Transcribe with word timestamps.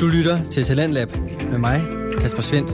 Du 0.00 0.06
lytter 0.06 0.50
til 0.50 0.64
Talentlab 0.64 1.08
med 1.50 1.58
mig, 1.58 1.80
Kasper 2.20 2.42
Svendt. 2.42 2.70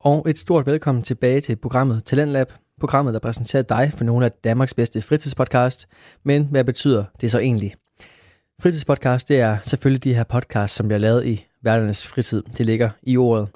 Og 0.00 0.30
et 0.30 0.38
stort 0.38 0.66
velkommen 0.66 1.02
tilbage 1.02 1.40
til 1.40 1.56
programmet 1.56 2.04
Talentlab, 2.04 2.52
programmet, 2.80 3.14
der 3.14 3.20
præsenterer 3.20 3.62
dig 3.62 3.92
for 3.96 4.04
nogle 4.04 4.24
af 4.24 4.32
Danmarks 4.44 4.74
bedste 4.74 5.02
fritidspodcast. 5.02 5.88
Men 6.24 6.44
hvad 6.44 6.64
betyder 6.64 7.04
det 7.20 7.30
så 7.30 7.38
egentlig? 7.38 7.74
Fritidspodcast, 8.62 9.28
det 9.28 9.40
er 9.40 9.58
selvfølgelig 9.62 10.04
de 10.04 10.14
her 10.14 10.24
podcasts, 10.24 10.76
som 10.76 10.88
bliver 10.88 10.98
lavet 10.98 11.26
i 11.26 11.46
værternes 11.62 12.06
fritid. 12.06 12.42
Det 12.56 12.66
ligger 12.66 12.90
i 13.02 13.16
ordet. 13.16 13.48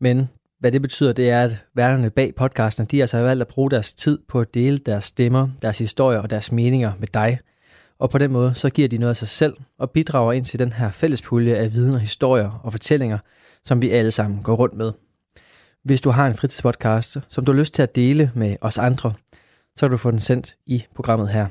Men 0.00 0.28
hvad 0.60 0.72
det 0.72 0.82
betyder, 0.82 1.12
det 1.12 1.30
er, 1.30 1.42
at 1.42 1.64
værterne 1.74 2.10
bag 2.10 2.34
podcasten, 2.34 2.86
de 2.86 3.00
altså 3.00 3.16
har 3.16 3.24
valgt 3.24 3.40
at 3.40 3.48
bruge 3.48 3.70
deres 3.70 3.94
tid 3.94 4.18
på 4.28 4.40
at 4.40 4.54
dele 4.54 4.78
deres 4.78 5.04
stemmer, 5.04 5.48
deres 5.62 5.78
historier 5.78 6.18
og 6.18 6.30
deres 6.30 6.52
meninger 6.52 6.92
med 6.98 7.08
dig. 7.14 7.38
Og 7.98 8.10
på 8.10 8.18
den 8.18 8.32
måde, 8.32 8.54
så 8.54 8.70
giver 8.70 8.88
de 8.88 8.98
noget 8.98 9.10
af 9.10 9.16
sig 9.16 9.28
selv 9.28 9.54
og 9.78 9.90
bidrager 9.90 10.32
ind 10.32 10.44
til 10.44 10.58
den 10.58 10.72
her 10.72 10.90
fællespulje 10.90 11.54
af 11.54 11.72
viden 11.72 11.94
og 11.94 12.00
historier 12.00 12.60
og 12.64 12.72
fortællinger, 12.72 13.18
som 13.64 13.82
vi 13.82 13.90
alle 13.90 14.10
sammen 14.10 14.42
går 14.42 14.54
rundt 14.54 14.74
med. 14.76 14.92
Hvis 15.84 16.00
du 16.00 16.10
har 16.10 16.26
en 16.26 16.34
fritidspodcast, 16.34 17.16
som 17.28 17.44
du 17.44 17.52
har 17.52 17.58
lyst 17.58 17.74
til 17.74 17.82
at 17.82 17.96
dele 17.96 18.30
med 18.34 18.56
os 18.60 18.78
andre, 18.78 19.12
så 19.76 19.86
kan 19.86 19.90
du 19.90 19.96
få 19.96 20.10
den 20.10 20.20
sendt 20.20 20.56
i 20.66 20.84
programmet 20.94 21.28
her. 21.28 21.46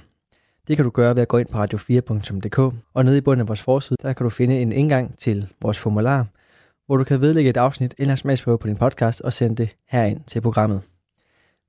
Det 0.68 0.76
kan 0.76 0.84
du 0.84 0.90
gøre 0.90 1.16
ved 1.16 1.22
at 1.22 1.28
gå 1.28 1.38
ind 1.38 1.48
på 1.48 1.64
radio4.dk, 1.64 2.76
og 2.94 3.06
nede 3.06 3.18
i 3.18 3.22
bunden 3.22 3.42
af 3.42 3.48
vores 3.48 3.62
forside, 3.62 3.98
der 4.02 4.14
kan 4.14 4.24
du 4.24 4.30
finde 4.30 4.62
en 4.62 4.72
indgang 4.72 5.18
til 5.18 5.48
vores 5.62 5.80
formular, 5.80 6.28
hvor 6.86 6.98
du 6.98 7.04
kan 7.04 7.22
vedlægge 7.22 7.50
et 7.50 7.58
afsnit 7.58 7.96
eller 7.98 8.16
smagsprøve 8.16 8.58
på 8.58 8.68
din 8.68 8.78
podcast 8.78 9.22
og 9.22 9.34
sende 9.34 9.56
det 9.56 9.76
herind 9.90 10.20
til 10.28 10.42
programmet. 10.42 10.82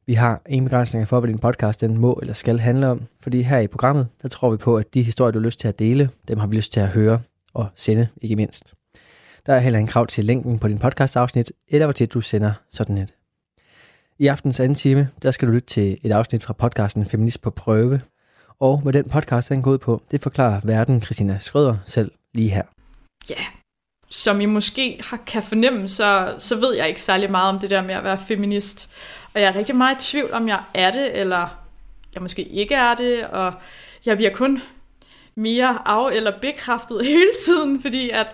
Vi 0.08 0.14
har 0.14 0.42
ingen 0.48 0.64
begrænsning 0.64 1.08
for, 1.08 1.20
hvad 1.20 1.28
din 1.28 1.38
podcast 1.38 1.80
den 1.80 1.98
må 1.98 2.18
eller 2.22 2.34
skal 2.34 2.58
handle 2.58 2.88
om, 2.88 3.02
fordi 3.20 3.42
her 3.42 3.58
i 3.58 3.66
programmet, 3.66 4.08
der 4.22 4.28
tror 4.28 4.50
vi 4.50 4.56
på, 4.56 4.76
at 4.76 4.94
de 4.94 5.02
historier, 5.02 5.32
du 5.32 5.38
har 5.38 5.44
lyst 5.44 5.60
til 5.60 5.68
at 5.68 5.78
dele, 5.78 6.10
dem 6.28 6.38
har 6.38 6.46
vi 6.46 6.56
lyst 6.56 6.72
til 6.72 6.80
at 6.80 6.88
høre 6.88 7.20
og 7.54 7.68
sende, 7.76 8.08
ikke 8.22 8.36
mindst. 8.36 8.74
Der 9.46 9.54
er 9.54 9.58
heller 9.58 9.78
en 9.78 9.86
krav 9.86 10.06
til 10.06 10.24
længden 10.24 10.58
på 10.58 10.68
din 10.68 10.78
podcast-afsnit, 10.78 11.52
eller 11.68 11.86
hvor 11.86 11.92
tit 11.92 12.14
du 12.14 12.20
sender 12.20 12.52
sådan 12.70 12.98
et. 12.98 13.14
I 14.18 14.26
aftens 14.26 14.60
anden 14.60 14.74
time, 14.74 15.08
der 15.22 15.30
skal 15.30 15.48
du 15.48 15.52
lytte 15.52 15.68
til 15.68 15.98
et 16.02 16.12
afsnit 16.12 16.42
fra 16.42 16.52
podcasten 16.52 17.06
Feminist 17.06 17.42
på 17.42 17.50
prøve, 17.50 18.00
og 18.60 18.80
hvad 18.80 18.92
den 18.92 19.08
podcast 19.08 19.48
den 19.48 19.62
går 19.62 19.70
ud 19.70 19.78
på, 19.78 20.02
det 20.10 20.22
forklarer 20.22 20.60
verden 20.64 21.02
Christina 21.02 21.38
Skrøder 21.38 21.76
selv 21.84 22.10
lige 22.34 22.50
her. 22.50 22.62
Ja, 23.30 23.34
yeah. 23.34 23.46
som 24.10 24.40
I 24.40 24.46
måske 24.46 25.00
har, 25.04 25.22
kan 25.26 25.42
fornemme, 25.42 25.88
så, 25.88 26.34
så 26.38 26.56
ved 26.56 26.74
jeg 26.76 26.88
ikke 26.88 27.02
særlig 27.02 27.30
meget 27.30 27.48
om 27.48 27.58
det 27.58 27.70
der 27.70 27.82
med 27.82 27.94
at 27.94 28.04
være 28.04 28.18
feminist. 28.18 28.90
Og 29.36 29.42
jeg 29.42 29.48
er 29.48 29.56
rigtig 29.56 29.76
meget 29.76 29.96
i 29.96 30.10
tvivl, 30.10 30.32
om 30.32 30.48
jeg 30.48 30.60
er 30.74 30.90
det, 30.90 31.20
eller 31.20 31.48
jeg 32.14 32.22
måske 32.22 32.42
ikke 32.42 32.74
er 32.74 32.94
det, 32.94 33.24
og 33.26 33.52
jeg 34.06 34.16
bliver 34.16 34.30
kun 34.32 34.62
mere 35.34 35.78
af- 35.86 36.12
eller 36.12 36.32
bekræftet 36.40 37.06
hele 37.12 37.30
tiden, 37.46 37.82
fordi 37.82 38.10
at, 38.10 38.26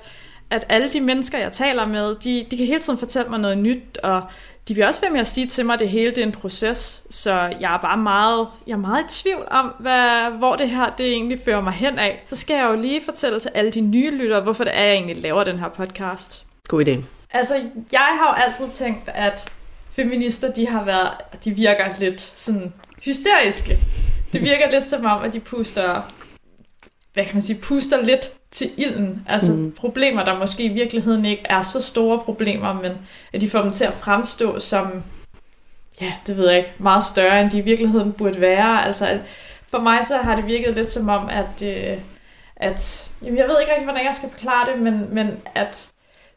at 0.50 0.67
alle 0.69 0.89
de 0.89 1.00
mennesker, 1.00 1.39
jeg 1.39 1.53
taler 1.53 1.86
med, 1.86 2.14
de, 2.14 2.47
de 2.50 2.56
kan 2.56 2.67
hele 2.67 2.80
tiden 2.80 2.98
fortælle 2.98 3.30
mig 3.30 3.39
noget 3.39 3.58
nyt, 3.58 3.98
og 4.03 4.23
de 4.69 4.75
vil 4.75 4.84
også 4.84 5.00
være 5.00 5.11
med 5.11 5.20
at 5.20 5.27
sige 5.27 5.47
til 5.47 5.67
mig, 5.67 5.75
at 5.75 5.80
det 5.80 5.89
hele 5.89 6.11
det 6.11 6.19
er 6.19 6.27
en 6.27 6.33
proces, 6.33 7.06
så 7.11 7.33
jeg 7.61 7.75
er 7.75 7.78
bare 7.78 7.97
meget, 7.97 8.48
jeg 8.67 8.73
er 8.73 8.77
meget 8.78 9.05
i 9.05 9.23
tvivl 9.23 9.47
om, 9.50 9.73
hvad, 9.78 10.30
hvor 10.39 10.56
det 10.56 10.70
her 10.70 10.91
det 10.98 11.06
egentlig 11.06 11.39
fører 11.45 11.61
mig 11.61 11.73
hen 11.73 11.98
af. 11.98 12.27
Så 12.30 12.36
skal 12.36 12.55
jeg 12.55 12.64
jo 12.70 12.80
lige 12.80 13.00
fortælle 13.05 13.41
til 13.41 13.50
alle 13.55 13.70
de 13.70 13.80
nye 13.80 14.11
lyttere, 14.11 14.41
hvorfor 14.41 14.64
det 14.64 14.73
er, 14.78 14.83
jeg 14.83 14.92
egentlig 14.92 15.17
laver 15.17 15.45
den 15.45 15.58
her 15.58 15.69
podcast. 15.69 16.47
God 16.69 16.84
idé. 16.86 16.97
Altså, 17.30 17.55
jeg 17.92 18.00
har 18.00 18.36
jo 18.36 18.42
altid 18.45 18.69
tænkt, 18.69 19.08
at 19.14 19.53
feminister, 19.93 20.53
de 20.53 20.69
har 20.69 20.85
været, 20.85 21.11
de 21.45 21.51
virker 21.51 21.85
lidt 21.98 22.21
sådan 22.21 22.73
hysteriske. 23.05 23.79
Det 24.33 24.43
virker 24.43 24.71
lidt 24.71 24.87
som 24.87 25.05
om, 25.05 25.23
at 25.23 25.33
de 25.33 25.41
puster, 25.41 26.12
hvad 27.12 27.25
kan 27.25 27.35
man 27.35 27.43
sige, 27.43 27.59
puster 27.59 28.03
lidt 28.03 28.31
til 28.51 28.70
ilden. 28.77 29.27
Altså 29.29 29.53
mm. 29.53 29.73
problemer, 29.73 30.25
der 30.25 30.39
måske 30.39 30.65
i 30.65 30.69
virkeligheden 30.69 31.25
ikke 31.25 31.43
er 31.45 31.63
så 31.63 31.83
store 31.83 32.19
problemer, 32.19 32.73
men 32.73 32.93
at 33.33 33.41
de 33.41 33.51
får 33.51 33.63
dem 33.63 33.70
til 33.70 33.85
at 33.85 33.92
fremstå 33.92 34.58
som, 34.58 35.03
ja, 36.01 36.13
det 36.27 36.36
ved 36.36 36.48
jeg 36.48 36.59
ikke, 36.59 36.73
meget 36.79 37.05
større, 37.05 37.41
end 37.41 37.51
de 37.51 37.59
i 37.59 37.61
virkeligheden 37.61 38.13
burde 38.13 38.41
være. 38.41 38.86
Altså, 38.86 39.20
for 39.69 39.79
mig 39.79 40.05
så 40.05 40.17
har 40.17 40.36
det 40.36 40.47
virket 40.47 40.74
lidt 40.74 40.91
som 40.91 41.09
om, 41.09 41.29
at, 41.29 41.63
øh, 41.63 41.98
at 42.57 43.11
jamen, 43.23 43.39
jeg 43.39 43.48
ved 43.48 43.61
ikke 43.61 43.73
rigtig, 43.73 43.86
hvordan 43.86 44.07
jeg 44.07 44.14
skal 44.14 44.30
forklare 44.30 44.73
det, 44.73 44.83
men, 44.83 45.14
men 45.14 45.41
at 45.55 45.92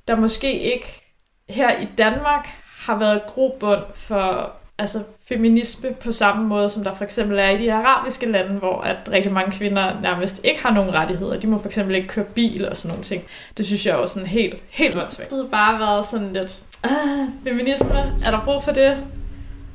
der 0.07 0.15
måske 0.15 0.59
ikke 0.59 1.01
her 1.49 1.79
i 1.79 1.87
Danmark 1.97 2.49
har 2.85 2.97
været 2.97 3.21
grobund 3.27 3.81
for 3.93 4.51
altså, 4.77 4.99
feminisme 5.27 5.93
på 5.93 6.11
samme 6.11 6.47
måde, 6.47 6.69
som 6.69 6.83
der 6.83 6.93
for 6.93 7.03
eksempel 7.03 7.39
er 7.39 7.49
i 7.49 7.57
de 7.57 7.73
arabiske 7.73 8.31
lande, 8.31 8.59
hvor 8.59 8.81
at 8.81 8.97
rigtig 9.11 9.31
mange 9.31 9.51
kvinder 9.51 10.01
nærmest 10.01 10.41
ikke 10.43 10.63
har 10.63 10.71
nogen 10.71 10.93
rettigheder. 10.93 11.39
De 11.39 11.47
må 11.47 11.59
for 11.59 11.67
eksempel 11.67 11.95
ikke 11.95 12.07
køre 12.07 12.25
bil 12.25 12.69
og 12.69 12.77
sådan 12.77 12.89
nogle 12.89 13.03
ting. 13.03 13.23
Det 13.57 13.65
synes 13.65 13.85
jeg 13.85 13.95
er 13.95 13.97
jo 13.97 14.07
sådan 14.07 14.27
helt, 14.27 14.55
helt 14.69 14.97
åndssvagt. 14.97 15.31
Det 15.31 15.37
har 15.37 15.49
bare 15.49 15.79
været 15.79 16.05
sådan 16.05 16.33
lidt, 16.33 16.63
ah, 16.83 17.27
feminisme, 17.43 17.97
er 18.25 18.31
der 18.31 18.41
brug 18.45 18.63
for 18.63 18.71
det? 18.71 18.97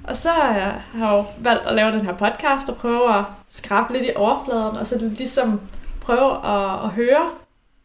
Og 0.05 0.17
så 0.17 0.31
øh, 0.31 0.55
har 0.55 0.83
jeg 0.95 1.11
jo 1.11 1.25
valgt 1.39 1.67
at 1.67 1.75
lave 1.75 1.93
den 1.93 2.01
her 2.01 2.15
podcast 2.15 2.69
og 2.69 2.77
prøve 2.77 3.19
at 3.19 3.25
skrabe 3.49 3.93
lidt 3.93 4.05
i 4.05 4.11
overfladen, 4.17 4.77
og 4.77 4.87
så 4.87 4.99
ligesom 4.99 5.61
prøve 6.01 6.47
at, 6.47 6.85
at 6.85 6.91
høre 6.91 7.31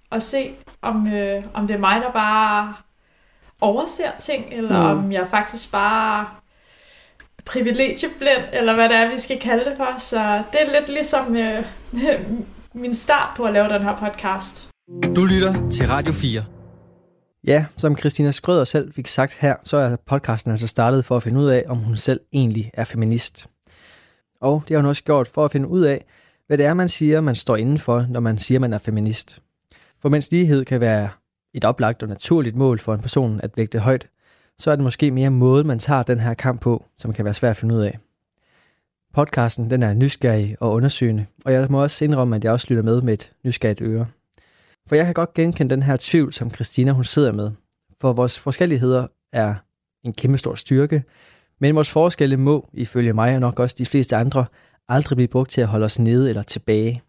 og 0.10 0.22
se, 0.22 0.52
om, 0.82 1.14
øh, 1.14 1.44
om 1.54 1.68
det 1.68 1.74
er 1.74 1.80
mig, 1.80 2.02
der 2.02 2.12
bare 2.12 2.74
overser 3.66 4.12
ting, 4.20 4.46
eller 4.52 4.94
mm. 4.94 5.00
om 5.00 5.12
jeg 5.12 5.28
faktisk 5.28 5.72
bare 5.72 6.26
privilegieblind, 7.46 8.44
eller 8.54 8.74
hvad 8.74 8.90
det 8.90 8.98
er, 8.98 9.12
vi 9.12 9.20
skal 9.20 9.40
kalde 9.40 9.66
det 9.66 9.74
for. 9.78 10.00
Så 10.00 10.44
det 10.54 10.62
er 10.62 10.80
lidt 10.80 10.90
ligesom 10.90 11.36
øh, 11.36 11.66
min 12.84 12.94
start 12.94 13.38
på 13.38 13.44
at 13.44 13.54
lave 13.54 13.70
den 13.70 13.82
her 13.82 13.98
podcast. 13.98 14.70
Du 15.16 15.26
lytter 15.26 15.70
til 15.70 15.88
Radio 15.88 16.14
4. 16.14 16.44
Ja, 17.48 17.66
som 17.78 17.98
Christina 17.98 18.32
Skrøder 18.32 18.64
selv 18.64 18.94
fik 18.94 19.08
sagt 19.08 19.38
her, 19.40 19.56
så 19.64 19.78
er 19.78 19.96
podcasten 20.08 20.52
altså 20.52 20.68
startet 20.68 21.06
for 21.06 21.18
at 21.18 21.24
finde 21.24 21.40
ud 21.40 21.46
af, 21.46 21.64
om 21.68 21.78
hun 21.78 21.98
selv 21.98 22.20
egentlig 22.34 22.72
er 22.74 22.84
feminist. 22.84 23.48
Og 24.42 24.64
det 24.68 24.76
har 24.76 24.82
hun 24.82 24.90
også 24.90 25.04
gjort 25.04 25.28
for 25.28 25.46
at 25.46 25.52
finde 25.52 25.68
ud 25.68 25.82
af, 25.82 26.06
hvad 26.48 26.58
det 26.58 26.66
er, 26.66 26.74
man 26.74 26.90
siger, 26.90 27.22
man 27.22 27.36
står 27.36 27.56
indenfor, 27.56 28.06
når 28.10 28.20
man 28.20 28.38
siger, 28.38 28.60
man 28.60 28.74
er 28.74 28.78
feminist. 28.78 29.40
For 30.02 30.10
mens 30.10 30.32
lighed 30.32 30.66
kan 30.66 30.80
være 30.80 31.10
et 31.56 31.66
oplagt 31.66 32.04
og 32.04 32.10
naturligt 32.10 32.56
mål 32.56 32.80
for 32.80 32.94
en 32.94 33.02
person 33.02 33.40
at 33.44 33.52
vægte 33.58 33.80
højt, 33.80 34.08
så 34.60 34.72
er 34.72 34.76
det 34.76 34.84
måske 34.84 35.12
mere 35.12 35.30
måden, 35.30 35.68
man 35.68 35.80
tager 35.80 36.04
den 36.04 36.20
her 36.20 36.34
kamp 36.34 36.62
på, 36.62 36.86
som 36.98 37.14
kan 37.14 37.26
være 37.26 37.34
svært 37.34 37.50
at 37.50 37.58
finde 37.58 37.76
ud 37.76 37.82
af. 37.82 38.00
Podcasten 39.14 39.70
den 39.70 39.84
er 39.84 39.94
nysgerrig 39.94 40.56
og 40.60 40.72
undersøgende, 40.72 41.26
og 41.46 41.54
jeg 41.54 41.68
må 41.70 41.82
også 41.82 42.06
indrømme, 42.06 42.36
at 42.36 42.44
jeg 42.44 42.52
også 42.52 42.68
lytter 42.70 42.84
med 42.84 43.02
med 43.02 43.14
et 43.14 43.32
nysgerrigt 43.46 43.82
øre. 43.82 44.06
For 44.88 44.96
jeg 44.96 45.06
kan 45.06 45.14
godt 45.14 45.34
genkende 45.34 45.76
den 45.76 45.84
her 45.84 45.98
tvivl, 46.00 46.34
som 46.34 46.52
Christina 46.52 46.92
hun 46.92 47.04
sidder 47.04 47.32
med. 47.32 47.52
For 48.02 48.14
vores 48.14 48.40
forskelligheder 48.40 49.08
er 49.34 49.56
en 50.04 50.14
kæmpe 50.14 50.38
stor 50.38 50.56
styrke, 50.56 51.04
men 51.60 51.76
vores 51.76 51.90
forskelle 51.90 52.38
må, 52.38 52.70
ifølge 52.74 53.14
mig 53.14 53.36
og 53.36 53.42
nok 53.42 53.60
også 53.60 53.76
de 53.80 53.86
fleste 53.86 54.16
andre, 54.16 54.46
aldrig 54.88 55.16
blive 55.16 55.28
brugt 55.28 55.52
til 55.52 55.62
at 55.62 55.68
holde 55.68 55.86
os 55.86 56.00
nede 56.00 56.30
eller 56.30 56.44
tilbage. 56.44 57.02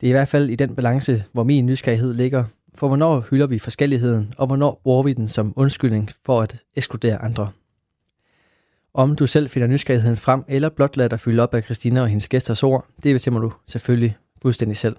Det 0.00 0.06
er 0.06 0.10
i 0.10 0.12
hvert 0.12 0.28
fald 0.28 0.50
i 0.50 0.54
den 0.54 0.74
balance, 0.74 1.24
hvor 1.32 1.44
min 1.44 1.66
nysgerrighed 1.66 2.14
ligger, 2.14 2.44
for 2.76 2.88
hvornår 2.88 3.26
hylder 3.30 3.46
vi 3.46 3.58
forskelligheden, 3.58 4.34
og 4.38 4.46
hvornår 4.46 4.80
bruger 4.82 5.02
vi 5.02 5.12
den 5.12 5.28
som 5.28 5.52
undskyldning 5.56 6.10
for 6.26 6.42
at 6.42 6.62
ekskludere 6.74 7.22
andre. 7.22 7.50
Om 8.94 9.16
du 9.16 9.26
selv 9.26 9.50
finder 9.50 9.68
nysgerrigheden 9.68 10.16
frem, 10.16 10.44
eller 10.48 10.68
blot 10.68 10.96
lader 10.96 11.08
dig 11.08 11.20
fylde 11.20 11.42
op 11.42 11.54
af 11.54 11.62
Christina 11.62 12.00
og 12.00 12.08
hendes 12.08 12.28
gæsters 12.28 12.62
ord, 12.62 12.86
det 13.02 13.14
bestemmer 13.14 13.40
du 13.40 13.52
selvfølgelig 13.66 14.16
fuldstændig 14.42 14.76
selv. 14.76 14.96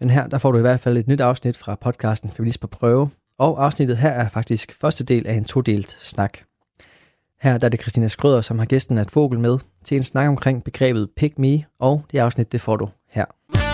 Men 0.00 0.10
her 0.10 0.26
der 0.26 0.38
får 0.38 0.52
du 0.52 0.58
i 0.58 0.60
hvert 0.60 0.80
fald 0.80 0.98
et 0.98 1.08
nyt 1.08 1.20
afsnit 1.20 1.56
fra 1.56 1.74
podcasten 1.74 2.30
Feminist 2.30 2.60
på 2.60 2.66
prøve, 2.66 3.10
og 3.38 3.64
afsnittet 3.64 3.96
her 3.96 4.10
er 4.10 4.28
faktisk 4.28 4.76
første 4.80 5.04
del 5.04 5.26
af 5.26 5.34
en 5.34 5.44
todelt 5.44 5.96
snak. 6.00 6.38
Her 7.40 7.58
der 7.58 7.66
er 7.66 7.68
det 7.68 7.80
Christina 7.80 8.08
Skrøder, 8.08 8.40
som 8.40 8.58
har 8.58 8.66
gæsten 8.66 8.98
at 8.98 9.16
Vogel 9.16 9.40
med, 9.40 9.58
til 9.84 9.96
en 9.96 10.02
snak 10.02 10.28
omkring 10.28 10.64
begrebet 10.64 11.08
pick 11.16 11.38
me, 11.38 11.64
og 11.78 12.04
det 12.12 12.18
afsnit 12.18 12.52
det 12.52 12.60
får 12.60 12.76
du 12.76 12.88
her. 13.10 13.67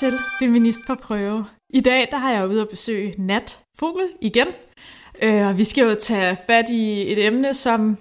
Til 0.00 0.12
Feminist 0.38 0.80
på 0.86 0.94
prøve. 0.94 1.46
I 1.74 1.80
dag 1.80 2.08
der 2.10 2.18
har 2.18 2.32
jeg 2.32 2.48
ude 2.48 2.60
at 2.60 2.68
besøge 2.68 3.14
Nat 3.18 3.62
Fogel 3.78 4.08
igen. 4.20 4.46
Øh, 5.22 5.46
og 5.46 5.58
vi 5.58 5.64
skal 5.64 5.88
jo 5.88 5.94
tage 5.94 6.38
fat 6.46 6.70
i 6.70 7.12
et 7.12 7.26
emne, 7.26 7.54
som 7.54 7.96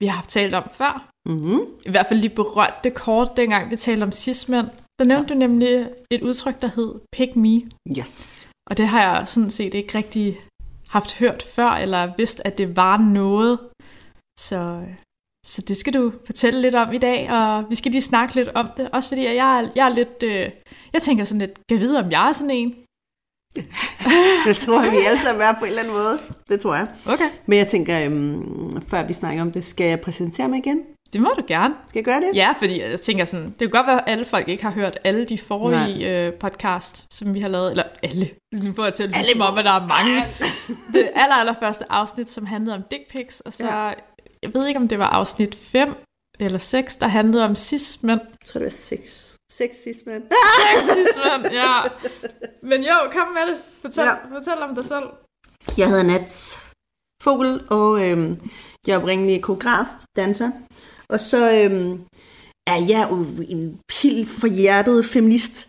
vi 0.00 0.06
har 0.06 0.16
haft 0.16 0.30
talt 0.30 0.54
om 0.54 0.68
før. 0.72 1.10
Mm-hmm. 1.28 1.60
I 1.86 1.90
hvert 1.90 2.06
fald 2.06 2.20
lige 2.20 2.34
berørt 2.34 2.74
det 2.84 2.94
kort, 2.94 3.36
dengang 3.36 3.70
vi 3.70 3.76
talte 3.76 4.04
om 4.04 4.12
cis-mænd. 4.12 4.68
Der 4.98 5.04
nævnte 5.04 5.34
ja. 5.34 5.34
du 5.34 5.38
nemlig 5.38 5.88
et 6.10 6.22
udtryk, 6.22 6.62
der 6.62 6.70
hed 6.76 7.00
pick 7.12 7.36
me. 7.36 7.54
Yes. 7.98 8.46
Og 8.70 8.76
det 8.76 8.86
har 8.88 9.00
jeg 9.02 9.28
sådan 9.28 9.50
set 9.50 9.74
ikke 9.74 9.98
rigtig 9.98 10.40
haft 10.88 11.18
hørt 11.18 11.42
før, 11.42 11.70
eller 11.70 12.12
vidst, 12.16 12.42
at 12.44 12.58
det 12.58 12.76
var 12.76 12.96
noget. 12.96 13.58
Så, 14.40 14.84
så 15.46 15.62
det 15.68 15.76
skal 15.76 15.92
du 15.94 16.12
fortælle 16.26 16.60
lidt 16.62 16.74
om 16.74 16.92
i 16.92 16.98
dag, 16.98 17.30
og 17.32 17.64
vi 17.70 17.74
skal 17.74 17.92
lige 17.92 18.02
snakke 18.02 18.34
lidt 18.34 18.48
om 18.48 18.68
det. 18.76 18.88
Også 18.92 19.08
fordi 19.08 19.24
jeg 19.24 19.34
er, 19.60 19.70
jeg 19.76 19.84
er 19.84 19.94
lidt, 19.94 20.22
øh, 20.22 20.50
Jeg 20.92 21.02
tænker 21.02 21.24
sådan 21.24 21.38
lidt, 21.38 21.54
kan 21.54 21.78
jeg 21.78 21.80
vide, 21.80 21.98
om 21.98 22.10
jeg 22.10 22.28
er 22.28 22.32
sådan 22.32 22.50
en? 22.50 22.74
Det 24.46 24.56
tror 24.56 24.82
jeg, 24.82 24.92
vi 24.92 24.96
alle 25.06 25.18
sammen 25.18 25.42
er 25.42 25.52
på 25.52 25.64
en 25.64 25.68
eller 25.68 25.82
anden 25.82 25.94
måde. 25.94 26.18
Det 26.48 26.60
tror 26.60 26.74
jeg. 26.74 26.88
Okay. 27.06 27.28
Men 27.46 27.58
jeg 27.58 27.66
tænker, 27.66 28.04
øhm, 28.04 28.82
før 28.82 29.06
vi 29.06 29.12
snakker 29.12 29.42
om 29.42 29.52
det, 29.52 29.64
skal 29.64 29.86
jeg 29.86 30.00
præsentere 30.00 30.48
mig 30.48 30.58
igen? 30.58 30.82
Det 31.12 31.20
må 31.20 31.30
du 31.38 31.42
gerne. 31.48 31.74
Skal 31.88 31.98
jeg 31.98 32.04
gøre 32.04 32.20
det? 32.20 32.30
Ja, 32.34 32.54
fordi 32.58 32.80
jeg 32.82 33.00
tænker 33.00 33.24
sådan, 33.24 33.46
det 33.46 33.58
kan 33.58 33.70
godt 33.70 33.86
være, 33.86 33.96
at 34.08 34.12
alle 34.12 34.24
folk 34.24 34.48
ikke 34.48 34.62
har 34.62 34.70
hørt 34.70 34.98
alle 35.04 35.24
de 35.24 35.38
forrige 35.38 36.08
øh, 36.26 36.32
podcast, 36.32 37.14
som 37.14 37.34
vi 37.34 37.40
har 37.40 37.48
lavet, 37.48 37.70
eller 37.70 37.84
alle, 38.02 38.30
nu 38.52 38.72
får 38.76 38.84
jeg 38.84 38.94
til 38.94 39.02
at 39.02 39.08
lyde 39.08 39.24
som 39.32 39.40
om, 39.40 39.58
at 39.58 39.64
der 39.64 39.70
er 39.72 39.86
mange. 39.88 40.22
Det 40.92 41.08
aller, 41.14 41.34
aller 41.34 41.54
første 41.60 41.92
afsnit, 41.92 42.28
som 42.28 42.46
handlede 42.46 42.76
om 42.76 42.82
dick 42.90 43.02
pics, 43.10 43.40
og 43.40 43.52
så, 43.52 43.66
Ja. 43.66 43.92
Jeg 44.42 44.54
ved 44.54 44.66
ikke, 44.66 44.80
om 44.80 44.88
det 44.88 44.98
var 44.98 45.06
afsnit 45.06 45.54
5 45.54 45.88
eller 46.40 46.58
6, 46.58 46.96
der 46.96 47.06
handlede 47.06 47.44
om 47.44 47.56
cis-mænd. 47.56 48.20
Jeg 48.20 48.46
tror, 48.46 48.58
det 48.58 48.64
var 48.64 48.70
seks. 48.70 49.36
Seks 49.52 49.76
sidst, 49.84 50.06
mand. 50.06 50.22
Cis-mænd, 50.90 51.52
ja. 51.52 51.82
Men 52.62 52.80
jo, 52.82 52.94
kom 53.12 53.28
med 53.28 53.46
det. 53.54 53.56
Fortæl, 53.80 54.04
Ja. 54.04 54.36
fortæl 54.36 54.58
om 54.68 54.74
dig 54.74 54.84
selv. 54.84 55.04
Jeg 55.78 55.88
hedder 55.88 56.02
Nats 56.02 56.58
Fogel, 57.22 57.60
og 57.70 58.08
øhm, 58.08 58.40
jeg 58.86 58.94
er 58.94 58.98
oprindelig 59.00 59.42
koreograf, 59.42 59.86
danser. 60.16 60.50
Og 61.08 61.20
så 61.20 61.36
øhm, 61.64 62.04
er 62.66 62.86
jeg 62.88 63.08
jo 63.10 63.16
en 63.48 63.80
pil 63.88 64.26
for 64.26 64.46
hjertet 64.46 65.04
feminist. 65.06 65.66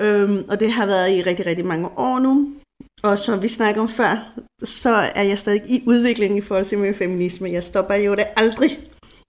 Øhm, 0.00 0.44
og 0.50 0.60
det 0.60 0.72
har 0.72 0.86
været 0.86 1.10
i 1.16 1.22
rigtig, 1.22 1.46
rigtig 1.46 1.66
mange 1.66 1.88
år 1.88 2.18
nu. 2.18 2.54
Og 3.02 3.18
som 3.18 3.42
vi 3.42 3.48
snakker 3.48 3.80
om 3.80 3.88
før, 3.88 4.32
så 4.64 4.90
er 4.90 5.22
jeg 5.22 5.38
stadig 5.38 5.62
i 5.70 5.82
udvikling 5.86 6.38
i 6.38 6.40
forhold 6.40 6.66
til 6.66 6.78
min 6.78 6.94
feminisme. 6.94 7.50
Jeg 7.50 7.64
stopper 7.64 7.94
jo 7.94 8.14
det 8.14 8.26
aldrig. 8.36 8.70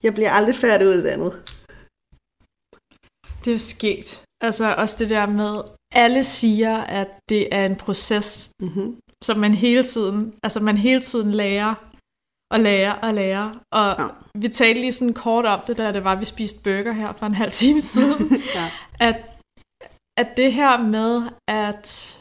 Jeg 0.02 0.14
bliver 0.14 0.30
aldrig 0.30 0.56
færdiguddannet. 0.56 1.32
Det 3.44 3.46
er 3.50 3.52
jo 3.52 3.58
sket. 3.58 4.22
Altså 4.40 4.74
også 4.78 4.96
det 4.98 5.10
der 5.10 5.26
med, 5.26 5.62
alle 5.94 6.24
siger, 6.24 6.76
at 6.76 7.08
det 7.28 7.54
er 7.54 7.66
en 7.66 7.76
proces, 7.76 8.50
Mm-hmm. 8.62 8.96
som 9.24 9.36
man 9.38 9.54
hele 9.54 9.84
tiden, 9.84 10.34
altså 10.42 10.60
man 10.60 10.76
hele 10.76 11.00
tiden 11.00 11.30
lærer 11.34 11.74
og 12.50 12.60
lærer 12.60 12.92
og 12.92 13.14
lærer. 13.14 13.60
Og 13.72 13.96
ja. 13.98 14.06
vi 14.38 14.48
talte 14.48 14.80
lige 14.80 14.92
sådan 14.92 15.14
kort 15.14 15.44
om 15.46 15.60
det, 15.66 15.78
da 15.78 15.92
det 15.92 16.04
var, 16.04 16.14
vi 16.14 16.24
spiste 16.24 16.62
burger 16.62 16.92
her 16.92 17.12
for 17.12 17.26
en 17.26 17.34
halv 17.34 17.50
time 17.50 17.82
siden, 17.82 18.42
Ja. 18.54 18.70
at, 19.00 19.16
at 20.16 20.28
det 20.36 20.52
her 20.52 20.82
med 20.82 21.22
at 21.48 22.20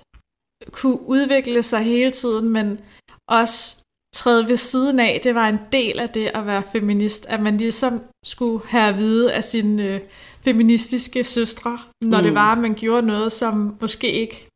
kunne 0.71 1.01
udvikle 1.01 1.63
sig 1.63 1.81
hele 1.83 2.12
tiden, 2.12 2.50
men 2.50 2.80
også 3.27 3.77
træde 4.13 4.48
ved 4.48 4.57
siden 4.57 5.00
af, 5.00 5.19
det 5.24 5.36
var 5.36 5.50
en 5.50 5.60
del 5.71 6.00
af 6.00 6.10
det 6.10 6.31
at 6.33 6.45
være 6.45 6.63
feminist, 6.71 7.25
at 7.25 7.39
man 7.42 7.57
ligesom 7.57 8.01
skulle 8.25 8.65
have 8.68 8.89
at 8.89 8.98
vide 8.98 9.33
af 9.33 9.44
sine 9.44 9.83
øh, 9.83 10.01
feministiske 10.42 11.24
søstre, 11.24 11.80
når 12.01 12.18
Mm. 12.18 12.24
det 12.24 12.33
var, 12.36 12.51
at 12.51 12.57
man 12.57 12.74
gjorde 12.74 13.07
noget, 13.07 13.31
som 13.31 13.77
måske 13.81 14.12
ikke 14.12 14.48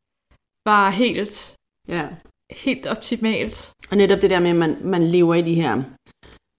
var 0.66 0.90
helt, 0.90 1.54
ja. 1.88 2.08
helt 2.52 2.88
optimalt. 2.88 3.72
Og 3.92 3.98
netop 3.98 4.22
det 4.22 4.30
der 4.30 4.40
med, 4.40 4.50
at 4.50 4.56
man, 4.56 4.78
man 4.84 5.04
lever 5.04 5.36
i 5.36 5.42
de 5.42 5.54
her 5.56 5.84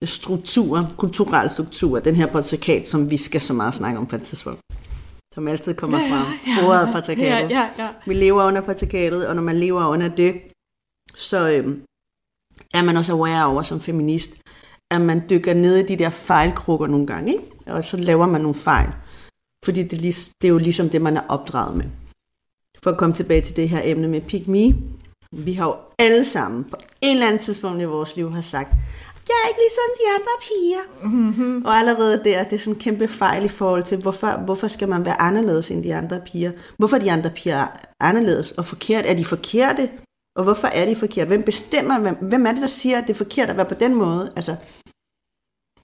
strukturer, 0.05 0.87
kulturelle 0.97 1.51
strukturer, 1.51 2.01
den 2.01 2.17
her 2.17 2.27
patriarkat, 2.27 2.87
som 2.89 3.11
vi 3.11 3.17
skal 3.17 3.41
så 3.41 3.53
meget 3.53 3.75
snakke 3.75 3.99
om 3.99 4.07
på 4.07 4.17
et 4.17 4.23
tidspunkt, 4.23 4.61
som 5.39 5.49
altid 5.49 5.75
kommer 5.75 5.99
Ja, 5.99 6.09
fra 6.11 6.23
ja, 6.47 6.69
ordet 6.69 6.93
patriarkatet. 6.93 7.51
Ja, 7.51 7.61
ja, 7.61 7.85
ja. 7.85 7.89
Vi 8.07 8.15
lever 8.15 8.45
under 8.45 8.61
patriarkatet, 8.61 9.29
og 9.29 9.35
når 9.35 9.43
man 9.43 9.57
lever 9.57 9.87
under 9.87 10.09
det, 10.09 10.35
så 11.17 11.51
øhm, 11.51 11.83
er 12.75 12.83
man 12.83 12.97
også 12.97 13.13
aware 13.13 13.47
over 13.47 13.63
som 13.63 13.81
feminist, 13.81 14.31
at 14.91 15.01
man 15.01 15.23
dykker 15.31 15.55
ned 15.55 15.77
i 15.77 15.87
de 15.87 15.97
der 15.97 16.11
fejlkrukker 16.11 16.87
nogle 16.87 17.07
gange, 17.07 17.33
ikke? 17.33 17.45
og 17.67 17.85
så 17.85 17.97
laver 17.97 18.27
man 18.27 18.41
nogle 18.41 18.55
fejl. 18.55 18.89
Fordi 19.65 19.83
det, 19.83 20.01
det 20.43 20.49
er 20.49 20.53
jo 20.53 20.59
ligesom 20.59 20.91
det, 20.91 21.03
man 21.03 21.17
er 21.17 21.23
opdraget 21.29 21.77
med. 21.77 21.87
For 22.83 22.91
at 22.91 22.99
komme 22.99 23.15
tilbage 23.15 23.41
til 23.41 23.57
det 23.57 23.69
her 23.69 23.81
emne 23.85 24.09
med 24.09 24.21
pick 24.21 24.49
me, 24.49 24.75
vi 25.33 25.53
har 25.53 25.67
jo 25.67 25.77
alle 25.99 26.25
sammen 26.25 26.65
på 26.65 26.77
et 27.03 27.11
eller 27.11 27.27
andet 27.27 27.41
tidspunkt 27.41 27.83
i 27.83 27.85
vores 27.85 28.17
liv 28.17 28.33
har 28.33 28.41
sagt, 28.41 28.73
jeg 29.29 29.39
er 29.45 29.49
ikke 29.49 29.61
ligesom 29.67 29.89
de 30.01 30.07
andre 30.17 30.35
piger. 30.47 30.85
Mm-hmm. 31.03 31.65
Og 31.67 31.75
allerede 31.75 32.25
der, 32.25 32.45
det 32.45 32.53
er 32.53 32.59
sådan 32.59 32.75
en 32.75 32.81
kæmpe 32.81 33.09
fejl 33.09 33.45
i 33.45 33.49
forhold 33.49 33.85
til, 33.85 34.03
hvorfor, 34.03 34.45
hvorfor 34.45 34.69
skal 34.69 34.89
man 34.89 35.05
være 35.05 35.21
anderledes 35.21 35.71
end 35.71 35.85
de 35.85 35.95
andre 35.95 36.21
piger? 36.27 36.53
Hvorfor 36.79 36.97
er 36.97 37.01
de 37.01 37.13
andre 37.13 37.31
piger 37.31 37.67
anderledes 38.01 38.53
og 38.53 38.67
forkert? 38.67 39.07
Er 39.07 39.15
de 39.15 39.25
forkerte? 39.25 39.91
Og 40.37 40.45
hvorfor 40.45 40.69
er 40.69 40.85
de 40.85 40.97
forkerte? 40.97 41.29
Hvem 41.29 41.43
bestemmer, 41.43 42.01
hvem, 42.01 42.17
hvem 42.31 42.47
er 42.47 42.53
det, 42.53 42.63
der 42.63 42.69
siger, 42.69 42.99
at 42.99 43.07
det 43.07 43.11
er 43.11 43.25
forkert 43.25 43.49
at 43.49 43.57
være 43.57 43.67
på 43.67 43.75
den 43.75 43.95
måde? 43.95 44.33
Altså, 44.37 44.57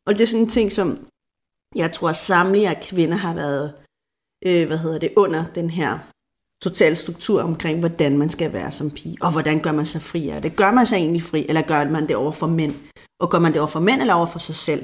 og 0.06 0.14
det 0.14 0.22
er 0.22 0.26
sådan 0.26 0.44
en 0.44 0.50
ting, 0.50 0.72
som 0.72 1.06
jeg 1.74 1.92
tror, 1.92 2.08
at 2.08 2.16
samtlige 2.16 2.78
kvinder 2.82 3.16
har 3.16 3.34
været, 3.34 3.74
øh, 4.46 4.66
hvad 4.66 4.78
hedder 4.78 4.98
det, 4.98 5.12
under 5.16 5.44
den 5.54 5.70
her 5.70 5.98
total 6.68 6.96
struktur 6.96 7.42
omkring, 7.50 7.76
hvordan 7.78 8.12
man 8.18 8.30
skal 8.30 8.52
være 8.52 8.70
som 8.78 8.90
pige, 8.90 9.16
og 9.24 9.30
hvordan 9.32 9.56
gør 9.64 9.72
man 9.72 9.86
sig 9.86 10.02
fri 10.02 10.28
af 10.28 10.42
det. 10.42 10.56
Gør 10.56 10.72
man 10.72 10.86
sig 10.86 10.96
egentlig 10.96 11.22
fri, 11.22 11.40
eller 11.48 11.62
gør 11.62 11.80
man 11.96 12.08
det 12.08 12.16
over 12.16 12.32
for 12.40 12.46
mænd? 12.46 12.74
Og 13.22 13.26
gør 13.30 13.38
man 13.38 13.52
det 13.52 13.60
over 13.60 13.72
for 13.76 13.80
mænd, 13.88 14.00
eller 14.00 14.14
over 14.14 14.26
for 14.34 14.38
sig 14.38 14.54
selv? 14.54 14.82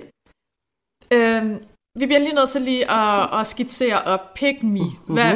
Øhm, 1.17 1.53
vi 1.99 2.05
bliver 2.06 2.19
lige 2.27 2.35
nødt 2.35 2.50
til 2.50 2.62
lige 2.62 2.91
at, 2.91 3.41
at 3.41 3.47
skitsere 3.47 4.03
op. 4.03 4.35
Pick 4.35 4.62
me. 4.62 4.81
Mhm. 4.85 5.15
Hvad, 5.15 5.32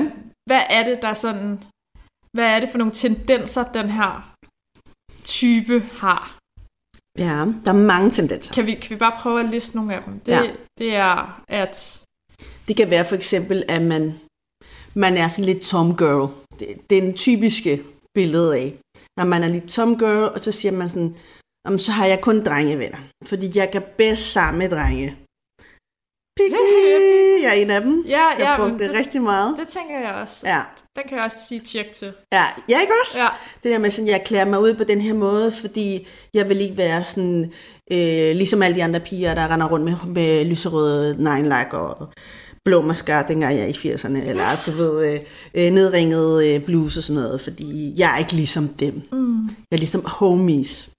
hvad 0.46 0.62
er 0.70 0.82
det, 0.84 0.98
der 1.02 1.12
sådan... 1.14 1.48
Hvad 2.36 2.48
er 2.54 2.60
det 2.60 2.68
for 2.68 2.78
nogle 2.78 2.92
tendenser, 2.92 3.62
den 3.72 3.88
her 3.88 4.34
type 5.24 5.80
har? 5.80 6.38
Ja, 7.18 7.38
der 7.64 7.72
er 7.72 7.82
mange 7.92 8.10
tendenser. 8.10 8.54
Kan 8.54 8.66
vi, 8.66 8.74
kan 8.74 8.90
vi 8.90 8.96
bare 8.96 9.16
prøve 9.22 9.40
at 9.40 9.48
liste 9.50 9.76
nogle 9.76 9.94
af 9.94 10.02
dem? 10.02 10.20
Det, 10.20 10.32
Ja. 10.32 10.50
det 10.78 10.94
er, 10.96 11.42
at... 11.48 12.02
Det 12.68 12.76
kan 12.76 12.90
være 12.90 13.04
for 13.04 13.14
eksempel, 13.14 13.64
at 13.68 13.82
man, 13.82 14.02
man 14.96 15.16
er 15.16 15.28
sådan 15.28 15.44
lidt 15.44 15.62
tom 15.62 15.96
girl. 15.96 16.30
Det, 16.58 16.68
det 16.90 16.98
er 16.98 17.02
den 17.02 17.14
typiske 17.14 17.82
billede 18.14 18.56
af, 18.56 18.74
når 19.16 19.24
man 19.24 19.42
er 19.42 19.48
lidt 19.48 19.68
tom 19.68 19.98
girl, 19.98 20.32
og 20.34 20.40
så 20.40 20.52
siger 20.52 20.72
man 20.72 20.88
sådan, 20.88 21.16
Jamen, 21.66 21.78
så 21.78 21.92
har 21.92 22.06
jeg 22.06 22.20
kun 22.20 22.44
drengevenner, 22.44 22.98
fordi 23.26 23.58
jeg 23.58 23.70
kan 23.70 23.82
bedst 23.98 24.32
sammen 24.32 24.58
med 24.58 24.70
drenge. 24.70 25.16
Me, 26.40 26.44
jeg 27.42 27.48
er 27.58 27.62
en 27.62 27.70
af 27.70 27.80
dem. 27.80 28.04
Ja, 28.08 28.26
Jeg 28.28 28.36
ja, 28.38 28.56
brugte 28.56 28.78
det 28.78 28.90
det, 28.90 28.98
rigtig 28.98 29.22
meget. 29.22 29.56
det 29.58 29.68
tænker 29.68 30.00
jeg 30.00 30.14
også. 30.14 30.48
Ja, 30.48 30.60
Den 30.96 31.02
kan 31.08 31.16
jeg 31.16 31.24
også 31.24 31.36
sige 31.48 31.60
tjek 31.60 31.92
til. 31.92 32.12
ja, 32.32 32.44
ja 32.68 32.80
ikke 32.80 32.92
også? 33.02 33.18
Ja. 33.18 33.28
Det 33.62 33.72
der 33.72 33.78
med, 33.78 33.90
sådan, 33.90 34.08
jeg 34.08 34.22
klæder 34.24 34.44
mig 34.44 34.60
ud 34.60 34.74
på 34.74 34.84
den 34.84 35.00
her 35.00 35.14
måde, 35.14 35.52
fordi 35.52 36.06
jeg 36.34 36.48
vil 36.48 36.60
ikke 36.60 36.76
være 36.76 37.04
sådan, 37.04 37.52
øh, 37.92 38.36
ligesom 38.36 38.62
alle 38.62 38.76
de 38.76 38.84
andre 38.84 39.00
piger, 39.00 39.34
der 39.34 39.48
render 39.52 39.68
rundt 39.68 39.84
med, 39.84 39.94
med 40.06 40.44
lyserøde 40.44 41.22
neglelak 41.22 41.72
og 41.72 42.08
blå 42.64 42.80
mascara, 42.82 43.28
dengang 43.28 43.56
jeg 43.56 43.64
er 43.64 43.68
i 43.68 43.94
80'erne, 43.94 44.28
eller 44.28 44.64
du 44.66 44.70
ved, 44.70 45.12
øh, 45.12 45.20
øh, 45.54 45.72
nedringet 45.72 46.46
øh, 46.46 46.64
bluse 46.64 47.00
og 47.00 47.04
sådan 47.04 47.22
noget, 47.22 47.40
fordi 47.40 47.94
jeg 47.98 48.14
er 48.14 48.18
ikke 48.18 48.32
ligesom 48.32 48.68
dem. 48.68 48.94
Mm. 49.12 49.42
Jeg 49.44 49.76
er 49.76 49.76
ligesom 49.76 50.04
homies. 50.04 50.90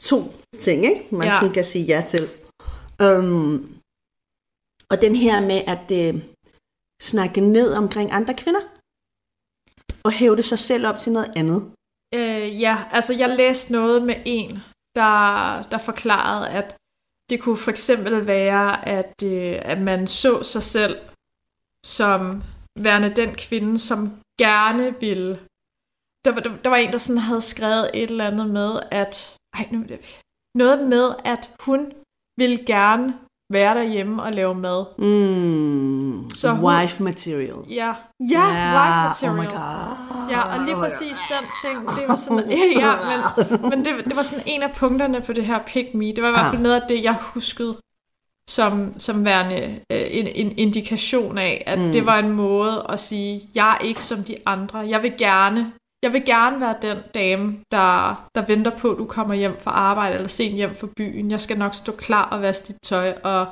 To 0.00 0.32
ting, 0.58 0.84
ikke? 0.84 1.16
Man 1.16 1.28
ja. 1.28 1.52
kan 1.52 1.64
sige 1.64 1.84
ja 1.84 2.04
til. 2.08 2.28
Um, 3.02 3.74
og 4.90 5.00
den 5.02 5.16
her 5.16 5.40
med 5.40 5.62
at 5.66 6.14
øh, 6.14 6.22
snakke 7.02 7.40
ned 7.40 7.72
omkring 7.72 8.12
andre 8.12 8.34
kvinder, 8.34 8.60
og 10.04 10.12
hæve 10.12 10.36
det 10.36 10.44
sig 10.44 10.58
selv 10.58 10.86
op 10.86 10.98
til 10.98 11.12
noget 11.12 11.32
andet. 11.36 11.62
Øh, 12.14 12.60
ja, 12.60 12.84
altså 12.90 13.12
jeg 13.12 13.28
læste 13.36 13.72
noget 13.72 14.02
med 14.02 14.14
en, 14.24 14.50
der, 14.94 15.62
der 15.62 15.78
forklarede, 15.78 16.50
at 16.50 16.76
det 17.30 17.40
kunne 17.42 17.56
for 17.56 17.70
eksempel 17.70 18.26
være, 18.26 18.88
at, 18.88 19.14
øh, 19.24 19.58
at 19.72 19.80
man 19.80 20.06
så 20.06 20.42
sig 20.42 20.62
selv 20.62 20.96
som 21.86 22.42
værende 22.78 23.16
den 23.16 23.34
kvinde, 23.34 23.78
som 23.78 24.20
gerne 24.38 25.00
ville. 25.00 25.30
Der, 26.24 26.30
var- 26.32 26.40
der, 26.40 26.56
der 26.64 26.68
var 26.70 26.76
en, 26.76 26.92
der 26.92 26.98
sådan 26.98 27.18
havde 27.18 27.40
skrevet 27.42 27.90
et 27.94 28.10
eller 28.10 28.26
andet 28.26 28.50
med, 28.50 28.80
at 28.90 29.36
ej, 29.54 29.68
nu, 29.72 29.84
noget 30.54 30.88
med, 30.88 31.14
at 31.24 31.54
hun 31.60 31.92
ville 32.38 32.58
gerne 32.66 33.18
være 33.52 33.74
derhjemme 33.74 34.22
og 34.22 34.32
lave 34.32 34.54
mad. 34.54 34.84
Mm, 34.98 36.30
Så 36.30 36.50
hun- 36.52 36.64
wife 36.64 37.02
material. 37.02 37.54
Ja, 37.70 37.92
ja, 38.30 38.44
wife 38.46 38.96
material. 39.04 39.30
Oh 39.30 39.36
my 39.44 39.48
god. 39.50 40.30
Ja, 40.30 40.40
og 40.58 40.64
lige 40.64 40.76
præcis 40.76 41.16
den 41.28 41.48
ting, 41.64 41.88
det 41.96 42.04
var 42.08 42.14
sådan, 42.14 42.50
ja, 42.50 42.92
men, 43.50 43.70
men 43.70 43.84
det, 43.84 44.04
det 44.04 44.16
var 44.16 44.22
sådan 44.22 44.44
en 44.46 44.62
af 44.62 44.72
punkterne 44.76 45.20
på 45.20 45.32
det 45.32 45.46
her 45.46 45.58
pick 45.66 45.94
me. 45.94 46.06
Det 46.06 46.22
var 46.22 46.28
i 46.28 46.32
hvert 46.32 46.44
fald 46.46 46.56
Ja. 46.56 46.62
noget 46.62 46.80
af 46.80 46.88
det, 46.88 47.04
jeg 47.04 47.16
huskede 47.20 47.76
som, 48.48 48.98
som 48.98 49.24
værende 49.24 49.80
øh, 49.92 50.06
en, 50.10 50.26
en 50.34 50.58
indikation 50.58 51.38
af, 51.38 51.62
at. 51.66 51.78
Mm. 51.78 51.92
det 51.92 52.06
var 52.06 52.18
en 52.18 52.30
måde 52.30 52.86
at 52.88 53.00
sige, 53.00 53.42
jeg 53.54 53.70
er 53.80 53.84
ikke 53.84 54.02
som 54.04 54.18
de 54.24 54.36
andre. 54.46 54.78
Jeg 54.78 55.02
vil 55.02 55.12
gerne, 55.18 55.72
jeg 56.04 56.12
vil 56.12 56.24
gerne 56.24 56.60
være 56.60 56.74
den 56.82 56.96
dame, 57.14 57.56
der, 57.72 58.24
der 58.34 58.46
venter 58.46 58.70
på, 58.70 58.90
at 58.90 58.98
du 58.98 59.04
kommer 59.04 59.34
hjem 59.34 59.56
fra 59.60 59.70
arbejde 59.70 60.14
eller 60.14 60.28
sent 60.28 60.54
hjem 60.54 60.74
fra 60.76 60.86
byen. 60.96 61.30
Jeg 61.30 61.40
skal 61.40 61.58
nok 61.58 61.74
stå 61.74 61.92
klar 61.92 62.24
og 62.24 62.42
vaske 62.42 62.66
dit 62.66 62.76
tøj 62.84 63.12
og 63.22 63.46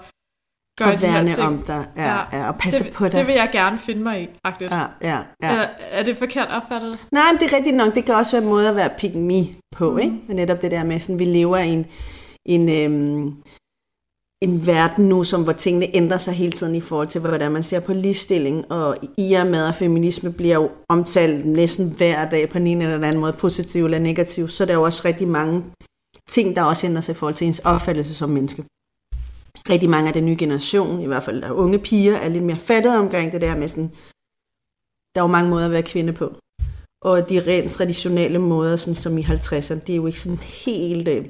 gøre 0.81 0.93
Og 0.93 1.01
de 1.01 1.07
her 1.07 1.27
ting. 1.29 1.47
om 1.47 1.59
dig. 1.59 1.87
Ja, 1.97 2.03
Ja. 2.03 2.21
ja. 2.33 2.49
og 2.49 2.55
passe 2.59 2.85
det, 2.85 2.93
på 2.93 3.05
dig. 3.05 3.13
det 3.13 3.27
vil 3.27 3.35
jeg 3.35 3.49
gerne 3.53 3.79
finde 3.79 4.03
mig 4.03 4.23
i, 4.23 4.29
agtigt. 4.45 4.73
Ja, 4.73 4.85
ja, 5.01 5.19
ja. 5.43 5.49
Er, 5.57 5.67
er 5.91 6.03
det 6.03 6.17
forkert 6.17 6.49
opfattet? 6.51 7.07
Nej, 7.13 7.23
men 7.33 7.41
det 7.41 7.53
er 7.53 7.57
rigtigt 7.57 7.77
nok. 7.77 7.95
Det 7.95 8.05
kan 8.05 8.15
også 8.15 8.37
være 8.37 8.43
en 8.43 8.49
måde 8.49 8.69
at 8.69 8.77
være 8.77 8.91
pick 8.99 9.15
me 9.15 9.43
på, 9.77 9.91
mm. 9.93 9.99
ikke? 9.99 10.15
Og 10.29 10.35
netop 10.35 10.63
det 10.63 10.71
der 10.71 10.85
med, 10.85 10.99
sådan, 11.01 11.19
vi 11.19 11.25
lever 11.25 11.57
i 11.59 11.69
en, 11.69 11.87
en 12.47 12.69
øhm, 12.69 13.37
en 14.43 14.67
verden 14.67 15.09
nu, 15.09 15.25
som 15.25 15.43
hvor 15.45 15.53
tingene 15.53 15.97
ændrer 15.97 16.19
sig 16.19 16.35
hele 16.35 16.53
tiden 16.53 16.75
i 16.75 16.81
forhold 16.81 17.09
til, 17.09 17.21
hvordan 17.21 17.53
man 17.53 17.63
ser 17.63 17.81
på 17.81 17.93
ligestilling, 17.93 18.73
og 18.73 18.97
i 19.19 19.33
og 19.33 19.47
med, 19.47 19.69
at 19.69 19.75
feminisme 19.75 20.33
bliver 20.33 20.55
jo 20.55 20.71
omtalt 20.89 21.47
næsten 21.47 21.91
hver 21.97 22.31
dag 22.31 22.49
på 22.51 22.59
en 22.59 22.83
eller 22.83 23.07
anden 23.09 23.21
måde, 23.21 23.33
positiv 23.33 23.85
eller 23.85 23.99
negativ, 23.99 24.49
så 24.49 24.65
er 24.65 24.67
der 24.67 24.75
jo 24.75 24.83
også 24.83 25.03
rigtig 25.05 25.29
mange 25.29 25.65
ting, 26.29 26.57
der 26.57 26.63
også 26.63 26.87
ændrer 26.87 27.01
sig 27.01 27.13
i 27.13 27.17
forhold 27.17 27.35
til 27.35 27.47
ens 27.47 27.59
opfattelse 27.59 28.15
som 28.15 28.31
menneske. 28.31 28.65
Rigtig 29.71 29.91
mange 29.91 30.09
af 30.09 30.15
den 30.15 30.27
nye 30.27 30.37
generation, 30.39 31.01
i 31.01 31.07
hvert 31.07 31.23
fald 31.23 31.43
der 31.43 31.51
unge 31.51 31.79
piger, 31.79 32.17
er 32.17 32.29
lidt 32.29 32.45
mere 32.45 32.59
fattet 32.59 32.97
omkring 32.97 33.33
det 33.33 33.41
der 33.41 33.57
med 33.57 33.69
sådan, 33.69 33.91
der 35.15 35.21
er 35.21 35.25
jo 35.25 35.27
mange 35.27 35.51
måder 35.51 35.65
at 35.65 35.71
være 35.73 35.83
kvinde 35.83 36.13
på. 36.13 36.37
Og 37.03 37.29
de 37.29 37.43
rent 37.47 37.73
traditionelle 37.73 38.39
måder, 38.39 38.77
sådan 38.77 38.95
som 38.95 39.19
i 39.19 39.23
50'erne, 39.23 39.81
det 39.87 39.91
er 39.91 39.97
jo 39.97 40.07
ikke 40.07 40.21
sådan 40.21 40.39
helt 40.39 41.09
øh, 41.09 41.25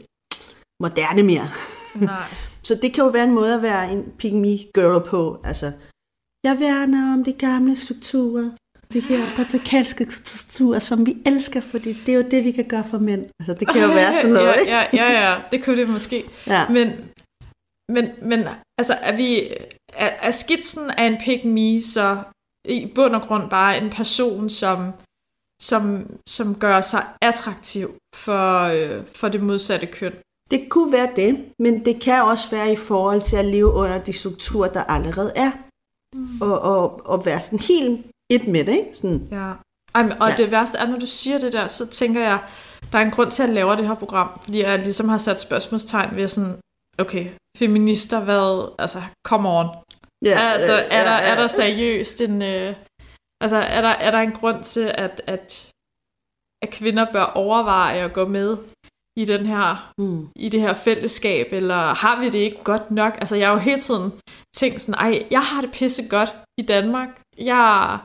moderne 0.80 1.22
mere. 1.22 1.48
Nej. 1.94 2.24
Så 2.62 2.74
det 2.82 2.92
kan 2.92 3.04
jo 3.04 3.10
være 3.10 3.24
en 3.24 3.34
måde 3.34 3.54
at 3.54 3.62
være 3.62 3.92
en 3.92 4.12
pygmy 4.18 4.56
girl 4.74 5.06
på. 5.06 5.40
Altså, 5.44 5.72
jeg 6.44 6.60
værner 6.60 7.12
om 7.14 7.24
de 7.24 7.32
gamle 7.32 7.76
strukturer. 7.76 8.50
De 8.92 9.00
her 9.00 9.36
patriarkalske 9.36 10.10
strukturer, 10.10 10.78
som 10.78 11.06
vi 11.06 11.16
elsker, 11.26 11.60
fordi 11.60 11.92
det 12.06 12.14
er 12.14 12.16
jo 12.16 12.28
det, 12.30 12.44
vi 12.44 12.52
kan 12.52 12.64
gøre 12.64 12.84
for 12.84 12.98
mænd. 12.98 13.26
Altså, 13.40 13.54
det 13.54 13.68
kan 13.68 13.82
jo 13.82 13.88
være 13.88 14.16
sådan 14.16 14.30
noget, 14.30 14.54
ikke? 14.60 14.72
ja, 14.72 14.86
ja, 14.92 15.12
ja, 15.12 15.30
ja, 15.30 15.40
det 15.52 15.64
kunne 15.64 15.76
det 15.76 15.88
måske. 15.88 16.24
Ja. 16.46 16.68
Men, 16.68 16.88
men, 17.88 18.08
men 18.22 18.48
altså, 18.78 18.94
er, 19.02 19.16
vi, 19.16 19.40
er, 19.92 20.10
er 20.22 20.30
skitsen 20.30 20.90
af 20.90 21.06
en 21.06 21.18
pick 21.24 21.44
me 21.44 21.82
så 21.82 22.22
i 22.64 22.92
bund 22.94 23.14
og 23.14 23.22
grund 23.22 23.50
bare 23.50 23.78
en 23.78 23.90
person, 23.90 24.48
som, 24.48 24.92
som, 25.62 26.10
som 26.28 26.54
gør 26.54 26.80
sig 26.80 27.06
attraktiv 27.22 27.96
for, 28.14 28.62
øh, 28.62 29.06
for 29.14 29.28
det 29.28 29.42
modsatte 29.42 29.86
køn? 29.86 30.12
Det 30.52 30.68
kunne 30.68 30.92
være 30.92 31.10
det, 31.16 31.52
men 31.58 31.84
det 31.84 32.00
kan 32.02 32.22
også 32.22 32.50
være 32.50 32.72
i 32.72 32.76
forhold 32.76 33.20
til 33.20 33.36
at 33.36 33.44
leve 33.44 33.70
under 33.72 33.98
de 34.02 34.12
strukturer, 34.12 34.68
der 34.72 34.84
allerede 34.84 35.32
er. 35.36 35.50
Mm. 36.16 36.40
Og, 36.40 36.60
og, 36.60 37.06
og 37.06 37.26
være 37.26 37.40
sådan 37.40 37.58
helt 37.58 38.06
et 38.30 38.48
med 38.48 38.64
det, 38.64 38.72
ikke? 38.72 38.90
Sådan, 38.94 39.28
Ja. 39.30 39.52
Ej, 39.94 40.02
men, 40.02 40.12
og 40.12 40.28
Ja. 40.28 40.34
det 40.36 40.50
værste 40.50 40.78
er, 40.78 40.86
når 40.88 40.98
du 40.98 41.06
siger 41.06 41.38
det 41.38 41.52
der, 41.52 41.68
så 41.68 41.86
tænker 41.86 42.20
jeg, 42.20 42.38
der 42.92 42.98
er 42.98 43.02
en 43.02 43.10
grund 43.10 43.30
til, 43.30 43.42
at 43.42 43.48
jeg 43.48 43.54
laver 43.54 43.76
det 43.76 43.86
her 43.88 43.94
program, 43.94 44.28
fordi 44.42 44.62
jeg 44.62 44.78
ligesom 44.78 45.08
har 45.08 45.18
sat 45.18 45.40
spørgsmålstegn 45.40 46.16
ved 46.16 46.28
sådan, 46.28 46.54
okay, 46.98 47.26
feminister, 47.58 48.24
hvad, 48.24 48.74
altså, 48.78 49.02
come 49.26 49.48
on. 49.48 49.66
ja, 50.24 50.38
altså, 50.40 50.72
øh, 50.72 50.84
er, 50.90 51.04
der, 51.04 51.16
ja, 51.16 51.30
er 51.30 51.34
der 51.34 51.46
seriøst 51.46 52.20
en, 52.20 52.42
øh, 52.42 52.76
altså, 53.40 53.56
er 53.56 53.80
der, 53.80 53.88
er 53.88 54.10
der 54.10 54.18
en 54.18 54.32
grund 54.32 54.62
til, 54.62 54.92
at, 54.94 55.22
at, 55.26 55.70
at 56.62 56.70
kvinder 56.70 57.12
bør 57.12 57.24
overveje 57.24 58.00
at 58.04 58.12
gå 58.12 58.24
med 58.28 58.56
i 59.16 59.24
den 59.24 59.46
her 59.46 59.92
Mm. 59.98 60.28
i 60.36 60.48
det 60.48 60.60
her 60.60 60.74
fællesskab, 60.74 61.48
eller 61.52 61.94
har 61.94 62.20
vi 62.20 62.26
det 62.28 62.38
ikke 62.38 62.64
godt 62.64 62.90
nok? 62.90 63.14
Altså, 63.20 63.36
jeg 63.36 63.48
har 63.48 63.52
jo 63.54 63.58
hele 63.60 63.80
tiden 63.80 64.12
tænkt 64.56 64.82
sådan, 64.82 65.00
ej, 65.00 65.26
jeg 65.30 65.40
har 65.42 65.60
det 65.60 65.72
pisse 65.72 66.02
godt 66.10 66.34
i 66.58 66.62
Danmark. 66.62 67.08
Jeg, 67.38 67.98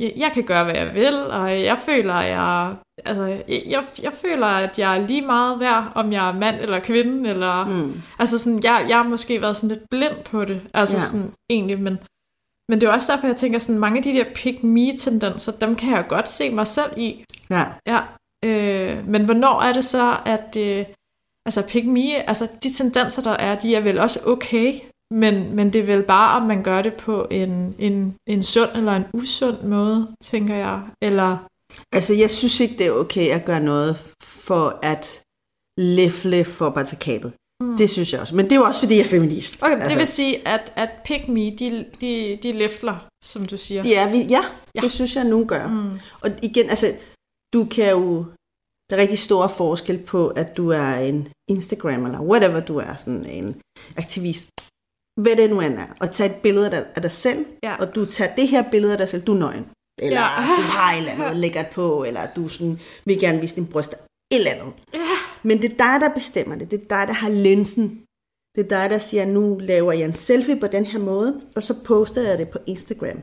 jeg, 0.00 0.12
jeg 0.16 0.30
kan 0.34 0.42
gøre, 0.44 0.64
hvad 0.64 0.74
jeg 0.74 0.94
vil, 0.94 1.14
og 1.30 1.62
jeg 1.62 1.78
føler, 1.78 2.20
jeg, 2.20 2.74
altså, 3.04 3.24
jeg, 3.24 3.62
jeg, 3.66 3.84
jeg 4.02 4.12
føler, 4.12 4.46
at 4.46 4.78
jeg 4.78 4.96
er 4.98 5.06
lige 5.06 5.22
meget 5.22 5.60
værd, 5.60 5.92
om 5.94 6.12
jeg 6.12 6.28
er 6.28 6.32
mand 6.34 6.56
eller 6.60 6.80
kvinde, 6.80 7.30
eller, 7.30 7.64
mm. 7.64 8.02
Altså 8.18 8.38
sådan, 8.38 8.60
jeg, 8.64 8.86
jeg 8.88 8.96
har 8.96 9.04
måske 9.08 9.40
været 9.42 9.56
sådan 9.56 9.76
lidt 9.76 9.90
blind 9.90 10.24
på 10.24 10.44
det, 10.44 10.68
altså 10.74 10.96
ja. 10.96 11.02
sådan, 11.02 11.32
egentlig, 11.50 11.80
men, 11.80 11.98
men 12.68 12.80
det 12.80 12.86
er 12.88 12.92
også 12.92 13.12
derfor, 13.12 13.26
jeg 13.26 13.36
tænker 13.36 13.58
sådan, 13.58 13.78
mange 13.80 13.96
af 13.96 14.02
de 14.02 14.12
der 14.12 14.24
pick-me-tendenser, 14.34 15.52
dem 15.52 15.76
kan 15.76 15.92
jeg 15.92 16.04
godt 16.08 16.28
se 16.28 16.50
mig 16.54 16.66
selv 16.66 16.90
i, 16.96 17.24
Ja. 17.50 17.64
Ja, 17.86 18.00
øh, 18.46 19.08
men 19.08 19.24
hvornår 19.24 19.62
er 19.62 19.72
det 19.72 19.84
så, 19.84 20.18
at 20.26 20.56
øh, 20.58 20.84
altså 21.46 21.62
pick 21.68 21.86
me, 21.86 22.28
altså 22.28 22.48
de 22.62 22.72
tendenser, 22.72 23.22
der 23.22 23.30
er, 23.30 23.58
de 23.58 23.74
er 23.74 23.80
vel 23.80 23.98
også 23.98 24.20
okay, 24.26 24.74
men, 25.10 25.56
men 25.56 25.72
det 25.72 25.80
er 25.80 25.86
vel 25.86 26.02
bare, 26.02 26.40
om 26.40 26.46
man 26.46 26.62
gør 26.62 26.82
det 26.82 26.94
på 26.94 27.26
en, 27.30 27.74
en, 27.78 28.14
en 28.26 28.42
sund 28.42 28.70
eller 28.74 28.92
en 28.92 29.04
usund 29.14 29.62
måde, 29.62 30.08
tænker 30.22 30.54
jeg. 30.54 30.82
Eller, 31.02 31.38
Altså, 31.92 32.14
jeg 32.14 32.30
synes 32.30 32.60
ikke, 32.60 32.78
det 32.78 32.86
er 32.86 32.90
okay 32.90 33.28
at 33.28 33.44
gøre 33.44 33.60
noget 33.60 33.96
for 34.22 34.78
at 34.82 35.22
læfle 35.78 36.44
for 36.44 36.70
patriarkatet. 36.70 37.32
Mm. 37.60 37.76
Det 37.76 37.90
synes 37.90 38.12
jeg 38.12 38.20
også. 38.20 38.36
Men 38.36 38.44
det 38.44 38.52
er 38.52 38.56
jo 38.56 38.62
også, 38.62 38.80
fordi 38.80 38.94
jeg 38.94 39.04
er 39.04 39.08
feminist. 39.08 39.62
okay, 39.62 39.72
altså, 39.72 39.88
det 39.88 39.98
vil 39.98 40.06
sige, 40.06 40.48
at, 40.48 40.72
at 40.76 40.90
pick 41.04 41.28
me, 41.28 41.50
de, 41.50 41.86
de, 42.00 42.38
de 42.42 42.52
læfler, 42.52 43.06
som 43.24 43.44
du 43.46 43.56
siger. 43.56 43.82
Det 43.82 43.98
er 43.98 44.10
vi, 44.10 44.22
ja, 44.22 44.44
ja, 44.74 44.80
det 44.80 44.92
synes 44.92 45.16
jeg, 45.16 45.24
nogen 45.24 45.46
gør. 45.46 45.66
Mm. 45.66 45.90
Og 46.20 46.30
igen, 46.42 46.70
altså, 46.70 46.92
du 47.54 47.64
kan 47.64 47.90
jo... 47.90 48.24
Der 48.90 48.96
er 48.96 49.00
rigtig 49.00 49.18
stor 49.18 49.46
forskel 49.46 49.98
på, 49.98 50.28
at 50.28 50.56
du 50.56 50.68
er 50.70 50.94
en 50.94 51.28
Instagram 51.48 52.04
eller 52.06 52.20
whatever 52.20 52.60
du 52.60 52.76
er, 52.78 52.94
sådan 52.96 53.26
en 53.26 53.60
aktivist. 53.96 54.48
Hvad 55.22 55.36
det 55.36 55.50
nu 55.50 55.60
end 55.60 55.74
er. 55.74 55.86
Og 56.00 56.12
tage 56.12 56.30
et 56.30 56.42
billede 56.42 56.84
af 56.96 57.02
dig, 57.02 57.10
selv, 57.10 57.46
Ja. 57.62 57.76
og 57.80 57.94
du 57.94 58.06
tager 58.06 58.34
det 58.34 58.48
her 58.48 58.70
billede 58.70 58.92
af 58.92 58.98
dig 58.98 59.08
selv, 59.08 59.22
du 59.22 59.34
er 59.34 59.38
nøgen. 59.38 59.64
Eller 60.02 60.20
Ja. 60.20 60.26
ja. 60.42 60.56
du 60.56 60.62
har 60.62 60.92
et 60.92 60.98
eller 60.98 61.12
andet 61.12 61.36
lækkert 61.36 61.70
på, 61.70 62.04
eller 62.04 62.20
du 62.36 62.48
sådan, 62.48 62.80
vil 63.04 63.20
gerne 63.20 63.40
vise 63.40 63.54
din 63.54 63.66
bryst. 63.66 63.92
Et 63.92 63.98
eller 64.38 64.50
andet. 64.50 64.72
Ja. 64.94 64.98
Men 65.42 65.62
det 65.62 65.72
er 65.72 65.76
dig, 65.76 66.00
der 66.00 66.14
bestemmer 66.14 66.56
det. 66.56 66.70
Det 66.70 66.76
er 66.82 66.84
dig, 66.96 67.04
der 67.08 67.12
har 67.12 67.28
linsen. 67.28 68.02
Det 68.56 68.64
er 68.64 68.68
dig, 68.68 68.90
der 68.90 68.98
siger, 68.98 69.24
nu 69.24 69.58
laver 69.58 69.92
jeg 69.92 70.04
en 70.04 70.14
selfie 70.14 70.60
på 70.60 70.66
den 70.66 70.84
her 70.86 70.98
måde, 70.98 71.40
og 71.56 71.62
så 71.62 71.74
poster 71.84 72.22
jeg 72.28 72.38
det 72.38 72.48
på 72.48 72.58
Instagram. 72.66 73.18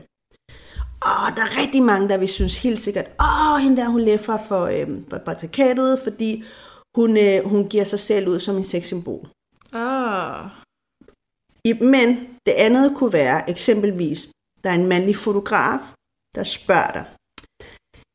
Og 1.10 1.36
der 1.36 1.42
er 1.42 1.58
rigtig 1.62 1.82
mange, 1.82 2.08
der 2.08 2.18
vil 2.18 2.28
synes 2.28 2.62
helt 2.62 2.78
sikkert, 2.78 3.06
åh, 3.20 3.56
hende 3.62 3.76
der, 3.76 3.88
hun 3.88 4.00
læffer 4.00 4.38
for, 4.48 4.62
øhm, 4.66 5.06
for 5.10 5.18
patriarkatet, 5.18 6.00
fordi 6.04 6.44
hun, 6.96 7.16
øh, 7.16 7.44
hun 7.44 7.68
giver 7.68 7.84
sig 7.84 8.00
selv 8.00 8.28
ud 8.28 8.38
som 8.38 8.56
en 8.56 8.64
sexsymbol. 8.64 9.28
Ah. 9.72 10.50
Men 11.80 12.08
det 12.46 12.52
andet 12.52 12.96
kunne 12.96 13.12
være 13.12 13.50
eksempelvis, 13.50 14.28
der 14.64 14.70
er 14.70 14.74
en 14.74 14.86
mandlig 14.86 15.16
fotograf, 15.16 15.80
der 16.34 16.42
spørger 16.44 16.92
dig. 16.92 17.04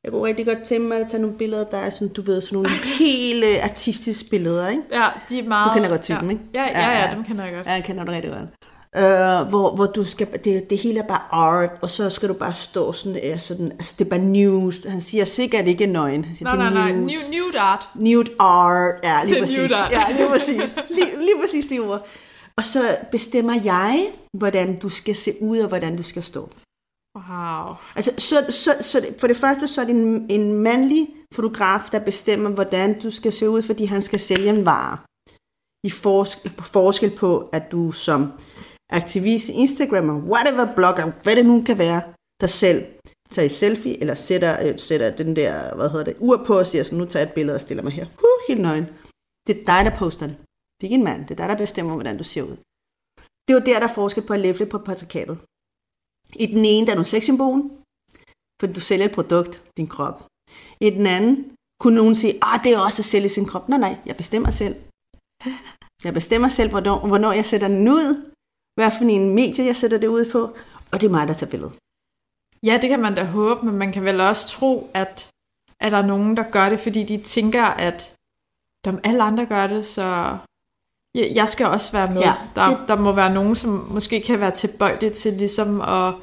Jeg 0.04 0.12
kunne 0.12 0.24
rigtig 0.24 0.46
godt 0.46 0.64
tænke 0.64 0.88
mig 0.88 0.98
at 0.98 1.08
tage 1.10 1.22
nogle 1.22 1.38
billeder, 1.38 1.64
der 1.64 1.78
er 1.78 1.90
sådan, 1.90 2.14
du 2.14 2.22
ved, 2.22 2.42
sådan 2.42 2.56
nogle 2.56 2.70
helt 3.00 3.44
øh, 3.44 3.64
artistiske 3.64 4.30
billeder, 4.30 4.68
ikke? 4.68 4.84
Ja, 4.92 5.08
de 5.30 5.40
er 5.40 5.44
meget... 5.44 5.68
Du 5.68 5.74
kender 5.74 5.90
godt 5.90 6.02
typen, 6.02 6.26
ja. 6.26 6.32
ikke? 6.32 6.44
Ja, 6.54 6.64
ja, 6.64 6.80
Ja, 6.80 7.06
ja, 7.06 7.16
dem 7.16 7.24
kender 7.24 7.44
jeg 7.46 7.54
godt. 7.54 7.68
Ja, 7.68 7.72
jeg 7.72 7.84
kender 7.84 8.04
det 8.04 8.14
rigtig 8.14 8.32
godt. 8.32 8.50
Uh, 8.98 9.02
hvor, 9.50 9.76
hvor 9.76 9.86
du 9.86 10.04
skal, 10.06 10.28
det, 10.44 10.70
det 10.70 10.78
hele 10.78 11.00
er 11.00 11.08
bare 11.08 11.22
art, 11.32 11.70
og 11.82 11.90
så 11.90 12.10
skal 12.10 12.30
du 12.30 12.34
bare 12.34 12.54
stå 12.54 12.92
sådan, 12.92 13.16
ja, 13.24 13.38
sådan 13.38 13.72
altså 13.72 13.96
det 14.00 14.06
er 14.06 14.10
bare 14.10 14.20
news. 14.20 14.86
Han 14.86 15.02
siger 15.02 15.26
sikkert 15.26 15.68
ikke 15.68 15.86
nøgen. 15.86 16.26
Han 16.26 16.36
siger, 16.36 16.56
Nej, 16.56 16.64
det 16.64 16.74
nej, 16.74 16.90
er 16.90 16.94
nej, 16.94 17.02
news. 17.02 17.30
new, 17.30 17.46
nude 17.46 17.60
art. 17.60 17.90
Nude 17.96 18.32
art, 18.40 18.94
ja, 19.04 19.24
lige 19.24 19.36
Det 19.36 19.42
præcis. 19.44 19.72
art. 19.72 19.92
Ja, 19.92 20.04
lige 20.18 20.28
præcis. 20.30 20.76
Lige, 20.90 21.18
lige 21.18 21.36
præcis 21.42 21.66
det 21.66 21.80
ord. 21.82 22.08
Og 22.58 22.64
så 22.64 22.98
bestemmer 23.12 23.60
jeg, 23.64 24.08
hvordan 24.38 24.80
du 24.80 24.90
skal 24.90 25.16
se 25.16 25.34
ud, 25.42 25.60
og 25.60 25.68
hvordan 25.68 25.98
du 25.98 26.04
skal 26.04 26.24
stå. 26.24 26.50
Wow. 27.18 27.76
Altså, 27.96 28.12
så, 28.18 28.46
så, 28.50 28.76
så 28.82 29.06
for 29.20 29.28
det 29.28 29.38
første, 29.38 29.68
så 29.68 29.82
er 29.82 29.86
det 29.86 29.96
en, 29.96 30.26
en 30.30 30.54
mandlig 30.54 31.08
fotograf, 31.34 31.90
der 31.92 32.00
bestemmer, 32.00 32.50
hvordan 32.50 33.00
du 33.00 33.10
skal 33.12 33.32
se 33.32 33.50
ud, 33.50 33.62
fordi 33.62 33.86
han 33.86 34.02
skal 34.02 34.20
sælge 34.20 34.50
en 34.50 34.66
vare. 34.66 34.98
I 35.84 35.90
forskel 36.62 37.10
på, 37.10 37.50
at 37.54 37.72
du 37.72 37.92
som 37.92 38.32
aktivist, 38.90 39.50
Instagrammer, 39.50 40.16
whatever 40.32 40.76
blogger, 40.76 41.12
hvad 41.24 41.36
det 41.36 41.46
nu 41.46 41.64
kan 41.64 41.78
være, 41.78 42.02
der 42.42 42.48
selv 42.48 42.86
tager 43.30 43.46
et 43.46 43.52
selfie, 43.52 44.00
eller 44.02 44.16
sætter, 44.16 44.54
øh, 44.66 44.80
sætter 44.80 45.16
den 45.16 45.36
der, 45.36 45.76
hvad 45.76 45.90
hedder 45.90 46.06
det, 46.06 46.16
ur 46.20 46.44
på 46.48 46.54
og 46.60 46.68
siger 46.68 46.84
så 46.84 46.96
nu 46.96 47.06
tager 47.06 47.24
jeg 47.24 47.30
et 47.30 47.34
billede 47.34 47.56
og 47.56 47.62
stiller 47.62 47.84
mig 47.84 47.92
her. 47.92 48.06
Huh, 48.06 48.40
helt 48.48 48.62
nøgen. 48.62 48.86
Det 49.48 49.54
er 49.58 49.66
dig, 49.72 49.92
der 49.92 49.98
poster 50.00 50.28
det. 50.28 50.38
Det 50.76 50.84
er 50.84 50.90
ikke 50.90 50.96
en 50.96 51.04
mand. 51.04 51.22
Det 51.22 51.32
er 51.32 51.36
dig, 51.36 51.50
der 51.50 51.66
bestemmer, 51.66 51.94
hvordan 51.94 52.18
du 52.18 52.24
ser 52.24 52.44
ud. 52.44 52.58
Det 53.48 53.56
var 53.56 53.60
der, 53.60 53.80
der 53.80 53.88
er 53.88 53.94
forskel 53.94 54.24
på 54.28 54.34
at 54.34 54.40
læfle 54.40 54.66
på 54.66 54.78
patriarkatet. 54.78 55.38
I 56.44 56.46
den 56.46 56.66
ene, 56.66 56.88
der 56.88 56.94
er 56.94 56.98
du 56.98 57.04
sexsymbolen, 57.04 57.72
for 58.60 58.68
du 58.68 58.80
sælger 58.80 59.06
et 59.06 59.16
produkt, 59.20 59.64
din 59.78 59.88
krop. 59.88 60.18
I 60.82 60.90
den 60.90 61.06
anden 61.06 61.36
kunne 61.82 61.96
nogen 61.96 62.16
sige, 62.16 62.34
ah, 62.42 62.64
det 62.64 62.72
er 62.74 62.80
også 62.80 63.02
at 63.02 63.06
sælge 63.06 63.30
sin 63.30 63.46
krop. 63.46 63.70
Nej, 63.70 63.80
nej, 63.80 63.96
jeg 64.06 64.16
bestemmer 64.18 64.52
selv. 64.52 64.76
Jeg 66.04 66.14
bestemmer 66.14 66.50
selv, 66.50 66.70
hvornår, 66.70 67.08
hvornår 67.08 67.32
jeg 67.32 67.46
sætter 67.46 67.68
den 67.68 67.88
ud, 67.88 68.29
hvad 68.80 68.92
for 68.98 69.04
en 69.06 69.30
medie, 69.36 69.66
jeg 69.66 69.76
sætter 69.76 69.98
det 69.98 70.08
ud 70.08 70.26
på, 70.32 70.42
og 70.92 71.02
det 71.02 71.08
er 71.08 71.12
mig, 71.12 71.28
der 71.28 71.34
tager 71.34 71.52
billedet. 71.52 71.74
Ja, 72.64 72.78
det 72.82 72.90
kan 72.90 73.00
man 73.00 73.16
da 73.16 73.24
håbe, 73.24 73.66
men 73.66 73.76
man 73.78 73.92
kan 73.92 74.04
vel 74.06 74.22
også 74.22 74.48
tro, 74.48 74.90
at, 74.94 75.30
at 75.80 75.92
der 75.92 75.98
er 75.98 76.06
nogen, 76.06 76.38
der 76.38 76.44
gør 76.52 76.70
det, 76.70 76.80
fordi 76.80 77.04
de 77.04 77.18
tænker, 77.24 77.64
at 77.64 78.16
om 78.88 79.00
alle 79.04 79.24
andre 79.24 79.46
gør 79.46 79.68
det, 79.68 79.86
så 79.86 80.38
jeg, 81.16 81.50
skal 81.50 81.66
også 81.68 81.92
være 81.92 82.14
med. 82.14 82.22
Ja, 82.22 82.34
der, 82.56 82.66
det- 82.78 82.88
der 82.88 82.96
må 82.96 83.12
være 83.12 83.34
nogen, 83.34 83.56
som 83.56 83.70
måske 83.70 84.22
kan 84.22 84.40
være 84.40 84.52
tilbøjelige 84.52 85.10
til 85.10 85.34
ligesom 85.34 85.82
at, 85.82 86.14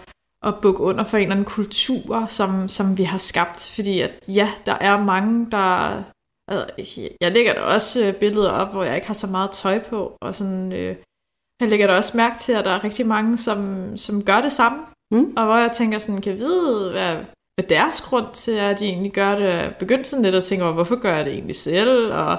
at 0.47 0.55
bukke 0.63 0.81
under 0.81 1.05
for 1.05 1.17
en 1.17 1.23
eller 1.23 1.35
anden 1.35 1.45
kultur, 1.59 2.27
som, 2.29 2.69
som 2.69 2.99
vi 2.99 3.05
har 3.05 3.19
skabt. 3.19 3.71
Fordi 3.75 4.01
at, 4.01 4.13
ja, 4.29 4.53
der 4.67 4.73
er 4.75 5.05
mange, 5.05 5.51
der... 5.51 5.97
øh, 6.53 6.89
Jeg 7.21 7.33
lægger 7.33 7.55
da 7.55 7.61
også 7.61 8.15
billeder 8.21 8.51
op, 8.51 8.71
hvor 8.73 8.85
jeg 8.85 8.95
ikke 8.95 9.07
har 9.07 9.15
så 9.15 9.27
meget 9.27 9.51
tøj 9.51 9.79
på, 9.91 10.17
og 10.23 10.35
sådan... 10.35 10.73
Øh, 10.73 10.97
jeg 11.61 11.69
lægger 11.69 11.87
da 11.87 11.97
også 11.97 12.17
mærke 12.17 12.39
til, 12.39 12.53
at 12.53 12.65
der 12.65 12.71
er 12.71 12.85
rigtig 12.85 13.07
mange, 13.07 13.39
som, 13.39 13.91
som 13.97 14.25
gør 14.25 14.41
det 14.41 14.53
samme. 14.53 14.79
Mm. 15.11 15.33
Og 15.37 15.45
hvor 15.45 15.57
jeg 15.57 15.73
tænker 15.73 15.99
sådan, 15.99 16.21
kan 16.21 16.39
vide, 16.39 16.91
hvad, 16.91 17.17
hvad 17.55 17.69
deres 17.69 18.01
grund 18.01 18.27
til 18.33 18.55
er, 18.55 18.71
at 18.71 18.81
de 18.81 18.85
egentlig 18.85 19.13
gør 19.13 19.37
det. 19.37 19.77
Begyndte 19.79 20.11
sådan 20.11 20.25
lidt 20.25 20.35
at 20.35 20.45
tænke 20.45 20.65
over, 20.65 20.75
hvorfor 20.75 20.97
gør 20.97 21.17
jeg 21.17 21.25
det 21.25 21.33
egentlig 21.33 21.57
selv? 21.57 22.13
Og, 22.13 22.39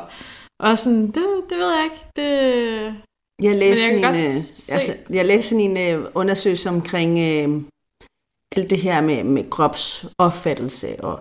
og 0.59 0.77
sådan, 0.77 1.07
det, 1.07 1.25
det 1.49 1.57
ved 1.57 1.71
jeg 1.73 1.83
ikke. 1.83 2.05
Det, 2.15 2.95
Jeg 3.43 3.55
læste 3.55 3.85
jeg 3.87 3.97
en, 3.97 4.03
øh, 4.03 4.73
altså, 4.75 4.95
jeg 5.09 5.25
læste 5.25 5.55
en 5.55 5.77
øh, 5.77 6.05
undersøgelse 6.15 6.69
omkring 6.69 7.19
øh, 7.19 7.61
alt 8.55 8.69
det 8.69 8.81
her 8.81 9.01
med, 9.01 9.23
med 9.23 9.49
kropsopfattelse 9.49 11.03
og 11.03 11.19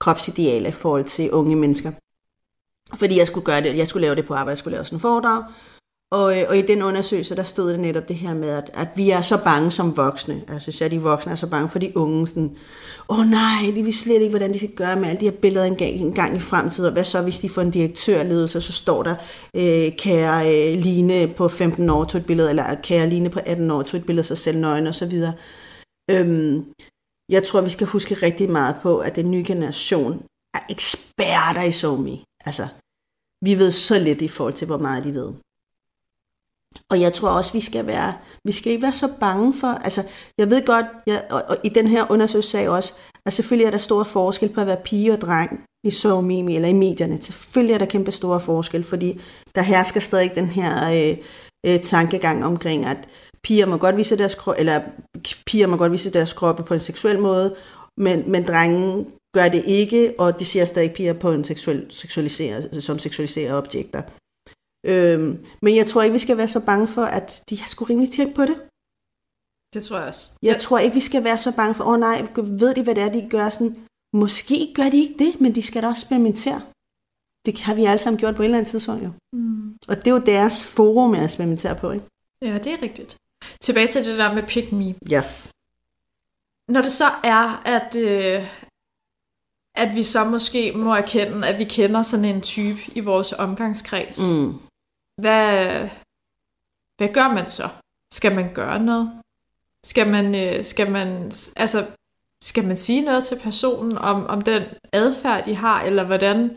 kropsidealer 0.00 0.68
i 0.68 0.72
forhold 0.72 1.04
til 1.04 1.30
unge 1.30 1.56
mennesker. 1.56 1.92
Fordi 2.94 3.18
jeg 3.18 3.26
skulle 3.26 3.44
gøre 3.44 3.60
det, 3.60 3.76
jeg 3.76 3.88
skulle 3.88 4.06
lave 4.06 4.14
det 4.14 4.26
på 4.26 4.34
arbejde, 4.34 4.50
jeg 4.50 4.58
skulle 4.58 4.74
lave 4.74 4.84
sådan 4.84 4.96
en 4.96 5.00
foredrag. 5.00 5.44
Og, 6.12 6.40
øh, 6.40 6.44
og 6.48 6.58
i 6.58 6.62
den 6.62 6.82
undersøgelse, 6.82 7.36
der 7.36 7.42
stod 7.42 7.70
det 7.70 7.80
netop 7.80 8.08
det 8.08 8.16
her 8.16 8.34
med, 8.34 8.48
at, 8.48 8.70
at 8.74 8.88
vi 8.96 9.10
er 9.10 9.20
så 9.20 9.44
bange 9.44 9.70
som 9.70 9.96
voksne. 9.96 10.42
Altså 10.48 10.68
især 10.68 10.88
de 10.88 11.02
voksne 11.02 11.32
er 11.32 11.36
så 11.36 11.46
bange 11.46 11.68
for 11.68 11.78
de 11.78 11.96
unge. 11.96 12.26
Sådan, 12.26 12.56
Åh 13.08 13.18
oh, 13.18 13.26
nej, 13.26 13.72
de 13.74 13.84
ved 13.84 13.92
slet 13.92 14.22
ikke, 14.22 14.30
hvordan 14.30 14.52
de 14.52 14.58
skal 14.58 14.74
gøre 14.74 14.96
med 14.96 15.08
alle 15.08 15.20
de 15.20 15.30
her 15.30 15.36
billeder 15.36 15.64
en 15.64 15.76
gang, 15.76 15.92
en 15.92 16.14
gang 16.14 16.36
i 16.36 16.40
fremtiden. 16.40 16.86
Og 16.86 16.92
hvad 16.92 17.04
så, 17.04 17.22
hvis 17.22 17.40
de 17.40 17.48
får 17.48 17.62
en 17.62 17.70
direktørledelse, 17.70 18.60
så 18.60 18.72
står 18.72 19.02
der, 19.02 19.14
øh, 19.56 19.96
kære 19.96 20.38
øh, 20.54 20.78
Line 20.78 21.28
på 21.28 21.48
15 21.48 21.90
år 21.90 22.04
tog 22.04 22.20
et 22.20 22.26
billede, 22.26 22.50
eller 22.50 22.70
øh, 22.70 22.82
kære 22.82 23.08
Line 23.08 23.30
på 23.30 23.40
18 23.46 23.70
år 23.70 23.82
tog 23.82 24.00
et 24.00 24.06
billede 24.06 24.20
af 24.20 24.24
sig 24.24 24.38
selv 24.38 24.58
nøgen 24.58 24.86
og 24.86 24.94
så 24.94 25.06
videre. 25.06 25.34
Øhm, 26.10 26.64
jeg 27.28 27.44
tror, 27.44 27.60
vi 27.60 27.70
skal 27.70 27.86
huske 27.86 28.14
rigtig 28.14 28.50
meget 28.50 28.76
på, 28.82 28.98
at 28.98 29.16
den 29.16 29.30
nye 29.30 29.44
generation 29.46 30.22
er 30.54 30.60
eksperter 30.70 31.62
i 31.62 31.72
SoMe. 31.72 32.18
Altså, 32.46 32.66
vi 33.44 33.58
ved 33.58 33.70
så 33.70 33.98
lidt 33.98 34.22
i 34.22 34.28
forhold 34.28 34.54
til, 34.54 34.66
hvor 34.66 34.78
meget 34.78 35.04
de 35.04 35.14
ved. 35.14 35.32
Og 36.90 37.00
jeg 37.00 37.12
tror 37.12 37.28
også, 37.28 37.52
vi 37.52 37.60
skal 37.60 37.86
være, 37.86 38.14
vi 38.44 38.52
skal 38.52 38.72
ikke 38.72 38.82
være 38.82 38.92
så 38.92 39.08
bange 39.20 39.54
for, 39.54 39.66
altså, 39.66 40.02
jeg 40.38 40.50
ved 40.50 40.66
godt, 40.66 40.86
jeg, 41.06 41.24
og, 41.30 41.42
og 41.48 41.56
i 41.64 41.68
den 41.68 41.86
her 41.86 42.10
undersøgelse 42.10 42.50
sagde 42.50 42.68
også, 42.68 42.92
at 43.26 43.32
selvfølgelig 43.32 43.66
er 43.66 43.70
der 43.70 43.78
stor 43.78 44.04
forskel 44.04 44.48
på 44.48 44.60
at 44.60 44.66
være 44.66 44.80
pige 44.84 45.12
og 45.12 45.20
dreng 45.20 45.64
i 45.84 45.90
SoMe 45.90 46.54
eller 46.54 46.68
i 46.68 46.72
medierne. 46.72 47.22
Selvfølgelig 47.22 47.74
er 47.74 47.78
der 47.78 47.86
kæmpe 47.86 48.12
store 48.12 48.40
forskel, 48.40 48.84
fordi 48.84 49.20
der 49.54 49.62
hersker 49.62 50.00
stadig 50.00 50.34
den 50.34 50.46
her 50.46 50.90
øh, 51.10 51.16
øh, 51.66 51.80
tankegang 51.80 52.44
omkring, 52.44 52.86
at 52.86 53.08
piger 53.42 53.66
må 53.66 53.76
godt 53.76 53.96
vise 53.96 54.18
deres 54.18 54.34
krop, 54.34 54.54
eller 54.58 54.80
piger 55.46 55.66
må 55.66 55.76
godt 55.76 55.92
vise 55.92 56.12
deres 56.12 56.32
kroppe 56.32 56.62
på 56.62 56.74
en 56.74 56.80
seksuel 56.80 57.18
måde, 57.18 57.54
men, 57.96 58.24
men 58.26 58.46
drenge 58.46 59.06
gør 59.34 59.48
det 59.48 59.64
ikke, 59.66 60.14
og 60.18 60.38
de 60.38 60.44
ser 60.44 60.64
stadig 60.64 60.92
piger 60.92 61.12
på 61.12 61.32
en 61.32 61.44
seksuel, 61.44 61.86
seksualiseret, 61.90 62.82
som 62.82 62.98
seksualiserede 62.98 63.58
objekter. 63.58 64.02
Øhm, 64.84 65.44
men 65.62 65.76
jeg 65.76 65.86
tror 65.86 66.02
ikke, 66.02 66.12
vi 66.12 66.18
skal 66.18 66.36
være 66.36 66.48
så 66.48 66.60
bange 66.60 66.88
for, 66.88 67.02
at 67.02 67.42
de 67.50 67.60
har 67.60 67.68
sgu 67.68 67.84
rimelig 67.84 68.10
tjek 68.12 68.34
på 68.34 68.42
det. 68.42 68.56
Det 69.74 69.82
tror 69.84 69.98
jeg 69.98 70.08
også. 70.08 70.30
Jeg 70.42 70.60
tror 70.60 70.78
ikke, 70.78 70.94
vi 70.94 71.00
skal 71.00 71.24
være 71.24 71.38
så 71.38 71.52
bange 71.56 71.74
for, 71.74 71.84
åh 71.84 71.90
oh, 71.90 72.00
nej, 72.00 72.26
ved 72.36 72.74
de, 72.74 72.82
hvad 72.82 72.94
det 72.94 73.02
er, 73.02 73.12
de 73.12 73.28
gør? 73.30 73.50
Sådan, 73.50 73.86
måske 74.12 74.72
gør 74.74 74.88
de 74.90 74.96
ikke 74.96 75.24
det, 75.24 75.40
men 75.40 75.54
de 75.54 75.62
skal 75.62 75.82
da 75.82 75.88
også 75.88 76.02
eksperimentere. 76.04 76.62
Det 77.46 77.60
har 77.60 77.74
vi 77.74 77.84
alle 77.84 77.98
sammen 77.98 78.20
gjort 78.20 78.36
på 78.36 78.42
et 78.42 78.44
eller 78.44 78.58
andet 78.58 78.70
tidspunkt, 78.70 79.04
jo. 79.04 79.10
Mm. 79.32 79.76
Og 79.88 79.96
det 79.96 80.06
er 80.06 80.10
jo 80.10 80.22
deres 80.26 80.62
forum 80.62 81.14
at 81.14 81.24
eksperimentere 81.24 81.76
på, 81.76 81.90
ikke? 81.90 82.06
Ja, 82.42 82.58
det 82.58 82.72
er 82.72 82.82
rigtigt. 82.82 83.16
Tilbage 83.60 83.86
til 83.86 84.04
det 84.04 84.18
der 84.18 84.34
med 84.34 84.42
pick 84.42 84.72
me. 84.72 84.94
Yes. 85.12 85.50
Når 86.68 86.82
det 86.82 86.92
så 86.92 87.08
er, 87.24 87.62
at, 87.64 87.96
øh, 87.96 88.48
at 89.74 89.94
vi 89.94 90.02
så 90.02 90.24
måske 90.24 90.72
må 90.72 90.94
erkende, 90.94 91.48
at 91.48 91.58
vi 91.58 91.64
kender 91.64 92.02
sådan 92.02 92.24
en 92.24 92.40
type 92.40 92.80
i 92.94 93.00
vores 93.00 93.32
omgangskreds, 93.32 94.20
Mm. 94.20 94.54
Hvad, 95.20 95.88
hvad 96.98 97.08
gør 97.12 97.28
man 97.28 97.48
så? 97.48 97.68
Skal 98.12 98.34
man 98.34 98.52
gøre 98.54 98.78
noget? 98.82 99.10
Skal 99.86 100.08
man, 100.08 100.34
øh, 100.34 100.64
skal 100.64 100.90
man, 100.90 101.32
altså, 101.56 101.86
skal 102.42 102.66
man 102.66 102.76
sige 102.76 103.00
noget 103.00 103.24
til 103.24 103.38
personen 103.42 103.98
om, 103.98 104.26
om 104.26 104.42
den 104.42 104.62
adfærd, 104.92 105.44
de 105.44 105.54
har, 105.54 105.82
eller 105.82 106.04
hvordan? 106.04 106.50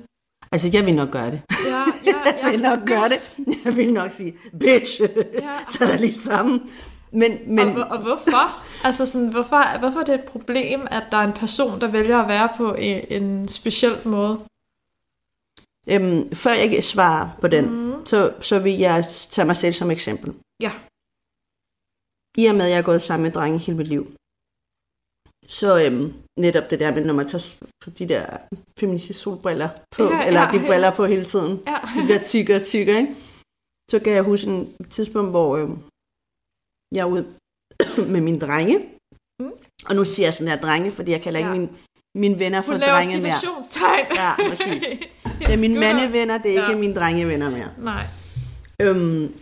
Altså, 0.51 0.69
jeg 0.73 0.85
vil 0.85 0.95
nok 0.95 1.11
gøre 1.11 1.31
det. 1.31 1.41
Ja, 1.67 1.83
ja, 2.05 2.17
Jeg 2.43 2.51
vil 2.51 2.61
nok 2.61 2.79
gøre 2.87 3.09
det. 3.09 3.19
Jeg 3.65 3.75
vil 3.75 3.93
nok 3.93 4.11
sige, 4.11 4.33
bitch, 4.59 5.01
Ja. 5.41 5.51
tag 5.71 5.87
dig 5.87 5.99
lige 5.99 6.13
sammen. 6.13 6.69
Men, 7.11 7.31
men 7.47 7.77
Og, 7.77 7.87
og 7.87 7.97
hvorfor? 8.01 8.63
Altså 8.83 9.05
sådan, 9.05 9.27
hvorfor, 9.27 9.79
hvorfor 9.79 9.99
er 9.99 10.03
det 10.03 10.15
et 10.15 10.23
problem, 10.23 10.87
at 10.91 11.03
der 11.11 11.17
er 11.17 11.21
en 11.27 11.33
person, 11.33 11.81
der 11.81 11.87
vælger 11.87 12.17
at 12.21 12.27
være 12.27 12.49
på 12.57 12.73
en, 12.73 13.21
en 13.23 13.47
speciel 13.47 13.93
måde? 14.05 14.39
Øhm, 15.91 16.35
før 16.35 16.51
jeg 16.61 16.69
kan 16.69 16.83
svare 16.83 17.33
på 17.41 17.47
den, 17.47 17.65
mm. 17.69 18.05
så, 18.05 18.33
så 18.41 18.59
vil 18.59 18.77
jeg 18.77 19.05
tage 19.31 19.45
mig 19.45 19.55
selv 19.55 19.73
som 19.73 19.91
eksempel. 19.91 20.29
Ja. 20.61 20.71
I 22.41 22.45
og 22.45 22.55
med, 22.55 22.65
at 22.65 22.69
jeg 22.69 22.77
har 22.77 22.83
gået 22.91 23.01
sammen 23.01 23.23
med 23.23 23.31
drenge 23.31 23.59
hele 23.59 23.77
mit 23.77 23.87
liv, 23.87 24.03
så 25.47 25.69
øhm, 25.85 26.13
netop 26.39 26.69
det 26.69 26.79
der 26.79 26.93
med, 26.95 27.05
når 27.05 27.13
man 27.13 27.27
tager 27.27 27.65
de 27.99 28.07
der 28.09 28.37
feministiske 28.79 29.21
solbriller 29.23 29.69
på, 29.95 30.03
Ja, 30.03 30.15
ja, 30.15 30.27
eller 30.27 30.41
ja, 30.41 30.51
de 30.51 30.57
ja. 30.61 30.67
briller 30.67 30.91
på 30.95 31.05
hele 31.05 31.25
tiden, 31.25 31.51
Ja. 31.67 31.77
de 31.95 32.05
bliver 32.05 32.23
tykkere 32.23 32.57
og 32.61 32.65
tykkere, 32.65 32.97
ikke? 33.01 33.15
Så 33.91 33.99
kan 34.03 34.13
jeg 34.13 34.23
huske 34.23 34.47
en 34.47 34.73
tidspunkt, 34.89 35.29
hvor 35.31 35.57
øhm, 35.57 35.77
jeg 36.95 37.01
er 37.01 37.05
ude 37.13 37.25
med 38.13 38.21
mine 38.21 38.39
drenge, 38.39 38.89
Mm. 39.39 39.51
og 39.89 39.95
nu 39.95 40.03
siger 40.05 40.25
jeg 40.25 40.33
sådan 40.33 40.47
her 40.53 40.61
drenge, 40.61 40.91
fordi 40.91 41.11
jeg 41.11 41.21
kalder 41.21 41.39
ikke 41.39 41.49
Ja. 41.51 41.55
mine, 41.57 41.69
mine 42.15 42.39
venner 42.39 42.61
for 42.61 42.71
Hun 42.71 42.79
laver 42.81 42.93
drenge 42.93 43.21
mere. 43.21 43.31
citationstegn. 43.39 44.05
Ja, 44.15 44.31
præcis. 44.49 44.83
Det 45.47 45.53
er 45.53 45.61
mine 45.61 45.79
mandevenner, 45.79 46.37
det 46.37 46.45
er 46.51 46.61
ikke 46.61 46.71
Ja. 46.71 46.77
mine 46.77 46.95
drengevenner 46.95 47.49
mere. 47.49 47.71
Nej. 47.77 48.05
Øhm, 48.81 49.35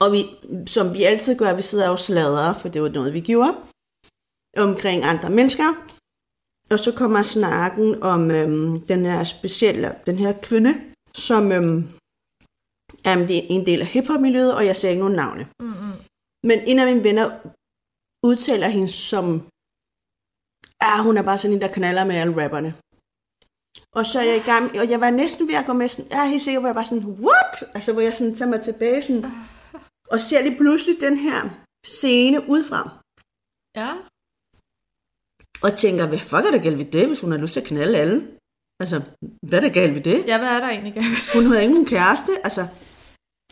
og 0.00 0.12
vi, 0.12 0.24
som 0.66 0.94
vi 0.94 1.02
altid 1.02 1.38
gør, 1.38 1.54
vi 1.54 1.62
sidder 1.62 1.88
og 1.88 1.98
sladrer, 1.98 2.54
for 2.54 2.68
det 2.68 2.82
var 2.82 2.88
noget, 2.88 3.14
vi 3.14 3.20
gjorde, 3.20 3.54
omkring 4.56 5.04
andre 5.04 5.30
mennesker. 5.30 5.68
Og 6.70 6.78
så 6.78 6.92
kommer 6.96 7.22
snakken 7.22 8.02
om 8.02 8.30
øhm, 8.30 8.86
den 8.86 9.06
her 9.06 9.24
specielle, 9.24 9.94
den 10.06 10.16
her 10.18 10.32
kvinde, 10.42 10.74
som 11.14 11.52
øhm, 11.52 11.88
er 13.04 13.12
en 13.50 13.66
del 13.66 13.80
af 13.80 13.86
hiphop-miljøet, 13.86 14.54
og 14.56 14.66
jeg 14.66 14.76
ser 14.76 14.88
ikke 14.88 15.00
nogen 15.00 15.16
navne. 15.16 15.48
Mm-mm. 15.60 15.92
Men 16.42 16.58
en 16.66 16.78
af 16.78 16.86
mine 16.86 17.04
venner 17.04 17.30
udtaler 18.22 18.68
hende 18.68 18.88
som, 18.88 19.24
ah, 20.80 21.04
hun 21.04 21.16
er 21.16 21.22
bare 21.22 21.38
sådan 21.38 21.54
en, 21.56 21.62
der 21.62 21.68
knaller 21.72 22.04
med 22.04 22.14
alle 22.16 22.42
rapperne. 22.42 22.74
Og 23.98 24.06
så 24.06 24.18
er 24.18 24.26
jeg 24.32 24.36
i 24.36 24.46
gang, 24.52 24.64
og 24.80 24.90
jeg 24.90 25.00
var 25.00 25.10
næsten 25.10 25.48
ved 25.48 25.54
at 25.54 25.66
gå 25.66 25.72
med 25.72 25.88
sådan, 25.88 26.10
jeg 26.10 26.20
er 26.24 26.30
helt 26.34 26.42
sikker, 26.42 26.60
hvor 26.60 26.68
jeg 26.68 26.74
bare 26.80 26.84
sådan, 26.84 27.04
what? 27.26 27.54
Altså, 27.74 27.92
hvor 27.92 28.02
jeg 28.02 28.14
sådan 28.14 28.34
tager 28.34 28.48
mig 28.50 28.60
tilbage 28.60 29.02
sådan, 29.02 29.24
og 30.12 30.20
ser 30.20 30.42
lige 30.42 30.56
pludselig 30.56 30.94
den 31.00 31.16
her 31.16 31.40
scene 31.86 32.38
udefra. 32.52 32.80
Ja. 33.80 33.90
Og 35.66 35.78
tænker, 35.78 36.06
hvad 36.06 36.18
fuck 36.30 36.44
er 36.46 36.50
der 36.54 36.62
galt 36.62 36.78
ved 36.78 36.84
det, 36.96 37.06
hvis 37.06 37.20
hun 37.20 37.30
har 37.32 37.38
lyst 37.38 37.52
til 37.52 37.60
at 37.60 37.66
knalde 37.66 37.98
alle? 37.98 38.16
Altså, 38.82 38.96
hvad 39.48 39.58
er 39.58 39.64
der 39.66 39.72
galt 39.80 39.94
ved 39.94 40.02
det? 40.10 40.18
Ja, 40.26 40.38
hvad 40.38 40.48
er 40.48 40.60
der 40.60 40.68
egentlig 40.68 40.94
galt? 40.94 41.32
Hun 41.34 41.46
har 41.46 41.58
ikke 41.58 41.74
nogen 41.74 41.86
kæreste, 41.96 42.32
altså, 42.44 42.62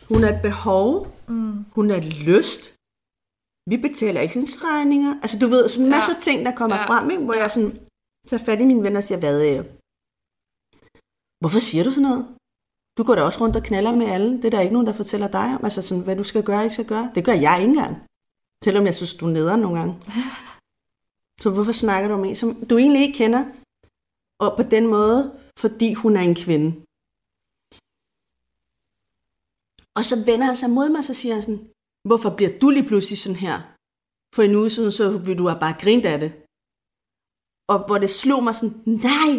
hun 0.09 0.23
har 0.23 0.31
et 0.35 0.41
behov, 0.41 0.91
Mm. 1.27 1.65
hun 1.77 1.89
har 1.89 2.01
lyst. 2.31 2.61
Vi 3.71 3.77
betaler 3.87 4.21
ikke 4.21 4.33
hendes 4.33 4.63
regninger. 4.63 5.11
Altså, 5.23 5.37
du 5.39 5.47
ved, 5.47 5.69
sådan 5.69 5.85
en 5.85 5.91
masse 5.91 6.11
Ja. 6.11 6.15
ja. 6.17 6.21
ting, 6.27 6.45
der 6.45 6.55
kommer 6.55 6.75
Ja. 6.75 6.81
ja. 6.81 6.87
frem, 6.89 7.09
ikke? 7.11 7.23
hvor 7.23 7.33
jeg 7.33 7.51
sådan 7.51 7.73
tager 8.29 8.43
fat 8.43 8.61
i 8.61 8.65
mine 8.65 8.83
venner 8.83 8.97
og 8.97 9.03
siger, 9.03 9.19
hvad, 9.19 9.37
øh, 9.49 9.65
hvorfor 11.39 11.59
siger 11.59 11.83
du 11.83 11.91
sådan 11.91 12.09
noget? 12.09 12.35
Du 12.97 13.03
går 13.03 13.15
da 13.15 13.21
også 13.21 13.39
rundt 13.41 13.55
og 13.55 13.63
knaller 13.63 13.95
med 13.95 14.05
alle. 14.05 14.37
Det 14.37 14.45
er 14.45 14.49
der 14.49 14.61
ikke 14.61 14.73
nogen, 14.73 14.87
der 14.87 14.93
fortæller 14.93 15.27
dig 15.27 15.55
om, 15.55 15.65
altså 15.65 15.81
sådan, 15.81 16.03
hvad 16.03 16.15
du 16.15 16.23
skal 16.23 16.43
gøre 16.43 16.57
og 16.57 16.63
ikke 16.63 16.73
skal 16.73 16.87
gøre. 16.87 17.11
Det 17.15 17.25
gør 17.25 17.33
jeg 17.33 17.57
ikke 17.59 17.69
engang. 17.69 17.95
Selvom 18.63 18.85
jeg 18.85 18.95
synes, 18.95 19.13
du 19.13 19.25
er 19.27 19.31
nederen 19.31 19.61
nogle 19.61 19.77
gange. 19.79 19.93
Så 21.41 21.49
hvorfor 21.49 21.71
snakker 21.71 22.07
du 22.07 22.13
om 22.13 22.25
en, 22.25 22.35
som 22.35 22.65
du 22.69 22.77
egentlig 22.77 23.01
ikke 23.01 23.17
kender? 23.17 23.43
Og 24.39 24.57
på 24.57 24.63
den 24.63 24.87
måde, 24.87 25.39
fordi 25.59 25.93
hun 25.93 26.15
er 26.15 26.21
en 26.21 26.35
kvinde. 26.35 26.69
Og 29.97 30.05
så 30.05 30.15
vender 30.25 30.45
han 30.45 30.55
sig 30.55 30.69
mod 30.69 30.89
mig, 30.89 31.03
så 31.05 31.13
siger 31.13 31.33
han 31.33 31.41
sådan, 31.41 31.67
hvorfor 32.07 32.29
bliver 32.35 32.59
du 32.61 32.69
lige 32.69 32.87
pludselig 32.87 33.19
sådan 33.19 33.35
her? 33.35 33.55
For 34.35 34.43
en 34.43 34.55
uge 34.55 34.69
siden, 34.69 34.91
så 34.91 35.17
ville 35.17 35.37
du 35.37 35.47
have 35.47 35.59
bare 35.59 35.75
grint 35.83 36.05
af 36.05 36.19
det. 36.19 36.31
Og 37.67 37.77
hvor 37.87 37.97
det 37.97 38.09
slog 38.09 38.43
mig 38.43 38.55
sådan, 38.55 38.75
nej, 38.85 39.31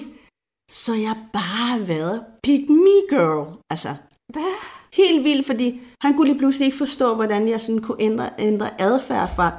så 0.70 0.94
jeg 0.94 1.16
bare 1.32 1.88
været 1.88 2.24
pick 2.44 2.68
me 2.70 2.96
girl. 3.10 3.56
Altså, 3.70 3.94
Hvad? 4.32 4.54
helt 4.92 5.24
vildt, 5.24 5.46
fordi 5.46 5.80
han 6.02 6.16
kunne 6.16 6.28
lige 6.28 6.38
pludselig 6.38 6.66
ikke 6.66 6.78
forstå, 6.78 7.14
hvordan 7.14 7.48
jeg 7.48 7.60
sådan 7.60 7.82
kunne 7.82 8.00
ændre, 8.02 8.30
ændre 8.38 8.80
adfærd 8.80 9.34
fra, 9.36 9.50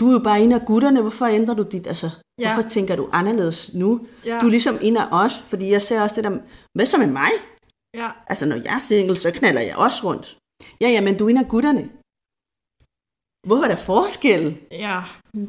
du 0.00 0.08
er 0.08 0.12
jo 0.12 0.18
bare 0.18 0.40
en 0.40 0.52
af 0.52 0.60
gutterne, 0.66 1.00
hvorfor 1.00 1.26
ændrer 1.26 1.54
du 1.54 1.62
dit, 1.62 1.86
altså, 1.86 2.10
Ja. 2.40 2.54
hvorfor 2.54 2.68
tænker 2.68 2.96
du 2.96 3.08
anderledes 3.12 3.74
nu? 3.74 4.06
Ja. 4.24 4.38
Du 4.40 4.46
er 4.46 4.50
ligesom 4.50 4.78
en 4.82 4.96
af 4.96 5.06
os, 5.24 5.34
fordi 5.46 5.70
jeg 5.70 5.82
ser 5.82 6.02
også 6.02 6.14
det 6.16 6.24
der, 6.24 6.38
hvad 6.74 6.86
så 6.86 6.98
med 6.98 7.06
mig? 7.06 7.30
Ja. 7.96 8.08
Altså, 8.26 8.46
når 8.46 8.56
jeg 8.56 8.74
er 8.74 8.78
single, 8.78 9.14
så 9.14 9.30
knaller 9.30 9.60
jeg 9.60 9.76
også 9.76 10.00
rundt. 10.08 10.36
Ja, 10.80 10.88
ja, 10.88 11.00
men 11.00 11.18
du 11.18 11.26
er 11.26 11.30
en 11.30 11.36
af 11.36 11.48
gutterne. 11.48 11.90
Hvorfor 13.46 13.64
er 13.64 13.68
der 13.68 13.76
forskel? 13.76 14.56
Ja, 14.70 15.00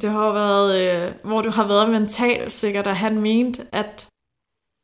det 0.02 0.10
har 0.10 0.32
været, 0.34 0.70
øh, 0.82 1.14
hvor 1.24 1.42
du 1.42 1.50
har 1.50 1.68
været 1.68 1.90
mental 1.90 2.52
sikkert, 2.52 2.88
at 2.88 2.96
han 2.96 3.20
mente, 3.22 3.68
at 3.72 4.08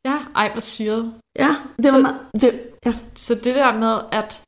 ja, 0.06 0.18
ej, 0.36 0.52
hvor 0.52 0.62
syret. 0.62 1.14
Ja, 1.40 1.56
det 1.78 1.86
var 1.86 1.90
Så- 1.90 2.02
meget... 2.02 2.20
Det, 2.34 2.50
ja. 2.86 2.92
Så 3.16 3.36
det 3.36 3.56
der 3.56 3.78
med, 3.78 4.00
at, 4.12 4.44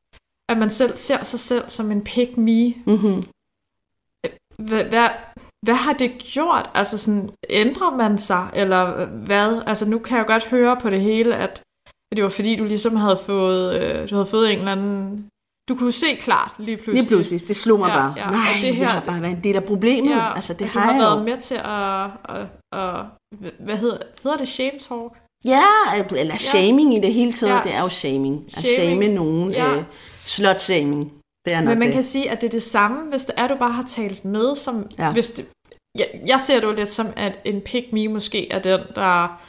at 0.50 0.58
man 0.58 0.70
selv 0.70 0.98
ser 0.98 1.24
sig 1.24 1.40
selv 1.40 1.70
som 1.70 1.92
en 1.92 2.04
pick 2.04 2.38
me, 2.38 2.74
Mm-hmm. 2.86 3.24
hvad, 4.58 4.84
hvad, 4.84 5.08
hvad 5.66 5.76
har 5.76 5.94
det 5.94 6.12
gjort? 6.18 6.70
Altså 6.74 6.98
sådan, 6.98 7.30
ændrer 7.50 7.96
man 7.98 8.18
sig, 8.18 8.50
eller 8.54 9.06
hvad? 9.06 9.62
Altså 9.66 9.90
nu 9.90 10.00
kan 10.00 10.18
jeg 10.18 10.24
jo 10.28 10.32
godt 10.34 10.46
høre 10.46 10.78
på 10.82 10.90
det 10.90 11.02
hele, 11.02 11.36
at 11.36 11.62
at 12.12 12.16
det 12.16 12.24
var 12.24 12.30
fordi, 12.30 12.56
du 12.56 12.64
ligesom 12.64 12.96
havde 12.96 13.20
fået, 13.26 13.82
øh, 13.82 14.10
du 14.10 14.16
havde 14.16 14.26
fået 14.28 14.52
en 14.54 14.60
eller 14.60 14.72
anden 14.72 15.28
du 15.70 15.76
kunne 15.76 15.92
se 15.92 16.16
klart 16.16 16.56
lige 16.58 16.78
pludselig. 16.78 16.96
Lige 17.04 17.08
pludselig, 17.08 17.48
det 17.48 17.56
slog 17.56 17.80
mig 17.80 17.88
Ja, 17.90 17.96
bare. 17.96 18.14
ja, 18.18 18.30
Nej, 18.30 18.40
det 18.56 18.64
det 18.64 18.76
her- 18.76 18.86
har 18.88 19.02
bare 19.02 19.22
været 19.22 19.32
en 19.38 19.44
del 19.44 19.56
af 19.56 19.64
problemet. 19.64 20.12
Ja, 20.12 20.34
altså, 20.36 20.54
det 20.54 20.68
har 20.68 20.80
har 20.80 20.92
jeg 20.92 21.00
været 21.02 21.20
jo. 21.20 21.24
med 21.24 21.38
til 21.38 21.56
at, 21.56 22.04
at, 22.36 22.48
at, 22.72 23.06
hvad 23.60 23.78
hedder, 23.78 23.98
hedder 24.24 24.38
det 24.38 24.48
shame 24.48 24.80
talk? 24.80 25.12
Ja, 25.46 25.64
eller 26.18 26.36
shaming 26.38 26.94
i 26.96 27.00
det 27.00 27.14
hele 27.14 27.34
taget, 27.34 27.52
Ja. 27.52 27.58
ja. 27.58 27.64
det 27.64 27.76
er 27.76 27.82
jo 27.82 27.90
shaming. 27.90 28.44
At 28.46 28.52
Shaming, 28.52 28.76
shame 29.04 29.08
nogen. 29.08 29.52
ja. 29.52 29.70
Ja. 29.72 29.78
Øh, 29.78 29.84
slot 30.26 30.62
shaming. 30.62 31.14
Det 31.46 31.54
er 31.54 31.62
nok 31.62 31.70
Men 31.70 31.80
man 31.80 31.88
det. 31.88 31.94
kan 31.94 32.04
sige, 32.04 32.32
at 32.32 32.42
det 32.42 32.48
er 32.48 32.52
det 32.52 32.64
samme, 32.64 33.10
hvis 33.10 33.24
det 33.24 33.34
er, 33.38 33.48
du 33.48 33.56
bare 33.56 33.72
har 33.72 33.84
talt 33.88 34.26
med, 34.26 34.56
som 34.56 34.90
ja. 34.98 35.06
Ja. 35.06 35.14
hvis 35.14 35.30
det, 35.30 35.46
jeg, 36.00 36.22
jeg 36.28 36.40
ser 36.40 36.60
det 36.60 36.68
jo 36.68 36.72
lidt 36.74 36.88
som, 36.90 37.08
at 37.16 37.40
en 37.46 37.62
pick 37.62 37.94
me 37.94 38.08
måske 38.08 38.52
er 38.52 38.60
den, 38.60 38.80
der, 38.96 39.42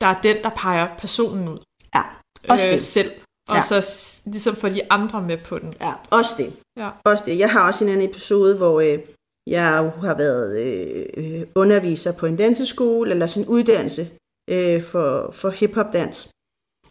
der 0.00 0.06
er 0.06 0.20
den, 0.22 0.36
der 0.42 0.50
peger 0.56 0.88
personen 0.98 1.48
ud 1.48 1.58
Ja, 1.94 2.02
også 2.48 2.68
det. 2.70 2.80
selv. 2.80 3.10
Og 3.50 3.56
Ja. 3.56 3.60
så 3.62 4.20
ligesom 4.26 4.56
får 4.56 4.68
de 4.68 4.80
andre 4.92 5.22
med 5.22 5.38
på 5.44 5.58
den. 5.58 5.72
Ja, 5.80 5.92
også 6.10 6.34
det. 6.38 6.52
Ja. 6.78 6.90
Også 7.04 7.24
det. 7.26 7.38
Jeg 7.38 7.50
har 7.50 7.66
også 7.68 7.84
en 7.84 7.90
anden 7.90 8.08
episode, 8.10 8.56
hvor 8.56 8.80
øh, 8.80 8.98
jeg 9.46 9.62
har 10.00 10.16
været 10.16 10.60
øh, 10.60 11.04
øh, 11.16 11.42
underviser 11.54 12.12
på 12.12 12.26
en 12.26 12.36
danseskole, 12.36 13.10
eller 13.10 13.26
sådan 13.26 13.42
en 13.42 13.48
uddannelse 13.48 14.08
øh, 14.50 14.82
for, 14.82 15.30
for 15.30 15.50
hiphop-dans, 15.50 16.28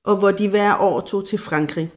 og 0.04 0.16
hvor 0.20 0.32
de 0.32 0.50
hver 0.50 0.78
år 0.80 1.02
tog 1.02 1.28
til 1.28 1.40
Frankrig. 1.40 1.92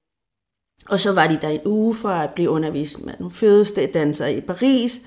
Og 0.89 1.01
så 1.01 1.13
var 1.13 1.27
de 1.27 1.41
der 1.43 1.49
en 1.49 1.67
uge 1.67 1.95
for 1.95 2.09
at 2.09 2.35
blive 2.35 2.51
undervist 2.51 3.05
med 3.05 3.15
nogle 3.19 3.35
fedeste 3.35 3.93
dansere 3.93 4.35
i 4.35 4.41
Paris, 4.41 5.01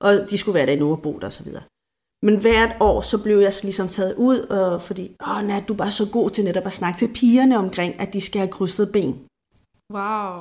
og 0.00 0.30
de 0.30 0.38
skulle 0.38 0.54
være 0.54 0.66
der 0.66 0.72
en 0.72 0.82
uge 0.82 0.96
og 0.96 1.02
bo 1.02 1.18
der 1.18 1.26
osv. 1.26 1.48
Men 2.26 2.40
hvert 2.40 2.76
år, 2.80 3.00
så 3.00 3.22
blev 3.22 3.38
jeg 3.38 3.52
ligesom 3.62 3.88
taget 3.88 4.14
ud, 4.14 4.38
og 4.38 4.82
fordi, 4.82 5.16
åh 5.28 5.46
Nat, 5.46 5.68
du 5.68 5.72
er 5.72 5.76
bare 5.76 5.92
så 5.92 6.08
god 6.12 6.30
til 6.30 6.44
netop 6.44 6.66
at 6.66 6.72
snakke 6.72 6.98
til 6.98 7.14
pigerne 7.14 7.58
omkring, 7.58 8.00
at 8.00 8.12
de 8.12 8.20
skal 8.20 8.38
have 8.38 8.52
krydset 8.52 8.92
ben. 8.92 9.12
Wow. 9.96 10.36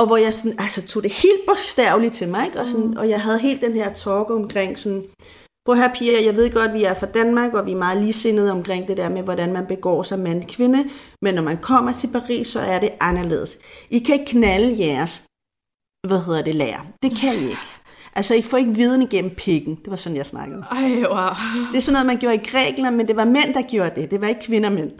Og 0.00 0.06
hvor 0.06 0.16
jeg 0.16 0.34
sådan, 0.34 0.60
altså, 0.60 0.86
tog 0.86 1.02
det 1.02 1.12
helt 1.12 1.42
bogstaveligt 1.48 2.14
til 2.14 2.28
mig, 2.28 2.46
ikke? 2.46 2.60
Og, 2.60 2.66
sådan, 2.66 2.98
og 2.98 3.08
jeg 3.08 3.22
havde 3.22 3.38
helt 3.38 3.60
den 3.60 3.72
her 3.72 3.92
talk 3.94 4.30
omkring 4.30 4.78
sådan, 4.78 5.02
på 5.68 5.74
her 5.74 5.94
piger, 5.94 6.20
jeg 6.24 6.36
ved 6.36 6.52
godt, 6.54 6.72
vi 6.72 6.84
er 6.84 6.94
fra 6.94 7.06
Danmark, 7.06 7.54
og 7.54 7.66
vi 7.66 7.72
er 7.72 7.76
meget 7.76 8.02
ligesindede 8.02 8.52
omkring 8.52 8.88
det 8.88 8.96
der 8.96 9.08
med, 9.08 9.22
hvordan 9.22 9.52
man 9.52 9.66
begår 9.66 10.02
sig 10.02 10.18
mand 10.18 10.44
kvinde, 10.44 10.84
men 11.22 11.34
når 11.34 11.42
man 11.42 11.56
kommer 11.56 11.92
til 11.92 12.08
Paris, 12.12 12.46
så 12.46 12.60
er 12.60 12.78
det 12.80 12.90
anderledes. 13.00 13.58
I 13.90 13.98
kan 13.98 14.20
ikke 14.20 14.30
knalde 14.32 14.86
jeres, 14.86 15.24
hvad 16.08 16.20
hedder 16.26 16.42
det, 16.42 16.54
lærer. 16.54 16.80
Det 17.02 17.18
kan 17.18 17.34
I 17.34 17.42
ikke. 17.44 17.56
Altså, 18.14 18.34
I 18.34 18.42
får 18.42 18.56
ikke 18.56 18.74
viden 18.74 19.02
igennem 19.02 19.34
pikken. 19.34 19.74
Det 19.74 19.90
var 19.90 19.96
sådan, 19.96 20.16
jeg 20.16 20.26
snakkede. 20.26 20.64
Ej, 20.70 20.82
wow. 20.82 21.30
Det 21.72 21.76
er 21.76 21.80
sådan 21.80 21.92
noget, 21.92 22.06
man 22.06 22.16
gjorde 22.18 22.34
i 22.34 22.46
Grækenland, 22.46 22.96
men 22.96 23.08
det 23.08 23.16
var 23.16 23.24
mænd, 23.24 23.54
der 23.54 23.62
gjorde 23.62 23.92
det. 23.96 24.10
Det 24.10 24.20
var 24.20 24.28
ikke 24.28 24.40
kvinder 24.46 24.68
og 24.68 24.74
mænd. 24.74 24.90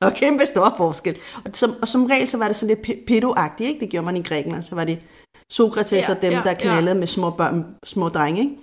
Der 0.00 0.06
var 0.06 0.10
kæmpe 0.10 0.46
stor 0.46 0.74
forskel. 0.76 1.16
Og 1.44 1.50
som, 1.52 1.74
og 1.82 1.88
som 1.88 2.06
regel, 2.06 2.28
så 2.28 2.36
var 2.36 2.46
det 2.46 2.56
sådan 2.56 2.76
lidt 2.76 2.88
pe- 2.88 3.04
pedoagtigt, 3.06 3.68
ikke? 3.68 3.80
Det 3.80 3.88
gjorde 3.88 4.04
man 4.04 4.16
i 4.16 4.22
Grækenland. 4.22 4.62
Så 4.62 4.74
var 4.74 4.84
det 4.84 4.98
Sokrates 5.52 6.08
Ja, 6.08 6.14
og 6.14 6.22
dem, 6.22 6.32
ja, 6.32 6.40
der 6.44 6.54
knaldede 6.54 6.94
med 6.94 7.06
små, 7.06 7.30
børn, 7.30 7.64
små 7.84 8.08
drenge, 8.08 8.40
ikke? 8.40 8.56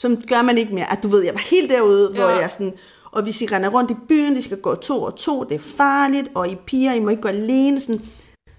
Som 0.00 0.22
gør 0.22 0.42
man 0.42 0.58
ikke 0.58 0.74
mere. 0.74 0.92
At 0.92 1.02
du 1.02 1.08
ved, 1.08 1.22
jeg 1.24 1.34
var 1.34 1.40
helt 1.50 1.70
derude, 1.70 2.10
hvor 2.10 2.28
Ja. 2.30 2.36
jeg 2.36 2.50
sådan... 2.52 2.78
Og 3.12 3.22
hvis 3.22 3.42
I 3.42 3.46
render 3.46 3.68
rundt 3.70 3.90
i 3.90 3.94
byen, 4.08 4.36
de 4.36 4.42
skal 4.42 4.60
gå 4.60 4.74
to 4.74 5.02
og 5.02 5.16
to, 5.16 5.44
det 5.44 5.54
er 5.54 5.58
farligt, 5.78 6.28
og 6.34 6.48
I 6.48 6.54
piger, 6.66 6.92
I 6.92 7.00
må 7.00 7.08
ikke 7.10 7.22
gå 7.22 7.28
alene. 7.28 7.80
Sådan. 7.80 8.00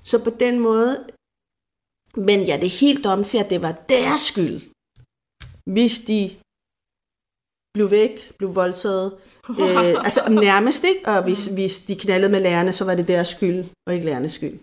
Så 0.04 0.24
på 0.24 0.30
den 0.30 0.60
måde... 0.60 1.08
Men 2.16 2.44
ja, 2.44 2.56
det 2.62 2.66
er 2.66 2.80
helt 2.80 3.06
om 3.06 3.24
til, 3.24 3.38
at 3.38 3.50
det 3.50 3.62
var 3.62 3.72
deres 3.90 4.22
skyld, 4.22 4.62
hvis 5.74 6.00
de 6.00 6.20
blev 7.74 7.92
væk, 7.92 8.38
blev 8.38 8.56
voldtaget. 8.56 9.18
Øh, 9.50 9.96
altså 10.08 10.30
nærmest 10.30 10.84
ikke, 10.84 11.02
og 11.08 11.24
hvis, 11.24 11.46
hvis 11.46 11.80
de 11.80 11.96
knaldede 11.96 12.32
med 12.32 12.40
lærerne, 12.42 12.74
så 12.74 12.86
var 12.86 12.96
det 12.96 13.08
deres 13.08 13.28
skyld, 13.28 13.66
og 13.88 13.94
ikke 13.94 14.06
lærernes 14.06 14.34
skyld. 14.34 14.60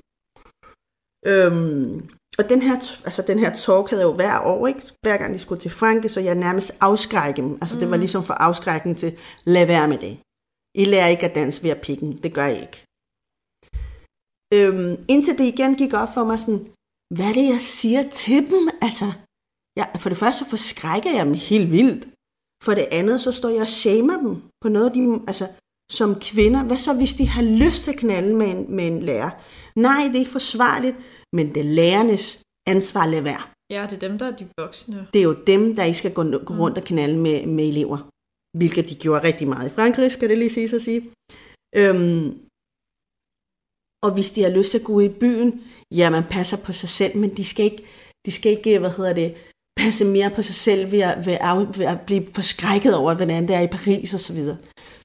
Øhm, 1.27 2.09
og 2.39 2.49
den 2.49 2.63
her, 2.63 2.75
altså 3.05 3.23
den 3.23 3.39
her 3.39 3.51
talk 3.65 3.91
havde 3.91 4.03
jeg 4.03 4.11
jo 4.11 4.15
hver 4.15 4.39
år, 4.41 4.67
ikke? 4.67 4.83
hver 5.03 5.17
gang 5.17 5.35
de 5.35 5.39
skulle 5.39 5.61
til 5.61 5.71
Franke, 5.71 6.09
så 6.09 6.21
jeg 6.21 6.35
nærmest 6.35 6.73
afskrække 6.81 7.43
dem. 7.43 7.53
Altså 7.63 7.81
det 7.81 7.91
var 7.91 7.97
ligesom 7.97 8.23
for 8.25 8.35
afskrækken 8.35 8.95
til, 8.95 9.19
lad 9.45 9.67
være 9.67 9.89
med 9.89 9.99
det. 9.99 10.19
I 10.75 10.85
lærer 10.85 11.09
ikke 11.09 11.27
at 11.29 11.35
danse 11.35 11.63
ved 11.63 11.71
at 11.71 11.81
pikken, 11.81 12.17
det 12.23 12.35
gør 12.35 12.47
I 12.47 12.61
ikke. 12.61 12.79
Øhm, 14.57 15.05
indtil 15.09 15.39
det 15.39 15.45
igen 15.45 15.75
gik 15.75 15.93
op 15.93 16.09
for 16.15 16.25
mig 16.25 16.39
sådan, 16.41 16.63
hvad 17.17 17.27
er 17.27 17.33
det, 17.33 17.47
jeg 17.55 17.61
siger 17.61 18.03
til 18.11 18.51
dem? 18.51 18.69
Altså, 18.87 19.09
ja, 19.79 19.85
for 20.03 20.09
det 20.09 20.19
første 20.19 20.45
så 20.45 20.51
forskrækker 20.51 21.11
jeg 21.17 21.27
dem 21.27 21.35
helt 21.35 21.71
vildt. 21.71 22.03
For 22.65 22.75
det 22.75 22.87
andet, 22.99 23.21
så 23.21 23.33
står 23.33 23.49
jeg 23.49 23.61
og 23.61 23.75
shamer 23.83 24.17
dem 24.25 24.33
på 24.63 24.69
noget, 24.69 24.95
de, 24.95 25.01
altså, 25.31 25.45
som 25.99 26.11
kvinder. 26.29 26.65
Hvad 26.65 26.77
så, 26.87 26.93
hvis 26.95 27.15
de 27.15 27.27
har 27.35 27.43
lyst 27.43 27.85
til 27.85 27.93
at 27.93 27.99
knalde 28.05 28.35
med 28.41 28.49
en, 28.55 28.77
med 28.77 28.87
en 28.87 29.03
lærer? 29.09 29.31
Nej, 29.87 30.03
det 30.07 30.15
er 30.15 30.25
ikke 30.25 30.39
forsvarligt, 30.41 30.97
men 31.37 31.55
det 31.55 31.61
er 31.61 31.75
lærernes 31.81 32.25
ansvar 32.75 33.03
at 33.03 33.11
lade 33.15 33.25
være. 33.25 33.43
Ja, 33.75 33.87
det 33.91 33.97
er 33.97 34.09
dem, 34.09 34.19
der 34.19 34.27
er 34.27 34.37
de 34.37 34.47
voksne. 34.59 35.07
Det 35.13 35.19
er 35.19 35.29
jo 35.31 35.37
dem, 35.53 35.75
der 35.77 35.85
ikke 35.85 35.99
skal 35.99 36.15
gå, 36.15 36.23
rundt 36.63 36.79
og 36.79 36.85
knalde 36.85 37.19
med, 37.19 37.47
med 37.47 37.69
elever. 37.69 37.99
Hvilket 38.59 38.89
de 38.91 38.95
gjorde 38.95 39.27
rigtig 39.29 39.49
meget 39.49 39.67
i 39.71 39.75
Frankrig, 39.75 40.13
skal 40.13 40.29
det 40.29 40.39
lige 40.39 40.51
sige 40.51 40.75
at 40.77 40.83
sige. 40.83 41.01
Øhm, 41.77 42.25
og 44.05 44.11
hvis 44.15 44.31
de 44.31 44.43
har 44.43 44.51
lyst 44.51 44.71
til 44.71 44.79
at 44.79 44.85
gå 44.85 44.93
ud 44.93 45.03
i 45.03 45.19
byen, 45.21 45.51
ja, 45.91 46.11
man 46.11 46.25
passer 46.31 46.57
på 46.67 46.73
sig 46.73 46.89
selv, 46.89 47.17
men 47.17 47.37
de 47.37 47.45
skal 47.45 47.65
ikke, 47.65 47.85
de 48.27 48.31
skal 48.31 48.53
ikke 48.53 48.79
hvad 48.79 48.91
hedder 48.91 49.13
det, 49.13 49.35
passe 49.77 50.05
mere 50.05 50.31
på 50.37 50.43
sig 50.43 50.55
selv 50.55 50.93
ved 50.93 51.01
at, 51.01 51.27
ved 51.27 51.37
at, 51.41 51.79
ved 51.79 51.87
at 51.87 52.01
blive 52.01 52.27
forskrækket 52.35 52.97
over, 52.97 53.15
hvordan 53.15 53.49
det 53.49 53.57
er 53.57 53.61
i 53.61 53.75
Paris 53.77 54.15
og 54.15 54.21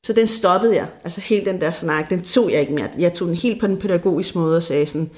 så 0.07 0.13
den 0.13 0.27
stoppede 0.27 0.75
jeg. 0.75 0.87
Altså 1.03 1.21
helt 1.21 1.45
den 1.45 1.61
der 1.61 1.71
snak, 1.71 2.09
den 2.09 2.23
tog 2.23 2.51
jeg 2.51 2.61
ikke 2.61 2.73
mere. 2.73 2.89
Jeg 2.97 3.13
tog 3.13 3.27
den 3.27 3.35
helt 3.35 3.59
på 3.59 3.67
den 3.67 3.77
pædagogiske 3.77 4.37
måde 4.37 4.57
og 4.57 4.63
sagde 4.63 4.85
sådan, 4.85 5.09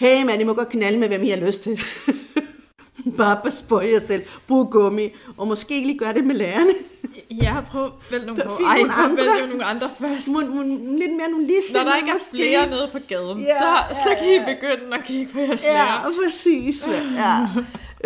hey 0.00 0.24
mand, 0.24 0.40
I 0.40 0.44
må 0.44 0.54
godt 0.54 0.68
knalde 0.68 0.98
med, 0.98 1.08
hvem 1.08 1.22
I 1.22 1.28
har 1.28 1.46
lyst 1.46 1.62
til. 1.62 1.80
Bare 3.18 3.40
pas 3.44 3.64
på 3.68 3.80
jer 3.80 4.00
selv. 4.06 4.22
Brug 4.48 4.70
gummi. 4.70 5.08
Og 5.36 5.48
måske 5.48 5.80
lige 5.80 5.98
gøre 5.98 6.14
det 6.14 6.24
med 6.24 6.34
lærerne. 6.34 6.72
Ja, 7.30 7.60
prøv 7.60 7.90
vælg 8.10 8.26
nogle, 8.26 8.42
på. 8.42 8.50
Ej, 8.50 8.78
nogle 8.78 8.92
andre. 8.92 9.16
vælg 9.24 9.48
nogle 9.48 9.64
andre 9.64 9.90
først. 10.00 10.28
Må, 10.28 10.38
må, 10.54 10.62
lidt 10.98 11.12
mere 11.16 11.28
nogle 11.30 11.46
lige 11.46 11.60
Når 11.74 11.84
der 11.84 11.96
ikke 11.96 12.10
er 12.10 12.24
flere 12.30 12.70
nede 12.70 12.88
på 12.92 12.98
gaden, 13.08 13.38
Ja, 13.38 13.44
så, 13.44 13.94
så 14.04 14.10
ja, 14.10 14.18
kan 14.18 14.28
I 14.28 14.34
ja. 14.34 14.54
begynde 14.54 14.96
at 14.96 15.04
kigge 15.04 15.32
på 15.32 15.38
jeres 15.38 15.64
Ja, 15.64 15.72
lærer. 15.72 16.12
præcis. 16.24 16.86
Ja. 17.16 17.48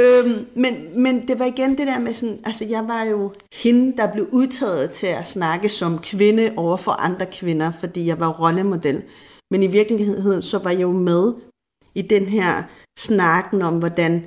øhm, 0.04 0.46
men, 0.54 1.02
men 1.02 1.28
det 1.28 1.38
var 1.38 1.44
igen 1.44 1.78
det 1.78 1.86
der 1.86 1.98
med 1.98 2.14
sådan, 2.14 2.40
altså 2.44 2.64
jeg 2.64 2.88
var 2.88 3.02
jo 3.02 3.32
hende, 3.54 3.96
der 3.96 4.12
blev 4.12 4.26
udtaget 4.32 4.90
til 4.90 5.06
at 5.06 5.28
snakke 5.28 5.68
som 5.68 5.98
kvinde 5.98 6.52
over 6.56 6.76
for 6.76 6.92
andre 6.92 7.26
kvinder, 7.26 7.72
fordi 7.80 8.06
jeg 8.06 8.20
var 8.20 8.32
rollemodel. 8.40 9.02
Men 9.50 9.62
i 9.62 9.66
virkeligheden, 9.66 10.42
så 10.42 10.58
var 10.58 10.70
jeg 10.70 10.82
jo 10.82 10.92
med 10.92 11.34
i 11.94 12.02
den 12.02 12.26
her 12.26 12.62
snakken 12.98 13.62
om, 13.62 13.78
hvordan 13.78 14.24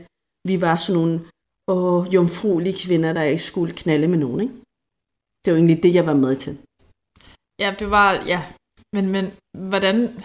vi 0.47 0.61
var 0.61 0.75
sådan 0.75 1.01
nogle 1.01 1.21
åh, 1.67 2.13
jomfruelige 2.13 2.77
kvinder, 2.87 3.13
der 3.13 3.23
ikke 3.23 3.43
skulle 3.43 3.73
knalde 3.73 4.07
med 4.07 4.17
nogen, 4.17 4.41
ikke? 4.41 4.53
Det 5.45 5.53
var 5.53 5.57
egentlig 5.57 5.83
det, 5.83 5.93
jeg 5.95 6.05
var 6.05 6.13
med 6.13 6.35
til. 6.35 6.57
Ja, 7.59 7.75
det 7.79 7.89
var, 7.91 8.11
ja. 8.11 8.43
Men, 8.93 9.07
men 9.09 9.31
hvordan... 9.57 10.23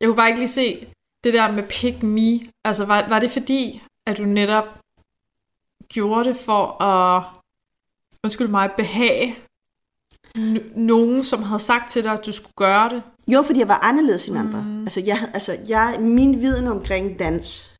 Jeg 0.00 0.06
kunne 0.06 0.16
bare 0.16 0.28
ikke 0.28 0.40
lige 0.40 0.48
se 0.48 0.86
det 1.24 1.32
der 1.32 1.52
med 1.52 1.62
pick 1.68 2.02
me. 2.02 2.50
Altså, 2.64 2.84
var, 2.84 3.08
var 3.08 3.18
det 3.18 3.30
fordi, 3.30 3.82
at 4.06 4.18
du 4.18 4.24
netop 4.24 4.64
gjorde 5.88 6.28
det 6.28 6.36
for 6.36 6.82
at, 6.82 7.24
undskyld 8.24 8.48
mig, 8.48 8.70
behage 8.76 9.36
n- 10.38 10.78
nogen, 10.78 11.24
som 11.24 11.42
havde 11.42 11.62
sagt 11.62 11.90
til 11.90 12.02
dig, 12.04 12.12
at 12.12 12.26
du 12.26 12.32
skulle 12.32 12.54
gøre 12.56 12.88
det? 12.88 13.02
Jo, 13.28 13.42
fordi 13.42 13.58
jeg 13.58 13.68
var 13.68 13.78
anderledes 13.78 14.28
end 14.28 14.38
andre. 14.38 14.62
Mm. 14.62 14.80
Altså, 14.80 15.00
jeg, 15.00 15.30
altså 15.34 15.58
jeg, 15.68 15.96
min 16.00 16.40
viden 16.40 16.66
omkring 16.66 17.18
dans 17.18 17.76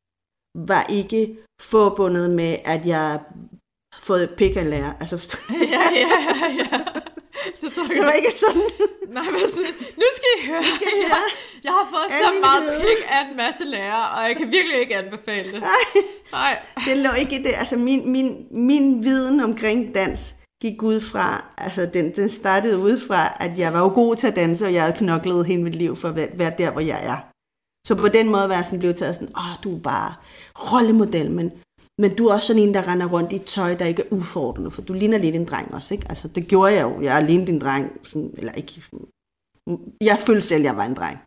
var 0.55 0.83
ikke 0.83 1.37
forbundet 1.61 2.29
med, 2.31 2.57
at 2.65 2.85
jeg 2.85 3.19
fået 4.03 4.29
pik 4.37 4.55
af 4.55 4.69
lærer. 4.69 4.93
Altså, 4.99 5.15
ja, 5.75 5.83
ja, 5.93 6.07
ja, 6.41 6.53
ja. 6.59 6.79
Det 7.61 7.73
tror 7.73 7.83
jeg, 7.83 7.97
det 7.97 8.05
var 8.05 8.11
ikke 8.11 8.33
sådan. 8.45 8.67
Nej, 9.07 9.23
men 9.23 9.49
sådan, 9.49 9.73
nu 10.01 10.07
skal 10.17 10.29
I 10.37 10.47
høre. 10.47 10.63
Jeg, 11.09 11.23
jeg 11.65 11.71
har 11.71 11.87
fået 11.89 12.07
så 12.09 12.27
Alle 12.27 12.39
meget 12.39 12.63
pik 12.81 13.05
af 13.09 13.29
en 13.29 13.37
masse 13.37 13.63
lærere, 13.63 14.09
og 14.09 14.27
jeg 14.27 14.35
kan 14.35 14.51
virkelig 14.51 14.79
ikke 14.79 14.95
anbefale 14.95 15.51
det. 15.51 15.63
Nej. 16.31 16.59
Det 16.85 16.97
lå 16.97 17.11
ikke 17.11 17.39
i 17.39 17.43
det. 17.43 17.53
Altså, 17.55 17.77
min, 17.77 18.11
min, 18.11 18.47
min 18.51 19.03
viden 19.03 19.39
omkring 19.39 19.95
dans 19.95 20.35
gik 20.61 20.83
ud 20.83 21.01
fra, 21.01 21.45
altså 21.57 21.89
den, 21.93 22.15
den 22.15 22.29
startede 22.29 22.77
ud 22.77 22.99
fra, 23.07 23.37
at 23.39 23.59
jeg 23.59 23.73
var 23.73 23.79
jo 23.79 23.87
god 23.87 24.15
til 24.15 24.27
at 24.27 24.35
danse, 24.35 24.65
og 24.65 24.73
jeg 24.73 24.81
havde 24.81 24.97
knoklet 24.97 25.45
hele 25.45 25.63
mit 25.63 25.75
liv 25.75 25.95
for 25.95 26.09
at 26.09 26.15
være, 26.15 26.29
være 26.33 26.53
der, 26.57 26.71
hvor 26.71 26.81
jeg 26.81 27.05
er. 27.05 27.17
Så 27.87 27.95
på 27.95 28.07
den 28.07 28.29
måde 28.29 28.49
var 28.49 28.55
jeg 28.55 28.65
sådan 28.65 28.79
blevet 28.79 28.95
taget 28.95 29.15
sådan, 29.15 29.35
åh, 29.37 29.63
du 29.63 29.75
er 29.75 29.81
bare 29.81 30.13
rollemodel, 30.55 31.31
men, 31.31 31.51
men 31.99 32.15
du 32.15 32.27
er 32.27 32.33
også 32.33 32.47
sådan 32.47 32.61
en, 32.61 32.73
der 32.73 32.87
render 32.87 33.07
rundt 33.07 33.31
i 33.31 33.35
et 33.35 33.45
tøj, 33.45 33.75
der 33.75 33.85
ikke 33.85 34.03
er 34.03 34.13
udfordrende, 34.13 34.71
for 34.71 34.81
du 34.81 34.93
ligner 34.93 35.17
lidt 35.17 35.35
en 35.35 35.45
dreng 35.45 35.73
også, 35.73 35.93
ikke? 35.93 36.05
Altså, 36.09 36.27
det 36.27 36.47
gjorde 36.47 36.73
jeg 36.73 36.83
jo. 36.83 37.01
Jeg 37.01 37.17
er 37.17 37.25
lignede 37.25 37.51
en 37.51 37.61
dreng, 37.61 38.05
sådan, 38.05 38.33
eller 38.37 38.51
ikke, 38.51 38.83
jeg 40.01 40.19
følte 40.19 40.41
selv, 40.41 40.61
at 40.61 40.65
jeg 40.65 40.77
var 40.77 40.85
en 40.85 40.93
dreng. 40.93 41.17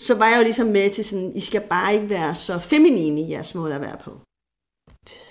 Så 0.00 0.14
var 0.18 0.28
jeg 0.28 0.38
jo 0.38 0.42
ligesom 0.42 0.66
med 0.66 0.90
til 0.90 1.04
sådan, 1.04 1.36
I 1.36 1.40
skal 1.40 1.62
bare 1.68 1.94
ikke 1.94 2.10
være 2.10 2.34
så 2.34 2.58
feminine 2.58 3.20
i 3.20 3.30
jeres 3.30 3.54
måde 3.54 3.74
at 3.74 3.80
være 3.80 3.98
på. 4.04 4.20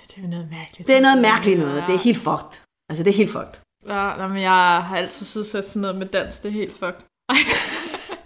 Det 0.08 0.18
er 0.18 0.22
jo 0.22 0.28
noget 0.28 0.48
mærkeligt. 0.50 0.88
Det 0.88 0.96
er 0.98 1.02
noget 1.02 1.22
mærkeligt 1.22 1.60
noget. 1.60 1.84
Det 1.88 1.96
er 1.96 2.00
helt 2.00 2.18
fucked. 2.18 2.54
Altså, 2.90 3.04
det 3.04 3.12
er 3.12 3.18
helt 3.22 3.32
fucked. 3.32 3.56
Ja, 3.88 4.28
men 4.28 4.42
jeg 4.42 4.84
har 4.88 4.98
altid 4.98 5.26
synes, 5.26 5.56
at 5.56 5.68
sådan 5.68 5.82
noget 5.82 5.98
med 5.98 6.08
dans, 6.08 6.40
det 6.40 6.50
er 6.50 6.54
helt 6.62 6.74
fucked. 6.74 7.04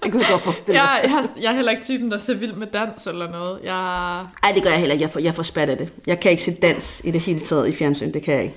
Det 0.03 0.11
kunne 0.11 0.21
jeg 0.23 0.31
godt 0.31 0.43
forestille 0.43 0.79
mig. 0.81 0.99
Jeg, 1.03 1.11
jeg, 1.11 1.23
jeg 1.43 1.51
er 1.51 1.55
heller 1.55 1.71
ikke 1.71 1.83
typen, 1.83 2.11
der 2.11 2.17
ser 2.17 2.33
vild 2.33 2.53
med 2.53 2.67
dans 2.67 3.07
eller 3.07 3.31
noget. 3.31 3.59
Jeg, 3.63 4.19
Ej, 4.43 4.51
det 4.51 4.63
gør 4.63 4.69
jeg 4.69 4.79
heller 4.79 4.93
ikke. 4.93 5.03
Jeg 5.03 5.09
får, 5.11 5.19
jeg 5.19 5.35
får 5.35 5.43
spat 5.43 5.69
af 5.69 5.77
det. 5.77 5.89
Jeg 6.07 6.19
kan 6.19 6.31
ikke 6.31 6.43
se 6.43 6.51
dans 6.61 7.01
i 7.03 7.11
det 7.11 7.21
hele 7.21 7.39
taget 7.39 7.67
i 7.67 7.71
fjernsyn. 7.71 8.13
Det 8.13 8.23
kan 8.23 8.33
jeg 8.33 8.43
ikke. 8.43 8.55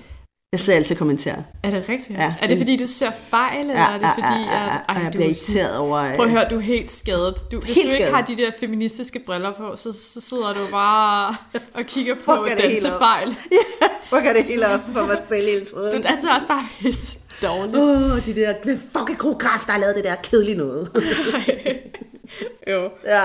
Jeg 0.53 0.61
ser 0.61 0.75
altid 0.75 0.97
kommentarer. 0.97 1.43
er 1.63 1.71
det 1.71 1.85
rigtigt? 1.89 2.19
Ja, 2.19 2.35
er 2.41 2.47
det 2.47 2.59
fordi, 2.59 2.77
du 2.77 2.87
ser 2.87 3.11
fejl, 3.29 3.61
eller 3.61 3.75
er 3.83 3.99
det 3.99 4.09
fordi, 4.15 4.43
at... 4.53 4.97
ej, 4.97 5.03
jeg 5.03 5.11
bliver 5.11 5.25
er 5.25 5.29
irriteret 5.29 5.77
over... 5.77 5.99
øh, 5.99 6.17
Prøv 6.17 6.25
at 6.25 6.31
høre, 6.31 6.45
du 6.51 6.57
er 6.57 6.61
helt 6.61 6.91
skadet. 6.91 7.35
Du, 7.53 7.61
hvis 7.61 7.75
Helt 7.75 7.87
du 7.87 7.93
ikke 7.93 7.95
skadet. 8.05 8.15
har 8.15 8.23
de 8.23 8.37
der 8.37 8.51
feministiske 8.61 9.19
briller 9.27 9.53
på, 9.55 9.77
så, 9.77 9.93
så 9.93 10.21
sidder 10.21 10.53
du 10.53 10.61
bare 10.73 11.35
og 11.75 11.85
kigger 11.85 12.15
på 12.15 12.21
Fucker 12.37 12.57
dansefejl. 12.57 13.29
Hvor 14.09 14.21
kan 14.21 14.35
det 14.35 14.45
hele 14.45 14.69
op 14.69 14.81
for 14.95 15.07
mig 15.07 15.17
selv 15.29 15.47
hele 15.47 15.61
tiden? 15.65 16.03
Du 16.03 16.09
danser 16.09 16.35
også 16.35 16.47
bare 16.49 16.65
pisse 16.81 17.19
dårligt. 17.43 17.77
Åh, 17.77 18.13
oh, 18.13 18.25
de 18.27 18.35
der 18.35 18.55
hvem 18.65 18.79
fucking 18.79 19.19
koreografer, 19.19 19.67
der 19.67 19.73
har 19.73 19.81
lavet 19.81 19.97
det 19.97 20.05
der 20.05 20.15
kedelige 20.15 20.57
noget. 20.57 20.91
jo. 22.73 22.91
ja, 23.05 23.25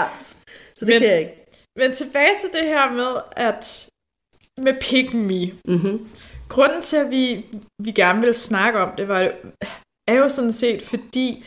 så 0.75 0.85
det 0.85 0.93
Men- 0.93 1.01
kan 1.01 1.09
jeg 1.11 1.19
ikke. 1.19 1.33
Men 1.79 1.93
tilbage 1.93 2.33
til 2.41 2.49
det 2.59 2.67
her 2.67 2.91
med, 2.91 3.21
at 3.31 3.89
med 4.57 4.73
pick 4.81 5.13
me. 5.13 5.51
Mm-hmm. 5.65 6.09
Grunden 6.49 6.81
til, 6.81 6.97
at 6.97 7.09
vi, 7.09 7.45
vi 7.83 7.91
gerne 7.91 8.21
vil 8.21 8.33
snakke 8.33 8.79
om 8.79 8.95
det, 8.97 9.07
var, 9.07 9.31
er 10.07 10.13
jo 10.13 10.29
sådan 10.29 10.51
set 10.51 10.81
fordi, 10.81 11.45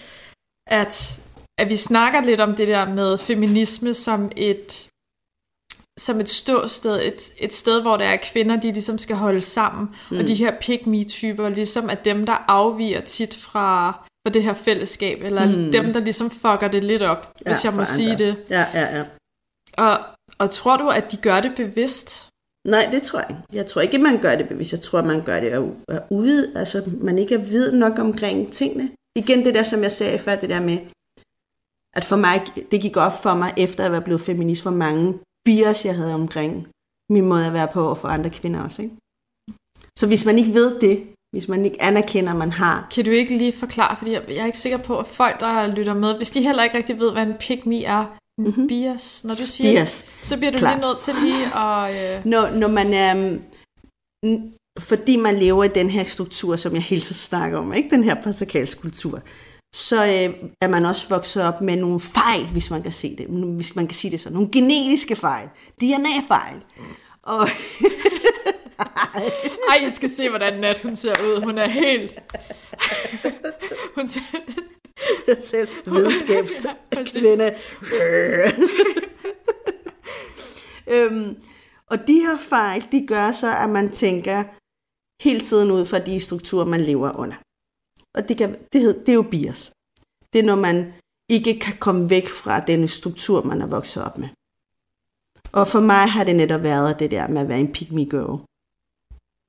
at, 0.66 1.20
at 1.58 1.68
vi 1.68 1.76
snakker 1.76 2.20
lidt 2.20 2.40
om 2.40 2.56
det 2.56 2.68
der 2.68 2.84
med 2.84 3.18
feminisme 3.18 3.94
som 3.94 4.30
et 4.36 4.88
som 6.00 6.20
et 6.20 6.28
ståsted, 6.28 7.00
et, 7.02 7.30
et 7.38 7.52
sted, 7.52 7.82
hvor 7.82 7.96
der 7.96 8.04
er 8.04 8.16
kvinder, 8.22 8.56
de 8.56 8.72
ligesom 8.72 8.98
skal 8.98 9.16
holde 9.16 9.40
sammen, 9.40 9.88
mm. 10.10 10.18
og 10.18 10.26
de 10.26 10.34
her 10.34 10.52
pick 10.60 10.86
me 10.86 11.04
typer 11.04 11.48
ligesom 11.48 11.90
er 11.90 11.94
dem, 11.94 12.26
der 12.26 12.44
afviger 12.48 13.00
tit 13.00 13.36
fra, 13.36 13.90
fra 14.26 14.30
det 14.30 14.42
her 14.42 14.54
fællesskab, 14.54 15.22
eller 15.22 15.46
Mm. 15.46 15.72
dem, 15.72 15.92
der 15.92 16.00
ligesom 16.00 16.30
fucker 16.30 16.68
det 16.68 16.84
lidt 16.84 17.02
op, 17.02 17.32
ja, 17.46 17.50
hvis 17.52 17.64
jeg 17.64 17.72
må 17.72 17.78
for 17.78 17.84
sige 17.84 18.12
andre. 18.12 18.24
det. 18.26 18.36
Ja, 18.50 18.66
ja, 18.74 18.96
ja. 18.98 19.04
Og, 19.76 20.00
og 20.38 20.50
tror 20.50 20.76
du, 20.76 20.88
at 20.88 21.12
de 21.12 21.16
gør 21.16 21.40
det 21.40 21.52
bevidst? 21.56 22.28
Nej, 22.68 22.88
det 22.92 23.02
tror 23.02 23.18
jeg 23.18 23.30
ikke. 23.30 23.42
Jeg 23.52 23.66
tror 23.66 23.80
ikke, 23.80 23.98
man 23.98 24.20
gør 24.20 24.34
det 24.34 24.48
bevidst. 24.48 24.72
Jeg 24.72 24.80
tror, 24.80 25.02
man 25.02 25.22
gør 25.24 25.40
det 25.40 25.48
af, 25.50 25.62
af 25.88 26.00
ude. 26.10 26.52
Altså, 26.56 26.82
man 27.00 27.18
ikke 27.18 27.34
er 27.34 27.38
vid 27.38 27.72
nok 27.72 27.98
omkring 27.98 28.52
tingene. 28.52 28.90
Igen 29.16 29.44
det 29.44 29.54
der, 29.54 29.62
som 29.62 29.82
jeg 29.82 29.92
sagde 29.92 30.18
før, 30.18 30.36
det 30.36 30.48
der 30.48 30.60
med, 30.60 30.78
at 31.96 32.04
for 32.04 32.16
mig, 32.16 32.42
det 32.70 32.80
gik 32.80 32.96
op 32.96 33.22
for 33.22 33.34
mig, 33.34 33.54
efter 33.56 33.84
at 33.84 33.92
være 33.92 34.02
blevet 34.02 34.20
feminist, 34.20 34.62
hvor 34.62 34.70
mange 34.70 35.18
bias 35.46 35.84
jeg 35.84 35.94
havde 35.96 36.14
omkring 36.14 36.68
min 37.10 37.24
måde 37.24 37.46
at 37.46 37.52
være 37.52 37.68
på 37.72 37.82
og 37.88 37.98
for 37.98 38.08
andre 38.08 38.30
kvinder 38.30 38.60
også. 38.60 38.82
Ikke? 38.82 38.94
Så 39.98 40.06
hvis 40.06 40.24
man 40.24 40.38
ikke 40.38 40.54
ved 40.54 40.80
det, 40.80 41.06
hvis 41.32 41.48
man 41.48 41.64
ikke 41.64 41.82
anerkender, 41.82 42.30
at 42.32 42.36
man 42.38 42.52
har, 42.52 42.88
Kan 42.94 43.04
du 43.04 43.10
ikke 43.10 43.38
lige 43.38 43.52
forklare, 43.52 43.96
fordi 43.96 44.10
jeg, 44.12 44.22
jeg 44.28 44.36
er 44.36 44.46
ikke 44.46 44.58
sikker 44.58 44.78
på, 44.78 44.98
at 44.98 45.06
folk, 45.06 45.40
der 45.40 45.66
lytter 45.74 45.94
med, 45.94 46.16
hvis 46.16 46.30
de 46.30 46.42
heller 46.42 46.62
ikke 46.64 46.76
rigtig 46.76 46.98
ved, 46.98 47.12
hvad 47.12 47.22
en 47.26 47.34
pick 47.40 47.66
me 47.66 47.84
er, 47.84 48.00
en 48.00 48.06
Mhm. 48.38 48.46
mm-hmm. 48.48 48.68
bias, 48.68 49.24
når 49.24 49.34
du 49.34 49.46
siger 49.46 49.72
bias, 49.72 50.04
så 50.22 50.36
bliver 50.36 50.52
du 50.52 50.58
Klart. 50.58 50.76
lige 50.78 50.86
nødt 50.88 50.98
til 50.98 51.14
lige 51.24 51.44
at... 51.56 52.16
Øh, 52.18 52.26
når, 52.26 52.50
når 52.50 52.68
man 52.68 52.92
er, 52.94 53.14
mm, 54.26 54.52
fordi 54.78 55.16
man 55.16 55.38
lever 55.38 55.64
i 55.64 55.68
den 55.68 55.90
her 55.90 56.04
struktur, 56.04 56.56
som 56.56 56.74
jeg 56.74 56.82
hele 56.82 57.02
tiden 57.02 57.16
snakker 57.16 57.58
om, 57.58 57.72
ikke 57.74 57.90
den 57.90 58.04
her 58.04 58.14
patriarkalske 58.22 58.80
kultur, 58.80 59.20
så 59.74 59.96
øh, 60.04 60.50
er 60.60 60.68
man 60.68 60.84
også 60.86 61.08
vokset 61.08 61.42
op 61.42 61.60
med 61.60 61.76
nogle 61.76 62.00
fejl, 62.00 62.46
hvis 62.46 62.70
man 62.70 62.82
kan 62.82 62.92
se 62.92 63.16
det, 63.16 63.26
hvis 63.26 63.76
man 63.76 63.86
kan 63.86 63.94
sige 63.94 64.10
det 64.10 64.20
sådan, 64.20 64.34
nogle 64.34 64.52
genetiske 64.52 65.16
fejl, 65.16 65.48
DNA-fejl. 65.80 66.62
Og 67.22 67.48
ej, 69.70 69.86
I 69.88 69.90
skal 69.90 70.10
se, 70.10 70.28
hvordan 70.28 70.60
Nat 70.60 70.80
hun 70.82 70.96
ser 70.96 71.12
ud. 71.12 71.44
Hun 71.44 71.58
er 71.58 71.68
helt... 71.68 72.18
hun 73.94 74.08
ser... 74.08 74.20
jeg 75.28 75.36
selv 75.44 75.68
videnskabs 75.86 76.64
Ja, 76.64 76.72
præcis. 76.92 77.12
kvinde. 77.12 77.54
øhm, 80.94 81.36
og 81.86 82.06
de 82.06 82.14
her 82.14 82.38
fejl, 82.38 82.86
de 82.92 83.06
gør 83.06 83.32
så, 83.32 83.56
at 83.56 83.70
man 83.70 83.90
tænker 83.90 84.44
hele 85.22 85.40
tiden 85.40 85.70
ud 85.70 85.84
fra 85.84 85.98
de 85.98 86.20
strukturer, 86.20 86.64
man 86.64 86.80
lever 86.80 87.18
under. 87.18 87.36
Og 88.14 88.28
det, 88.28 88.36
kan, 88.36 88.56
det, 88.72 88.80
hed, 88.80 89.00
det 89.00 89.08
er 89.08 89.20
jo 89.22 89.22
bias. 89.30 89.72
Det 90.32 90.38
er, 90.38 90.42
når 90.42 90.56
man 90.56 90.92
ikke 91.28 91.58
kan 91.58 91.76
komme 91.78 92.10
væk 92.10 92.28
fra 92.28 92.60
den 92.60 92.88
struktur, 92.88 93.42
man 93.42 93.62
er 93.62 93.66
vokset 93.66 94.04
op 94.04 94.18
med. 94.18 94.28
Og 95.52 95.68
for 95.68 95.80
mig 95.80 96.10
har 96.10 96.24
det 96.24 96.36
netop 96.36 96.62
været 96.62 96.98
det 96.98 97.10
der 97.10 97.28
med 97.28 97.40
at 97.40 97.48
være 97.48 97.60
en 97.60 97.72
pick 97.72 97.92
me 97.92 98.04
girl. 98.04 98.40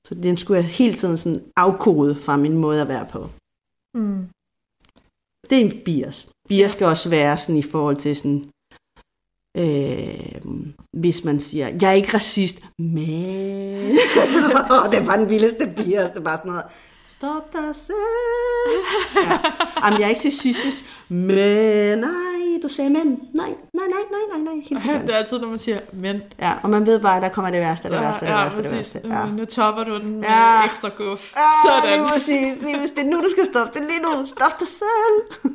Så 0.08 0.15
den 0.15 0.38
skulle 0.38 0.58
jeg 0.58 0.65
hele 0.65 0.93
tiden 0.93 1.17
sådan 1.17 1.43
afkode 1.56 2.15
fra 2.15 2.38
min 2.38 2.58
måde 2.58 2.82
at 2.82 2.88
være 2.88 3.08
på. 3.12 3.30
Mm. 3.93 4.28
Det 5.50 5.62
er 5.62 5.65
en 5.65 5.84
bias. 5.86 6.30
Bias 6.47 6.71
skal 6.71 6.88
også 6.88 7.10
være 7.10 7.38
sådan 7.38 7.58
i 7.58 7.62
forhold 7.63 7.97
til 7.97 8.15
sådan, 8.15 8.50
øh, 9.58 10.74
hvis 10.93 11.24
man 11.24 11.39
siger, 11.39 11.67
jeg 11.82 11.89
er 11.89 11.93
ikke 11.93 12.13
racist, 12.13 12.60
men... 12.78 13.95
det 14.91 15.06
bare 15.06 15.21
den 15.21 15.30
vildeste 15.30 15.74
bias, 15.76 16.12
det 16.12 16.24
bare 16.24 16.38
sådan 16.38 16.52
noget, 16.52 16.65
stop 17.12 17.54
dig 17.54 17.76
selv. 17.76 17.95
Ja. 19.15 19.39
Jamen, 19.86 20.00
jeg 20.00 20.06
er 20.06 20.10
ikke 20.10 20.21
sexistisk, 20.21 20.84
men 21.10 21.97
nej, 22.00 22.60
du 22.63 22.67
sagde 22.67 22.89
men. 22.89 23.19
Nej, 23.34 23.45
nej, 23.45 23.56
nej, 23.74 23.86
nej, 24.12 24.43
nej, 24.43 24.54
nej, 24.56 24.84
helt. 24.84 25.08
Det 25.08 25.13
er 25.15 25.17
altid, 25.17 25.39
når 25.39 25.47
man 25.47 25.60
siger, 25.60 25.80
men... 25.93 26.21
Ja, 26.39 26.54
og 26.63 26.69
man 26.69 26.86
ved 26.86 27.00
bare, 27.00 27.21
der 27.21 27.30
kommer 27.30 27.52
det 27.52 27.60
værste, 27.60 27.89
det 27.89 28.00
værste, 28.02 28.26
det 28.26 28.32
ja, 28.32 28.38
værste, 28.38 28.58
det 28.58 28.65
præcis. 28.71 28.95
værste. 28.95 29.10
Ja. 29.10 29.26
Nu, 29.26 29.45
topper 29.45 29.84
du 29.84 29.97
den 30.00 30.24
Ja. 30.24 30.65
ekstra 30.65 30.89
guf. 30.97 31.34
Ja, 31.36 31.41
Sådan. 31.82 32.00
lige 32.00 32.10
præcis. 32.10 32.62
Lige 32.62 32.76
præcis. 32.78 32.91
Det 32.91 33.00
er 33.06 33.10
nu, 33.10 33.17
du 33.17 33.30
skal 33.32 33.45
stoppe. 33.45 33.80
Det 33.80 33.86
er 33.86 33.88
lige 33.91 34.02
nu. 34.02 34.26
Stop 34.26 34.60
dig 34.60 34.67
selv. 34.67 35.52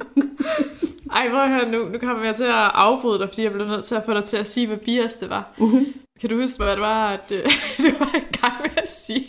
Ej, 1.12 1.28
hvor 1.28 1.44
her 1.46 1.70
nu. 1.72 1.84
Nu 1.88 1.98
kommer 1.98 2.24
jeg 2.24 2.36
til 2.36 2.44
at 2.44 2.70
afbryde 2.74 3.18
dig, 3.18 3.28
fordi 3.28 3.42
jeg 3.42 3.52
blev 3.52 3.66
nødt 3.66 3.84
til 3.84 3.94
at 3.94 4.02
få 4.06 4.14
dig 4.14 4.24
til 4.24 4.36
at 4.36 4.46
sige, 4.46 4.66
hvad 4.66 4.76
bias 4.76 5.16
det 5.16 5.30
var. 5.30 5.52
Mhm. 5.58 5.86
Kan 6.20 6.30
du 6.30 6.40
huske, 6.40 6.62
hvad 6.62 6.72
det 6.72 6.80
var, 6.80 7.08
at 7.10 7.30
øh, 7.32 7.42
du 7.78 7.98
var 7.98 8.14
i 8.16 8.36
gang 8.40 8.54
med 8.62 8.70
at 8.82 8.90
sige? 8.90 9.26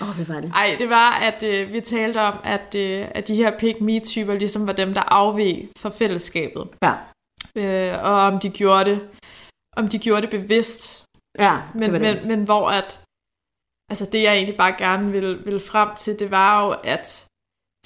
Åh, 0.00 0.08
oh, 0.08 0.14
hvad 0.16 0.26
var 0.34 0.40
det? 0.40 0.50
Ej, 0.54 0.76
det 0.78 0.88
var, 0.88 1.10
at 1.10 1.42
øh, 1.42 1.72
vi 1.72 1.80
talte 1.80 2.18
om, 2.20 2.34
at, 2.44 2.74
øh, 2.74 3.08
at 3.14 3.28
de 3.28 3.34
her 3.34 3.58
pick 3.58 3.80
me 3.80 4.00
typer 4.00 4.34
ligesom 4.34 4.66
var 4.66 4.72
dem, 4.72 4.94
der 4.94 5.00
afveg 5.02 5.68
fra 5.78 5.90
fællesskabet. 5.90 6.68
Ja, 6.82 6.94
Øh, 7.56 7.92
og 8.08 8.14
om 8.30 8.40
de 8.40 8.50
gjorde 8.50 8.84
det, 8.90 9.08
om 9.76 9.88
de 9.88 9.98
gjorde 9.98 10.22
det 10.22 10.30
bevidst. 10.30 11.04
ja 11.38 11.62
Men, 11.74 11.82
det 11.82 11.92
var 11.92 11.98
det. 11.98 12.16
men, 12.16 12.28
men 12.28 12.44
hvor 12.44 12.70
at, 12.70 13.02
altså 13.90 14.04
det 14.12 14.22
jeg 14.22 14.34
egentlig 14.34 14.56
bare 14.56 14.74
gerne 14.78 15.12
vil, 15.12 15.46
vil 15.46 15.60
frem 15.60 15.88
til, 15.96 16.18
det 16.18 16.30
var 16.30 16.64
jo, 16.64 16.70
at 16.84 17.26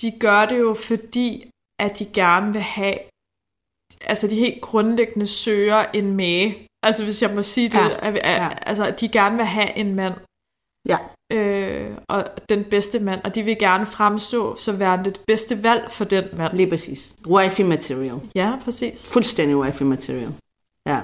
de 0.00 0.18
gør 0.20 0.46
det 0.46 0.58
jo, 0.58 0.74
fordi 0.74 1.50
at 1.80 1.98
de 1.98 2.06
gerne 2.20 2.52
vil 2.52 2.62
have, 2.62 2.98
altså 4.00 4.26
de 4.28 4.36
helt 4.36 4.62
grundlæggende 4.62 5.26
søger 5.26 5.80
en 5.94 6.16
mage. 6.16 6.66
Altså 6.82 7.04
hvis 7.04 7.22
jeg 7.22 7.34
må 7.34 7.42
sige 7.42 7.68
det, 7.68 7.74
Ja, 7.90 8.06
at, 8.08 8.16
at, 8.16 8.42
ja. 8.42 8.48
altså 8.70 8.84
at 8.86 9.00
de 9.00 9.08
gerne 9.08 9.36
vil 9.36 9.46
have 9.46 9.76
en 9.76 9.94
mand. 9.94 10.14
Ja. 10.88 10.98
Øh, 11.30 11.90
og 12.08 12.24
den 12.48 12.64
bedste 12.64 12.98
mand, 12.98 13.20
og 13.24 13.34
de 13.34 13.42
vil 13.42 13.58
gerne 13.58 13.86
fremstå 13.86 14.56
som 14.56 14.78
værende 14.78 15.04
det 15.04 15.20
bedste 15.26 15.62
valg 15.62 15.90
for 15.90 16.04
den 16.04 16.24
mand. 16.36 16.56
Lige 16.56 16.70
præcis. 16.70 17.14
Wifey 17.26 17.64
material. 17.64 18.20
Ja, 18.34 18.58
præcis. 18.64 19.12
Fuldstændig 19.12 19.56
wifey 19.56 19.84
material. 19.84 20.34
Ja. 20.86 21.00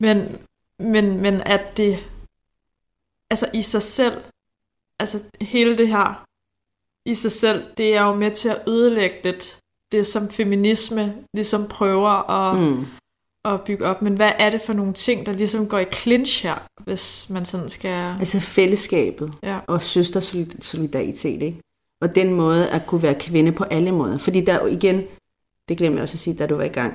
Men, 0.00 0.36
men, 0.78 1.20
men 1.20 1.40
at 1.40 1.76
det, 1.76 1.98
altså 3.30 3.46
i 3.54 3.62
sig 3.62 3.82
selv, 3.82 4.22
altså 4.98 5.20
hele 5.40 5.78
det 5.78 5.88
her, 5.88 6.24
i 7.04 7.14
sig 7.14 7.32
selv, 7.32 7.64
det 7.76 7.96
er 7.96 8.02
jo 8.02 8.14
med 8.14 8.30
til 8.30 8.48
at 8.48 8.62
ødelægge 8.68 9.16
det, 9.24 9.58
det 9.92 10.06
som 10.06 10.28
feminisme 10.28 11.16
ligesom 11.34 11.68
prøver 11.68 12.30
at, 12.30 12.58
mm. 12.58 12.86
At 13.44 13.64
bygge 13.64 13.86
op. 13.86 14.02
Men 14.02 14.14
hvad 14.14 14.32
er 14.38 14.50
det 14.50 14.60
for 14.62 14.72
nogle 14.72 14.92
ting, 14.92 15.26
der 15.26 15.32
ligesom 15.32 15.68
går 15.68 15.78
i 15.78 15.84
clinch 15.92 16.42
her, 16.42 16.66
hvis 16.84 17.30
man 17.30 17.44
sådan 17.44 17.68
skal... 17.68 18.16
Altså 18.20 18.40
fællesskabet 18.40 19.32
Ja. 19.42 19.58
og 19.66 19.82
søstersolidaritet, 19.82 21.42
ikke? 21.42 21.60
Og 22.00 22.14
den 22.14 22.34
måde 22.34 22.70
at 22.70 22.86
kunne 22.86 23.02
være 23.02 23.20
kvinde 23.20 23.52
på 23.52 23.64
alle 23.64 23.92
måder. 23.92 24.18
Fordi 24.18 24.44
der 24.44 24.52
er 24.52 24.60
jo 24.60 24.66
igen, 24.66 25.02
det 25.68 25.78
glemmer 25.78 25.98
jeg 25.98 26.02
også 26.02 26.14
at 26.14 26.18
sige, 26.18 26.36
da 26.36 26.46
du 26.46 26.54
var 26.56 26.64
i 26.64 26.68
gang, 26.68 26.94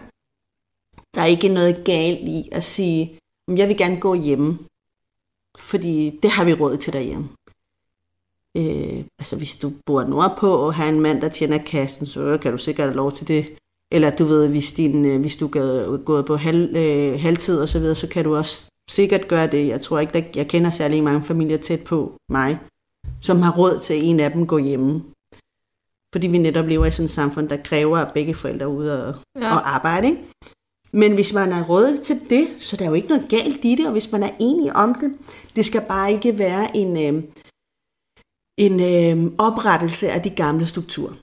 der 1.16 1.22
er 1.22 1.26
ikke 1.26 1.48
noget 1.50 1.84
galt 1.86 2.20
i 2.20 2.50
at 2.52 2.64
sige, 2.64 3.20
"Men 3.48 3.58
jeg 3.58 3.68
vil 3.68 3.78
gerne 3.78 4.00
gå 4.00 4.14
hjemme, 4.14 4.60
fordi 5.58 6.20
det 6.24 6.32
har 6.32 6.46
vi 6.46 6.54
råd 6.54 6.78
til 6.78 6.94
derhjemme. 6.94 7.30
Øh, 8.58 9.04
altså 9.20 9.36
hvis 9.38 9.58
du 9.58 9.72
bor 9.86 10.04
nordpå 10.04 10.56
og 10.56 10.74
har 10.74 10.90
en 10.90 11.00
mand, 11.02 11.22
der 11.22 11.30
tjener 11.30 11.58
kassen, 11.58 12.06
så 12.06 12.38
kan 12.42 12.52
du 12.52 12.58
sikkert 12.58 12.88
have 12.88 12.96
lov 12.96 13.12
til 13.12 13.28
det. 13.28 13.58
Eller 13.92 14.16
du 14.16 14.26
ved, 14.26 14.48
hvis, 14.48 14.74
din, 14.74 15.06
øh, 15.06 15.22
hvis 15.22 15.36
du 15.36 15.46
er 15.46 15.98
gået 15.98 16.26
på 16.26 16.36
halv, 16.36 16.76
øh, 16.76 17.20
halvtid 17.22 17.60
og 17.60 17.70
så 17.70 17.80
videre, 17.80 17.96
så 17.96 18.08
kan 18.08 18.24
du 18.24 18.36
også 18.36 18.68
sikkert 18.90 19.28
gøre 19.28 19.48
det. 19.48 19.68
Jeg 19.68 19.82
tror 19.82 20.00
ikke, 20.00 20.18
at 20.18 20.36
jeg 20.36 20.48
kender 20.48 20.70
særlig 20.70 21.04
mange 21.04 21.22
familier 21.22 21.58
tæt 21.58 21.84
på 21.84 22.14
mig, 22.30 22.60
som 23.22 23.42
har 23.42 23.58
råd 23.58 23.80
til 23.80 23.94
at 23.94 24.04
en 24.04 24.20
af 24.20 24.32
dem 24.32 24.48
gå 24.48 24.58
hjemme. 24.58 25.04
Fordi 26.14 26.28
vi 26.28 26.38
netop 26.38 26.68
lever 26.68 26.86
i 26.86 26.92
sådan 26.92 27.06
et 27.06 27.10
samfund, 27.10 27.50
der 27.50 27.58
kræver, 27.58 27.98
at 27.98 28.14
begge 28.14 28.34
forældre 28.34 28.66
er 28.66 28.70
ude 28.70 29.08
og, 29.08 29.16
ja. 29.36 29.48
Ja. 29.48 29.56
og 29.56 29.76
arbejde. 29.76 30.08
Ikke? 30.08 30.22
Men 30.92 31.14
hvis 31.14 31.34
man 31.34 31.52
har 31.52 31.64
råd 31.64 31.98
til 32.04 32.30
det, 32.30 32.48
så 32.60 32.78
der 32.78 32.86
er 32.86 32.90
jo 32.90 32.96
ikke 32.96 33.08
noget 33.08 33.30
galt 33.30 33.66
i 33.66 33.76
det, 33.76 33.86
og 33.86 33.92
hvis 33.92 34.12
man 34.12 34.24
er 34.24 34.30
enig 34.40 34.76
om 34.76 34.96
det, 34.96 35.14
det 35.56 35.66
skal 35.66 35.82
bare 35.88 36.12
ikke 36.12 36.40
være 36.40 36.78
en, 36.78 36.98
øh, 36.98 37.24
en 38.58 38.80
øh, 38.80 39.32
oprettelse 39.38 40.12
af 40.12 40.22
de 40.22 40.30
gamle 40.30 40.66
strukturer. 40.66 41.14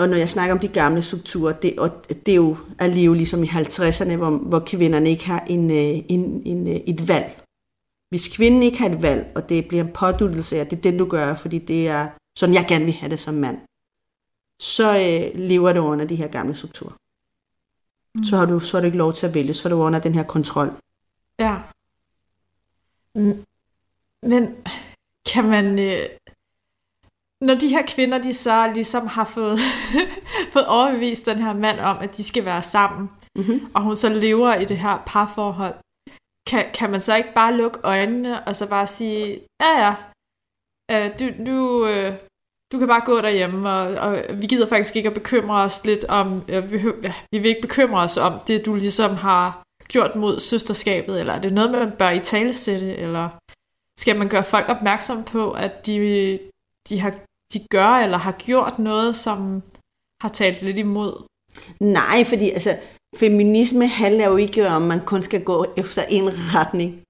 Og 0.00 0.08
når 0.08 0.16
jeg 0.16 0.28
snakker 0.28 0.54
om 0.54 0.58
de 0.60 0.68
gamle 0.68 1.02
strukturer, 1.02 1.52
det, 1.52 1.78
og 1.78 1.90
det 2.08 2.32
er 2.32 2.36
jo 2.36 2.56
at 2.78 2.90
leve 2.90 3.16
ligesom 3.16 3.42
i 3.42 3.46
50'erne, 3.46 4.16
hvor, 4.16 4.30
hvor 4.30 4.62
kvinderne 4.66 5.10
ikke 5.10 5.26
har 5.26 5.40
en, 5.40 5.70
øh, 5.70 6.04
en, 6.08 6.42
en, 6.46 6.66
øh, 6.66 6.74
et 6.74 7.08
valg. 7.08 7.42
Hvis 8.08 8.28
kvinden 8.28 8.62
ikke 8.62 8.78
har 8.78 8.88
et 8.88 9.02
valg, 9.02 9.32
og 9.34 9.48
det 9.48 9.68
bliver 9.68 9.84
en 9.84 9.92
påduttelse 9.92 10.56
af, 10.56 10.60
at 10.60 10.70
det 10.70 10.76
er 10.76 10.82
den, 10.82 10.98
du 10.98 11.08
gør, 11.08 11.34
fordi 11.34 11.58
det 11.58 11.88
er 11.88 12.08
sådan, 12.38 12.54
jeg 12.54 12.66
gerne 12.68 12.84
vil 12.84 12.94
have 12.94 13.10
det 13.10 13.20
som 13.20 13.34
mand, 13.34 13.58
så 14.60 14.88
øh, 14.90 15.38
lever 15.38 15.72
det 15.72 15.80
under 15.80 16.04
de 16.04 16.16
her 16.16 16.28
gamle 16.28 16.54
strukturer. 16.54 16.92
Mm. 18.14 18.24
Så, 18.24 18.36
har 18.36 18.46
du, 18.46 18.60
så 18.60 18.76
har 18.76 18.80
du 18.80 18.86
ikke 18.86 18.98
lov 18.98 19.14
til 19.14 19.26
at 19.26 19.34
vælge, 19.34 19.54
så 19.54 19.68
er 19.68 19.70
du 19.70 19.76
under 19.76 19.98
den 19.98 20.14
her 20.14 20.24
kontrol. 20.24 20.70
Ja. 21.38 21.58
Mm. 23.14 23.44
Men 24.22 24.56
kan 25.32 25.44
man... 25.44 25.78
Øh, 25.78 26.06
når 27.40 27.54
de 27.54 27.68
her 27.68 27.82
kvinder, 27.86 28.18
de 28.18 28.34
så 28.34 28.70
ligesom 28.74 29.06
har 29.06 29.24
fået, 29.24 29.58
fået 30.52 30.66
overbevist 30.66 31.26
den 31.26 31.38
her 31.38 31.54
mand 31.54 31.80
om, 31.80 31.96
at 31.98 32.16
de 32.16 32.24
skal 32.24 32.44
være 32.44 32.62
sammen, 32.62 33.10
Mm-hmm. 33.38 33.70
og 33.74 33.82
hun 33.82 33.96
så 33.96 34.08
lever 34.08 34.54
i 34.54 34.64
det 34.64 34.78
her 34.78 35.02
parforhold, 35.06 35.74
kan, 36.46 36.66
kan 36.74 36.90
man 36.90 37.00
så 37.00 37.16
ikke 37.16 37.32
bare 37.34 37.56
lukke 37.56 37.78
øjnene, 37.82 38.44
og 38.44 38.56
så 38.56 38.68
bare 38.68 38.86
sige, 38.86 39.40
ja 39.60 39.72
ja, 39.84 39.94
øh, 40.90 41.20
du, 41.20 41.44
du, 41.46 41.86
øh, 41.86 42.14
du 42.72 42.78
kan 42.78 42.88
bare 42.88 43.04
gå 43.04 43.20
derhjemme, 43.20 43.70
og, 43.70 43.94
og 43.94 44.40
vi 44.40 44.46
gider 44.46 44.68
faktisk 44.68 44.96
ikke 44.96 45.08
at 45.08 45.14
bekymre 45.14 45.62
os 45.62 45.84
lidt 45.84 46.04
om, 46.04 46.44
øh, 46.48 46.72
vi, 46.72 46.76
ja, 47.02 47.14
vi 47.32 47.38
vil 47.38 47.48
ikke 47.48 47.68
bekymre 47.68 48.00
os 48.00 48.16
om 48.16 48.40
det, 48.46 48.66
du 48.66 48.74
ligesom 48.74 49.14
har 49.16 49.62
gjort 49.88 50.16
mod 50.16 50.40
søsterskabet, 50.40 51.20
eller 51.20 51.32
er 51.32 51.40
det 51.40 51.52
noget, 51.52 51.70
man 51.70 51.92
bør 51.98 52.10
i 52.10 52.20
talesætte, 52.20 52.96
eller 52.96 53.28
skal 53.98 54.18
man 54.18 54.28
gøre 54.28 54.44
folk 54.44 54.68
opmærksom 54.68 55.24
på, 55.24 55.52
at 55.52 55.86
de, 55.86 56.38
de, 56.88 57.00
har, 57.00 57.14
de 57.52 57.66
gør 57.70 57.88
eller 57.88 58.18
har 58.18 58.32
gjort 58.32 58.78
noget, 58.78 59.16
som 59.16 59.62
har 60.22 60.28
talt 60.28 60.62
lidt 60.62 60.78
imod? 60.78 61.24
Nej, 61.80 62.24
fordi 62.24 62.50
altså, 62.50 62.78
feminisme 63.16 63.86
handler 63.86 64.28
jo 64.28 64.36
ikke 64.36 64.68
om, 64.68 64.82
at 64.82 64.88
man 64.88 65.06
kun 65.06 65.22
skal 65.22 65.44
gå 65.44 65.66
efter 65.76 66.02
en 66.02 66.28
retning. 66.54 67.02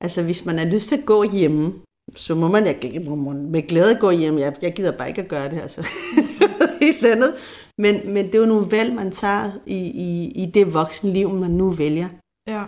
Altså, 0.00 0.22
hvis 0.22 0.44
man 0.44 0.58
har 0.58 0.64
lyst 0.64 0.88
til 0.88 0.96
at 0.96 1.06
gå 1.06 1.22
hjemme, 1.22 1.74
så 2.16 2.34
må 2.34 2.48
man, 2.48 2.66
jeg, 2.66 3.02
må 3.02 3.14
man 3.14 3.50
med 3.50 3.62
glæde 3.68 3.98
gå 4.00 4.10
hjem. 4.10 4.38
Jeg, 4.38 4.56
jeg 4.62 4.74
gider 4.74 4.96
bare 4.96 5.08
ikke 5.08 5.22
at 5.22 5.28
gøre 5.28 5.50
det, 5.50 5.60
altså. 5.60 5.88
Helt 6.82 7.06
andet. 7.06 7.34
Men, 7.78 8.12
men 8.14 8.26
det 8.26 8.34
er 8.34 8.38
jo 8.38 8.46
nogle 8.46 8.70
valg, 8.70 8.94
man 8.94 9.10
tager 9.10 9.50
i, 9.66 9.76
i, 9.76 10.32
i 10.42 10.46
det 10.46 10.74
voksne 10.74 11.12
liv, 11.12 11.30
man 11.30 11.50
nu 11.50 11.70
vælger. 11.70 12.08
Ja. 12.46 12.64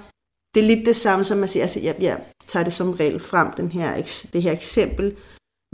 Det 0.54 0.62
er 0.62 0.66
lidt 0.66 0.86
det 0.86 0.96
samme 0.96 1.24
som 1.24 1.42
at 1.42 1.50
sige, 1.50 1.62
altså 1.62 1.80
jeg, 1.80 1.96
jeg 2.00 2.24
tager 2.46 2.64
det 2.64 2.72
som 2.72 2.90
regel 2.90 3.18
frem, 3.18 3.52
den 3.52 3.72
her, 3.72 3.94
det 4.32 4.42
her 4.42 4.52
eksempel, 4.52 5.16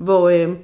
hvor 0.03 0.29
øh, 0.29 0.57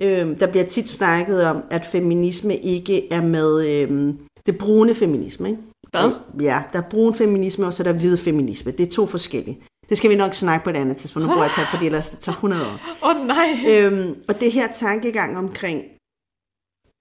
øh, 0.00 0.40
der 0.40 0.46
bliver 0.46 0.64
tit 0.64 0.88
snakket 0.88 1.44
om, 1.44 1.62
at 1.70 1.84
feminisme 1.84 2.56
ikke 2.56 3.12
er 3.12 3.22
med 3.22 3.66
øh, 3.68 4.14
det 4.46 4.58
brune 4.58 4.94
feminisme. 4.94 5.48
Ikke? 5.48 5.62
Hvad? 5.90 6.12
Ja, 6.40 6.62
der 6.72 6.78
er 6.78 6.88
brun 6.90 7.14
feminisme, 7.14 7.66
og 7.66 7.74
så 7.74 7.82
er 7.82 7.92
der 7.92 7.98
hvid 7.98 8.16
feminisme. 8.16 8.72
Det 8.72 8.86
er 8.88 8.90
to 8.90 9.06
forskellige. 9.06 9.58
Det 9.88 9.98
skal 9.98 10.10
vi 10.10 10.16
nok 10.16 10.34
snakke 10.34 10.64
på 10.64 10.70
et 10.70 10.76
andet 10.76 10.96
tidspunkt. 10.96 11.28
Nu 11.28 11.32
bruger 11.32 11.44
jeg 11.44 11.52
tage, 11.54 11.66
fordi 11.66 11.86
ellers 11.86 12.10
det 12.10 12.18
tager 12.18 12.36
100 12.36 12.62
år. 12.62 12.80
Åh 13.02 13.16
oh, 13.16 13.26
nej! 13.26 13.58
Øhm, 13.68 14.22
og 14.28 14.40
det 14.40 14.52
her 14.52 14.72
tankegang 14.72 15.38
omkring, 15.38 15.82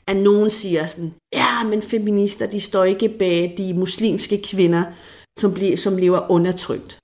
at 0.08 0.18
nogen 0.18 0.50
siger 0.50 0.86
sådan, 0.86 1.14
ja, 1.34 1.64
men 1.64 1.82
feminister, 1.82 2.46
de 2.46 2.62
står 2.62 2.84
ikke 2.84 3.10
bag 3.20 3.54
de 3.58 3.74
muslimske 3.74 4.42
kvinder, 4.44 4.84
som, 5.40 5.54
bliver, 5.54 5.78
som 5.78 5.98
lever 5.98 6.32
undertrykt. 6.32 7.00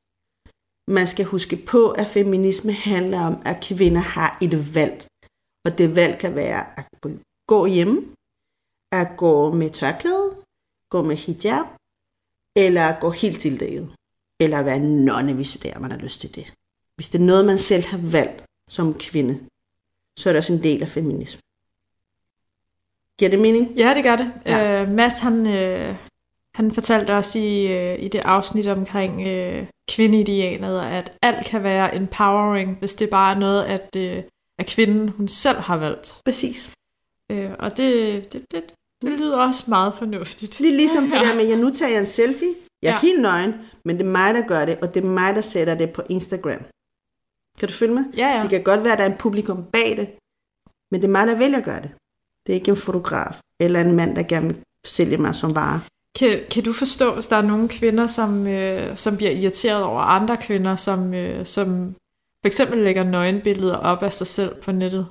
Man 0.91 1.07
skal 1.07 1.25
huske 1.25 1.55
på, 1.55 1.89
at 1.89 2.07
feminisme 2.07 2.71
handler 2.71 3.19
om, 3.19 3.35
at 3.45 3.63
kvinder 3.63 4.01
har 4.01 4.37
et 4.41 4.75
valg. 4.75 5.05
Og 5.65 5.77
det 5.77 5.95
valg 5.95 6.17
kan 6.19 6.35
være 6.35 6.79
at 6.79 6.85
gå 7.47 7.65
hjemme, 7.65 8.15
at 8.91 9.07
gå 9.17 9.51
med 9.51 9.69
tørklæde, 9.69 10.35
gå 10.89 11.01
med 11.01 11.15
hijab, 11.15 11.65
eller 12.55 12.83
at 12.83 13.01
gå 13.01 13.09
helt 13.09 13.39
tildækket. 13.39 13.95
Eller 14.39 14.57
at 14.59 14.65
være 14.65 14.79
nonne, 14.79 15.33
hvis 15.33 15.51
det 15.51 15.71
er, 15.71 15.79
man 15.79 15.91
har 15.91 15.97
lyst 15.97 16.21
til 16.21 16.35
det. 16.35 16.53
Hvis 16.95 17.09
det 17.09 17.21
er 17.21 17.25
noget, 17.25 17.45
man 17.45 17.57
selv 17.57 17.85
har 17.85 17.97
valgt 18.11 18.43
som 18.69 18.93
kvinde, 18.93 19.39
så 20.19 20.29
er 20.29 20.33
det 20.33 20.37
også 20.37 20.53
en 20.53 20.63
del 20.63 20.81
af 20.81 20.89
feminisme. 20.89 21.41
Giver 23.19 23.29
det 23.29 23.39
mening? 23.39 23.71
Ja, 23.71 23.93
det 23.93 24.03
gør 24.03 24.15
det. 24.15 24.31
Ja. 24.45 24.81
Øh, 24.81 24.89
Mads, 24.89 25.19
han, 25.19 25.47
øh, 25.47 25.95
han 26.55 26.71
fortalte 26.71 27.15
også 27.15 27.39
i, 27.39 27.67
øh, 27.67 28.03
i 28.03 28.07
det 28.07 28.19
afsnit 28.19 28.67
omkring 28.67 29.27
øh, 29.27 29.67
kvindeidealet, 29.89 30.81
at 30.81 31.17
alt 31.21 31.45
kan 31.45 31.63
være 31.63 31.95
empowering, 31.95 32.77
hvis 32.79 32.95
det 32.95 33.09
bare 33.09 33.35
er 33.35 33.39
noget, 33.39 33.63
at, 33.63 33.95
øh, 33.97 34.23
at 34.59 34.65
kvinden 34.67 35.09
hun 35.09 35.27
selv 35.27 35.57
har 35.57 35.77
valgt. 35.77 36.21
Præcis. 36.25 36.71
Øh, 37.31 37.51
og 37.59 37.77
det, 37.77 38.33
det, 38.33 38.45
det, 38.51 38.63
det 39.01 39.11
lyder 39.19 39.37
også 39.47 39.63
meget 39.67 39.93
fornuftigt. 39.93 40.59
Lige 40.59 40.75
ligesom 40.77 41.03
det 41.11 41.21
der 41.21 41.35
med, 41.35 41.43
at 41.43 41.49
jeg 41.49 41.57
nu 41.57 41.69
tager 41.69 41.91
jeg 41.91 41.99
en 41.99 42.05
selfie, 42.05 42.53
jeg 42.81 42.89
er 42.89 42.93
Ja. 42.93 42.99
helt 42.99 43.21
nøgen, 43.21 43.53
men 43.85 43.97
det 43.99 44.05
er 44.05 44.09
mig, 44.11 44.33
der 44.33 44.47
gør 44.47 44.65
det, 44.65 44.77
og 44.81 44.93
det 44.93 45.03
er 45.03 45.07
mig, 45.07 45.35
der 45.35 45.41
sætter 45.41 45.75
det 45.75 45.89
på 45.93 46.01
Instagram. 46.09 46.61
Kan 47.59 47.67
du 47.69 47.73
følge 47.73 47.93
mig? 47.93 48.03
Ja, 48.17 48.27
ja. 48.35 48.41
Det 48.41 48.49
kan 48.49 48.63
godt 48.63 48.83
være, 48.83 48.93
at 48.93 48.97
der 48.99 49.05
er 49.05 49.09
en 49.11 49.17
publikum 49.17 49.63
bag 49.73 49.97
det, 49.97 50.07
men 50.91 51.01
det 51.01 51.07
er 51.07 51.11
mig, 51.11 51.27
der 51.27 51.35
vælger 51.35 51.57
at 51.57 51.63
gøre 51.63 51.81
det. 51.81 51.91
Det 52.47 52.53
er 52.53 52.59
ikke 52.59 52.69
en 52.69 52.75
fotograf, 52.77 53.39
eller 53.59 53.81
en 53.81 53.91
mand, 53.95 54.15
der 54.15 54.23
gerne 54.23 54.47
vil 54.47 54.57
sælge 54.85 55.17
mig 55.17 55.35
som 55.35 55.55
vare. 55.55 55.81
Kan, 56.19 56.39
kan 56.51 56.63
du 56.63 56.73
forstå, 56.73 57.13
hvis 57.13 57.27
der 57.27 57.35
er 57.35 57.41
nogle 57.41 57.69
kvinder, 57.69 58.07
som, 58.07 58.47
øh, 58.47 58.97
som 58.97 59.17
bliver 59.17 59.31
irriteret 59.31 59.83
over 59.83 60.01
andre 60.01 60.37
kvinder, 60.37 60.75
som, 60.75 61.13
øh, 61.13 61.45
som 61.45 61.95
for 62.45 62.47
eksempel 62.47 62.77
lægger 62.77 63.03
nøgenbilleder 63.03 63.77
op 63.77 64.03
af 64.03 64.13
sig 64.13 64.27
selv 64.27 64.61
på 64.61 64.71
nettet? 64.71 65.07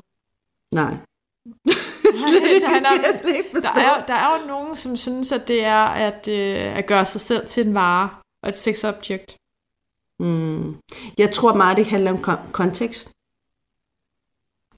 Nej. 0.74 0.94
Slet 2.22 2.42
ikke. 2.42 2.54
Det 2.54 2.62
kan 2.62 2.84
jeg 2.84 3.20
slet 3.22 3.36
ikke 3.36 3.60
Der 3.60 3.70
er, 3.70 4.06
der 4.06 4.14
er 4.14 4.40
jo 4.40 4.46
nogen, 4.46 4.76
som 4.76 4.96
synes, 4.96 5.32
at 5.32 5.48
det 5.48 5.64
er 5.64 5.84
at, 5.84 6.28
øh, 6.28 6.76
at 6.78 6.86
gøre 6.86 7.06
sig 7.06 7.20
selv 7.20 7.46
til 7.46 7.66
en 7.66 7.74
vare 7.74 8.10
og 8.42 8.48
et 8.48 8.56
sexobjekt. 8.56 9.36
Mm. 10.18 10.76
Jeg 11.18 11.30
tror 11.32 11.54
meget, 11.54 11.76
det 11.76 11.86
handler 11.86 12.10
om 12.10 12.18
kon- 12.18 12.52
kontekst. 12.52 13.10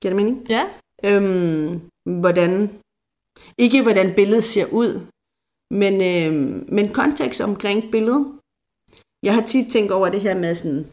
Giver 0.00 0.14
det 0.14 0.16
mening? 0.16 0.46
Ja. 0.48 0.64
Øhm, 1.04 1.80
hvordan, 2.04 2.78
ikke 3.58 3.82
hvordan 3.82 4.14
billedet 4.14 4.44
ser 4.44 4.66
ud, 4.66 5.06
men, 5.70 5.94
øhm, 5.94 6.64
men 6.68 6.92
kontekst 6.92 7.40
omkring 7.40 7.90
billedet. 7.90 8.38
Jeg 9.22 9.34
har 9.34 9.42
tit 9.42 9.72
tænkt 9.72 9.92
over 9.92 10.08
det 10.08 10.20
her 10.20 10.38
med 10.38 10.54
sådan, 10.54 10.90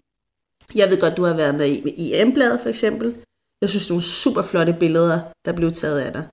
jeg 0.75 0.89
ved 0.89 1.01
godt, 1.01 1.17
du 1.17 1.23
har 1.23 1.33
været 1.33 1.55
med 1.55 1.67
i, 1.67 1.89
i 1.89 2.25
M-bladet 2.25 2.59
for 2.61 2.69
eksempel. 2.69 3.17
Jeg 3.61 3.69
synes, 3.69 3.83
det 3.83 3.89
er 3.89 3.93
nogle 3.93 4.03
super 4.03 4.41
flotte 4.41 4.75
billeder, 4.79 5.19
der 5.45 5.51
blev 5.51 5.71
taget 5.71 5.99
af 5.99 6.13
dig. 6.13 6.25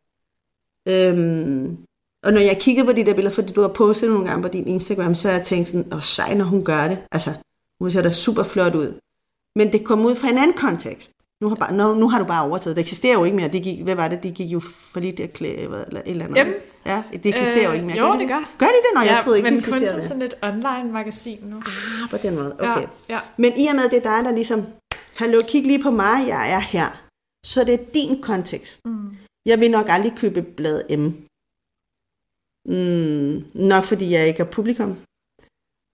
Øhm, 0.88 1.79
og 2.22 2.33
når 2.33 2.40
jeg 2.40 2.59
kiggede 2.61 2.87
på 2.87 2.92
de 2.92 3.07
der 3.07 3.14
billeder, 3.14 3.35
fordi 3.35 3.53
du 3.53 3.61
har 3.61 3.68
postet 3.68 4.11
nogle 4.11 4.29
gange 4.29 4.42
på 4.42 4.48
din 4.48 4.66
Instagram, 4.66 5.14
så 5.14 5.29
har 5.29 5.37
jeg 5.37 5.46
tænkt 5.46 5.68
sådan, 5.68 5.92
åh 5.92 6.03
sej, 6.03 6.35
når 6.35 6.44
hun 6.44 6.64
gør 6.64 6.88
det. 6.88 6.98
Altså, 7.12 7.33
hun 7.81 7.90
ser 7.90 8.03
da 8.03 8.11
super 8.11 8.42
flot 8.42 8.74
ud. 8.74 9.00
Men 9.57 9.72
det 9.72 9.85
kom 9.85 10.07
ud 10.07 10.16
fra 10.16 10.29
en 10.29 10.38
anden 10.38 10.57
kontekst. 10.57 11.12
Nu 11.40 11.48
har, 11.48 11.57
bare, 11.57 11.72
nu, 11.72 11.94
nu 11.94 12.09
har 12.09 12.18
du 12.18 12.24
bare 12.24 12.48
overtaget. 12.48 12.76
Det 12.76 12.83
eksisterer 12.83 13.18
jo 13.18 13.24
ikke 13.24 13.37
mere. 13.37 13.48
Det 13.48 13.62
gik, 13.62 13.83
hvad 13.83 13.94
var 13.94 14.09
det? 14.09 14.22
Det 14.22 14.35
gik 14.35 14.53
jo 14.53 14.61
for 14.61 15.00
lidt 15.00 15.20
at 15.20 15.33
klæde, 15.33 15.55
eller 15.62 16.00
et 16.00 16.03
eller 16.07 16.24
andet. 16.24 16.37
Jamen, 16.37 16.55
ja, 16.87 17.03
det 17.12 17.26
eksisterer 17.26 17.66
jo 17.66 17.72
ikke 17.72 17.87
mere. 17.87 17.96
jo, 17.96 18.05
gør 18.05 18.11
det 18.11 18.20
det 18.20 18.29
gør. 18.29 18.55
Gør 18.59 18.66
de 18.66 18.72
det? 18.72 18.94
Nå, 18.94 19.00
jeg 19.00 19.20
troede 19.22 19.38
ikke, 19.38 19.50
men 19.50 19.61
det 19.61 19.72
kun 19.72 19.87
som 19.87 20.03
sådan 20.03 20.22
et 20.22 20.35
online-magasin 20.42 21.38
nu. 21.42 21.57
Ah, 21.57 22.11
på 22.11 22.16
den 22.16 22.35
måde. 22.35 22.57
Okay. 22.59 22.81
Ja, 22.81 23.14
ja. 23.14 23.20
Men 23.37 23.53
i 23.57 23.66
og 23.66 23.74
med, 23.74 23.85
det 23.90 24.07
er 24.07 24.16
dig, 24.16 24.24
der 24.24 24.33
ligesom, 24.33 24.66
hallo, 25.14 25.40
kig 25.48 25.66
lige 25.66 25.83
på 25.83 25.90
mig, 25.90 26.29
jeg 26.29 26.53
er 26.53 26.59
her. 26.59 27.03
Så 27.46 27.64
det 27.64 27.74
er 27.74 27.85
din 27.94 28.22
kontekst. 28.22 28.81
Mm. 28.85 29.16
Jeg 29.46 29.61
vil 29.61 29.70
nok 29.70 29.87
aldrig 29.88 30.12
købe 30.16 30.42
blad 30.42 30.96
M. 30.96 31.07
Mm, 32.64 33.44
nok 33.55 33.85
fordi 33.85 34.11
jeg 34.11 34.29
ikke 34.29 34.40
har 34.40 34.50
publikum. 34.50 34.96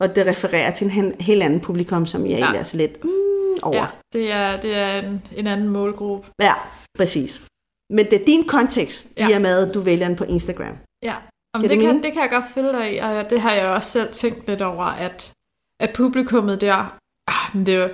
Og 0.00 0.16
det 0.16 0.26
refererer 0.26 0.70
til 0.70 0.84
en 0.84 1.14
helt 1.20 1.42
anden 1.42 1.60
publikum, 1.60 2.06
som 2.06 2.22
jeg 2.22 2.30
ja. 2.30 2.36
egentlig 2.36 2.58
er 2.58 2.64
så 2.64 2.76
lidt 2.76 3.04
mm, 3.04 3.25
over. 3.62 3.76
ja 3.76 3.86
det 4.12 4.32
er, 4.32 4.60
det 4.60 4.74
er 4.74 4.98
en, 4.98 5.22
en 5.36 5.46
anden 5.46 5.68
målgruppe. 5.68 6.28
ja, 6.40 6.54
præcis. 6.98 7.42
Men 7.90 8.04
det 8.04 8.20
er 8.20 8.24
din 8.24 8.44
kontekst, 8.44 9.06
ja. 9.16 9.28
I 9.28 9.32
og 9.32 9.42
med, 9.42 9.68
at 9.68 9.74
du 9.74 9.80
vælger 9.80 10.08
den 10.08 10.16
på 10.16 10.24
Instagram. 10.24 10.78
Ja, 11.02 11.14
Giver 11.60 11.68
det, 11.68 11.70
det 11.70 11.80
kan, 11.80 12.02
det 12.02 12.12
kan 12.12 12.22
jeg 12.22 12.30
godt 12.30 12.44
følge 12.54 12.72
dig 12.72 12.94
i, 12.94 12.98
og 12.98 13.30
det 13.30 13.40
har 13.40 13.52
jeg 13.52 13.66
også 13.66 13.90
selv 13.90 14.12
tænkt 14.12 14.46
lidt 14.46 14.62
over, 14.62 14.84
at, 14.84 15.32
at 15.80 15.92
publikummet 15.94 16.60
der, 16.60 16.98
ah, 17.26 17.56
men 17.56 17.66
det 17.66 17.74
er 17.74 17.82
jo, 17.82 17.88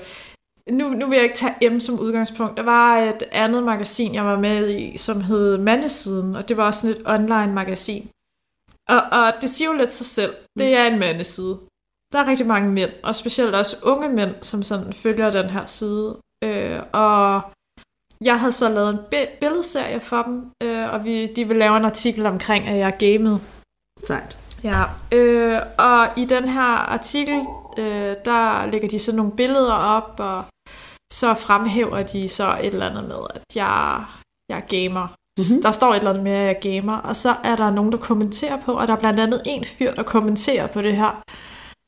nu, 0.70 0.88
nu 0.88 1.06
vil 1.08 1.16
jeg 1.16 1.24
ikke 1.24 1.36
tage 1.36 1.70
M 1.70 1.80
som 1.80 2.00
udgangspunkt. 2.00 2.56
Der 2.56 2.62
var 2.62 2.98
et 2.98 3.22
andet 3.32 3.62
magasin, 3.62 4.14
jeg 4.14 4.24
var 4.24 4.38
med 4.38 4.70
i, 4.70 4.96
som 4.96 5.20
hed 5.20 5.58
Mandesiden, 5.58 6.36
og 6.36 6.48
det 6.48 6.56
var 6.56 6.66
også 6.66 6.80
sådan 6.80 6.96
et 6.96 7.02
online 7.06 7.54
magasin. 7.54 8.10
Og, 8.88 9.00
og 9.12 9.32
det 9.40 9.50
siger 9.50 9.68
jo 9.68 9.76
lidt 9.76 9.92
sig 9.92 10.06
selv. 10.06 10.34
Det 10.58 10.76
er 10.76 10.84
en 10.86 10.98
mandeside. 10.98 11.58
Der 12.12 12.18
er 12.18 12.26
rigtig 12.26 12.46
mange 12.46 12.70
mænd, 12.70 12.90
og 13.02 13.14
specielt 13.14 13.54
også 13.54 13.76
unge 13.82 14.08
mænd, 14.08 14.34
som 14.42 14.62
sådan 14.62 14.92
følger 14.92 15.30
den 15.30 15.50
her 15.50 15.66
side. 15.66 16.16
Øh, 16.44 16.80
og 16.92 17.42
jeg 18.24 18.40
havde 18.40 18.52
så 18.52 18.68
lavet 18.68 18.90
en 18.90 18.98
bi- 19.10 19.36
billedserie 19.40 20.00
for 20.00 20.22
dem, 20.22 20.50
øh, 20.62 20.92
og 20.92 21.04
vi, 21.04 21.26
de 21.26 21.44
ville 21.44 21.58
lave 21.58 21.76
en 21.76 21.84
artikel 21.84 22.26
omkring, 22.26 22.68
at 22.68 22.78
jeg 22.78 22.96
gamede. 22.98 23.40
Sejt. 24.04 24.38
Ja, 24.64 24.82
øh, 25.12 25.60
og 25.78 26.08
i 26.16 26.24
den 26.24 26.48
her 26.48 26.76
artikel, 26.96 27.40
øh, 27.78 28.16
der 28.24 28.66
lægger 28.66 28.88
de 28.88 28.98
så 28.98 29.16
nogle 29.16 29.32
billeder 29.36 29.74
op, 29.74 30.14
og 30.18 30.44
så 31.12 31.34
fremhæver 31.34 32.02
de 32.02 32.28
så 32.28 32.56
et 32.60 32.66
eller 32.74 32.90
andet 32.90 33.08
med, 33.08 33.16
at 33.34 33.42
jeg, 33.54 34.04
jeg 34.48 34.56
er 34.58 34.66
gamer. 34.68 35.06
Mm-hmm. 35.06 35.62
Der 35.62 35.72
står 35.72 35.90
et 35.90 35.96
eller 35.96 36.10
andet 36.10 36.24
med, 36.24 36.32
at 36.32 36.46
jeg 36.46 36.58
gamer, 36.62 36.96
og 36.96 37.16
så 37.16 37.34
er 37.44 37.56
der 37.56 37.70
nogen, 37.70 37.92
der 37.92 37.98
kommenterer 37.98 38.58
på, 38.64 38.72
og 38.72 38.86
der 38.88 38.94
er 38.94 38.98
blandt 38.98 39.20
andet 39.20 39.42
en 39.46 39.64
fyr, 39.64 39.94
der 39.94 40.02
kommenterer 40.02 40.66
på 40.66 40.82
det 40.82 40.96
her, 40.96 41.22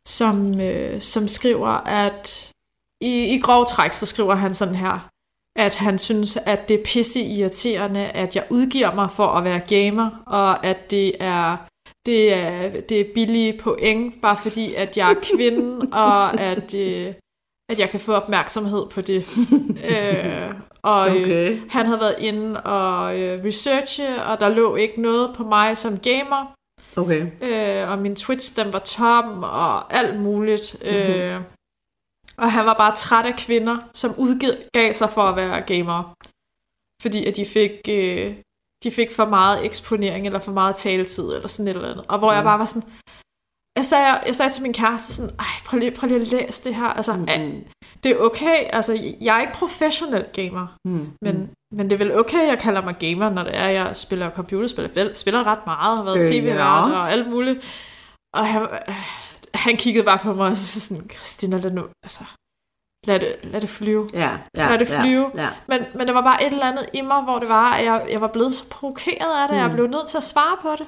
som, 0.08 0.60
øh, 0.60 1.00
som 1.00 1.28
skriver, 1.28 1.86
at 1.86 2.52
i, 3.00 3.34
i 3.34 3.38
grov 3.38 3.66
træk, 3.66 3.92
så 3.92 4.06
skriver 4.06 4.34
han 4.34 4.54
sådan 4.54 4.74
her, 4.74 5.08
at 5.56 5.74
han 5.74 5.98
synes, 5.98 6.36
at 6.36 6.68
det 6.68 6.80
er 6.80 6.84
pisse 6.84 7.20
irriterende, 7.20 8.06
at 8.06 8.36
jeg 8.36 8.46
udgiver 8.50 8.94
mig 8.94 9.10
for 9.10 9.26
at 9.26 9.44
være 9.44 9.60
gamer, 9.60 10.10
og 10.26 10.66
at 10.66 10.90
det 10.90 11.12
er 11.20 11.56
det 12.06 12.34
er, 12.34 12.80
det 12.80 13.00
er 13.00 13.14
billige 13.14 13.58
point, 13.58 14.20
bare 14.22 14.36
fordi, 14.36 14.74
at 14.74 14.96
jeg 14.96 15.10
er 15.10 15.36
kvinde, 15.36 15.88
og 16.04 16.40
at, 16.40 16.74
øh, 16.74 17.14
at 17.70 17.78
jeg 17.78 17.90
kan 17.90 18.00
få 18.00 18.12
opmærksomhed 18.12 18.86
på 18.86 19.00
det. 19.00 19.24
øh, 19.90 20.54
og 20.82 21.16
øh, 21.16 21.22
okay. 21.22 21.60
han 21.70 21.86
havde 21.86 22.00
været 22.00 22.16
inde 22.18 22.60
og 22.60 23.20
øh, 23.20 23.44
researche, 23.44 24.24
og 24.24 24.40
der 24.40 24.48
lå 24.48 24.76
ikke 24.76 25.00
noget 25.02 25.36
på 25.36 25.44
mig 25.44 25.76
som 25.76 25.98
gamer. 25.98 26.54
Okay. 26.96 27.26
Øh, 27.40 27.90
og 27.90 27.98
min 27.98 28.16
Twitch, 28.16 28.56
den 28.56 28.72
var 28.72 28.78
tom, 28.78 29.42
og 29.42 29.94
alt 29.94 30.20
muligt. 30.20 30.76
Mm-hmm. 30.82 30.96
Øh, 30.96 31.40
og 32.38 32.52
han 32.52 32.66
var 32.66 32.74
bare 32.74 32.94
træt 32.94 33.26
af 33.26 33.36
kvinder, 33.36 33.78
som 33.92 34.10
udgav 34.18 34.92
sig 34.92 35.10
for 35.10 35.22
at 35.22 35.36
være 35.36 35.60
gamer. 35.60 36.14
Fordi 37.02 37.26
at 37.26 37.36
de 37.36 37.46
fik, 37.46 37.70
øh, 37.88 38.36
de 38.84 38.90
fik 38.90 39.12
for 39.12 39.24
meget 39.24 39.64
eksponering, 39.64 40.26
eller 40.26 40.38
for 40.38 40.52
meget 40.52 40.76
taletid, 40.76 41.34
eller 41.34 41.48
sådan 41.48 41.68
et 41.68 41.76
eller 41.76 41.90
andet. 41.90 42.06
Og 42.08 42.18
hvor 42.18 42.30
mm. 42.30 42.36
jeg 42.36 42.44
bare 42.44 42.58
var 42.58 42.64
sådan, 42.64 42.90
jeg 43.76 43.84
sagde, 43.84 44.20
jeg 44.26 44.36
sagde 44.36 44.52
til 44.52 44.62
min 44.62 44.72
kæreste 44.72 45.14
sådan, 45.14 45.30
Ej, 45.38 45.44
prøv 45.64 45.78
lige, 45.78 45.90
prøv 45.90 46.08
lige 46.08 46.20
at 46.20 46.28
læse 46.28 46.64
det 46.64 46.74
her. 46.74 46.86
Altså, 46.86 47.12
mm. 47.12 47.26
det 48.02 48.12
er 48.12 48.16
okay. 48.16 48.56
Altså, 48.72 49.14
jeg 49.20 49.36
er 49.36 49.40
ikke 49.40 49.52
professionel 49.52 50.26
gamer. 50.32 50.66
Mm. 50.84 51.12
Men, 51.22 51.50
men 51.72 51.90
det 51.90 51.92
er 51.92 51.98
vel 51.98 52.18
okay, 52.18 52.48
jeg 52.48 52.58
kalder 52.58 52.82
mig 52.82 52.96
gamer, 52.98 53.30
når 53.30 53.42
det 53.42 53.56
er, 53.56 53.68
jeg 53.68 53.96
spiller 53.96 54.30
computerspil. 54.30 54.90
Jeg 54.96 55.10
spiller 55.14 55.46
ret 55.46 55.66
meget, 55.66 55.96
har 55.96 56.04
været 56.04 56.16
øh, 56.16 56.22
tv-vært 56.22 56.56
ja. 56.56 57.00
og 57.00 57.12
alt 57.12 57.30
muligt. 57.30 57.58
Og 58.34 58.46
han, 58.46 58.68
han 59.54 59.76
kiggede 59.76 60.04
bare 60.04 60.18
på 60.18 60.34
mig 60.34 60.46
og 60.50 60.56
så 60.56 60.80
sådan, 60.80 61.10
Christina, 61.10 61.56
lad 61.58 61.70
nu, 61.70 61.82
altså, 62.02 62.24
lad 63.06 63.20
det, 63.20 63.36
lad 63.42 63.60
det 63.60 63.68
flyve. 63.68 64.08
Ja, 64.12 64.38
ja, 64.56 64.70
lad 64.70 64.78
det 64.78 64.88
flyve. 64.88 65.30
Ja, 65.34 65.42
ja. 65.42 65.48
Men, 65.68 65.84
men 65.94 66.06
der 66.06 66.12
var 66.12 66.22
bare 66.22 66.46
et 66.46 66.52
eller 66.52 66.66
andet 66.66 66.86
i 66.92 67.00
mig, 67.00 67.22
hvor 67.22 67.38
det 67.38 67.48
var, 67.48 67.70
at 67.72 67.84
jeg, 67.84 68.06
jeg 68.10 68.20
var 68.20 68.28
blevet 68.28 68.54
så 68.54 68.68
provokeret 68.70 69.42
af 69.42 69.48
det, 69.48 69.56
mm. 69.56 69.62
jeg 69.62 69.70
blev 69.70 69.86
nødt 69.86 70.06
til 70.06 70.16
at 70.16 70.24
svare 70.24 70.56
på 70.62 70.70
det. 70.78 70.86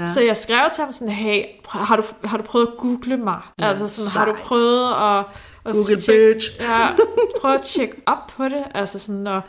Ja. 0.00 0.06
Så 0.06 0.20
jeg 0.20 0.36
skrev 0.36 0.70
til 0.74 0.84
ham 0.84 0.92
sådan, 0.92 1.14
hey, 1.14 1.44
har 1.68 1.96
du, 1.96 2.02
har 2.24 2.36
du 2.36 2.42
prøvet 2.42 2.66
at 2.66 2.76
google 2.78 3.16
mig? 3.16 3.40
Ja, 3.60 3.68
altså 3.68 3.88
sådan, 3.88 4.10
sejt. 4.10 4.26
har 4.26 4.32
du 4.32 4.38
prøvet 4.38 4.90
at... 4.90 5.24
at 5.64 5.74
Google 5.74 6.00
tjekke, 6.00 6.34
bitch. 6.34 6.60
ja, 6.60 6.88
prøve 7.40 7.54
at 7.54 7.60
tjekke 7.60 8.02
op 8.06 8.26
på 8.36 8.44
det. 8.44 8.64
Altså 8.74 8.98
sådan, 8.98 9.26
og, 9.26 9.42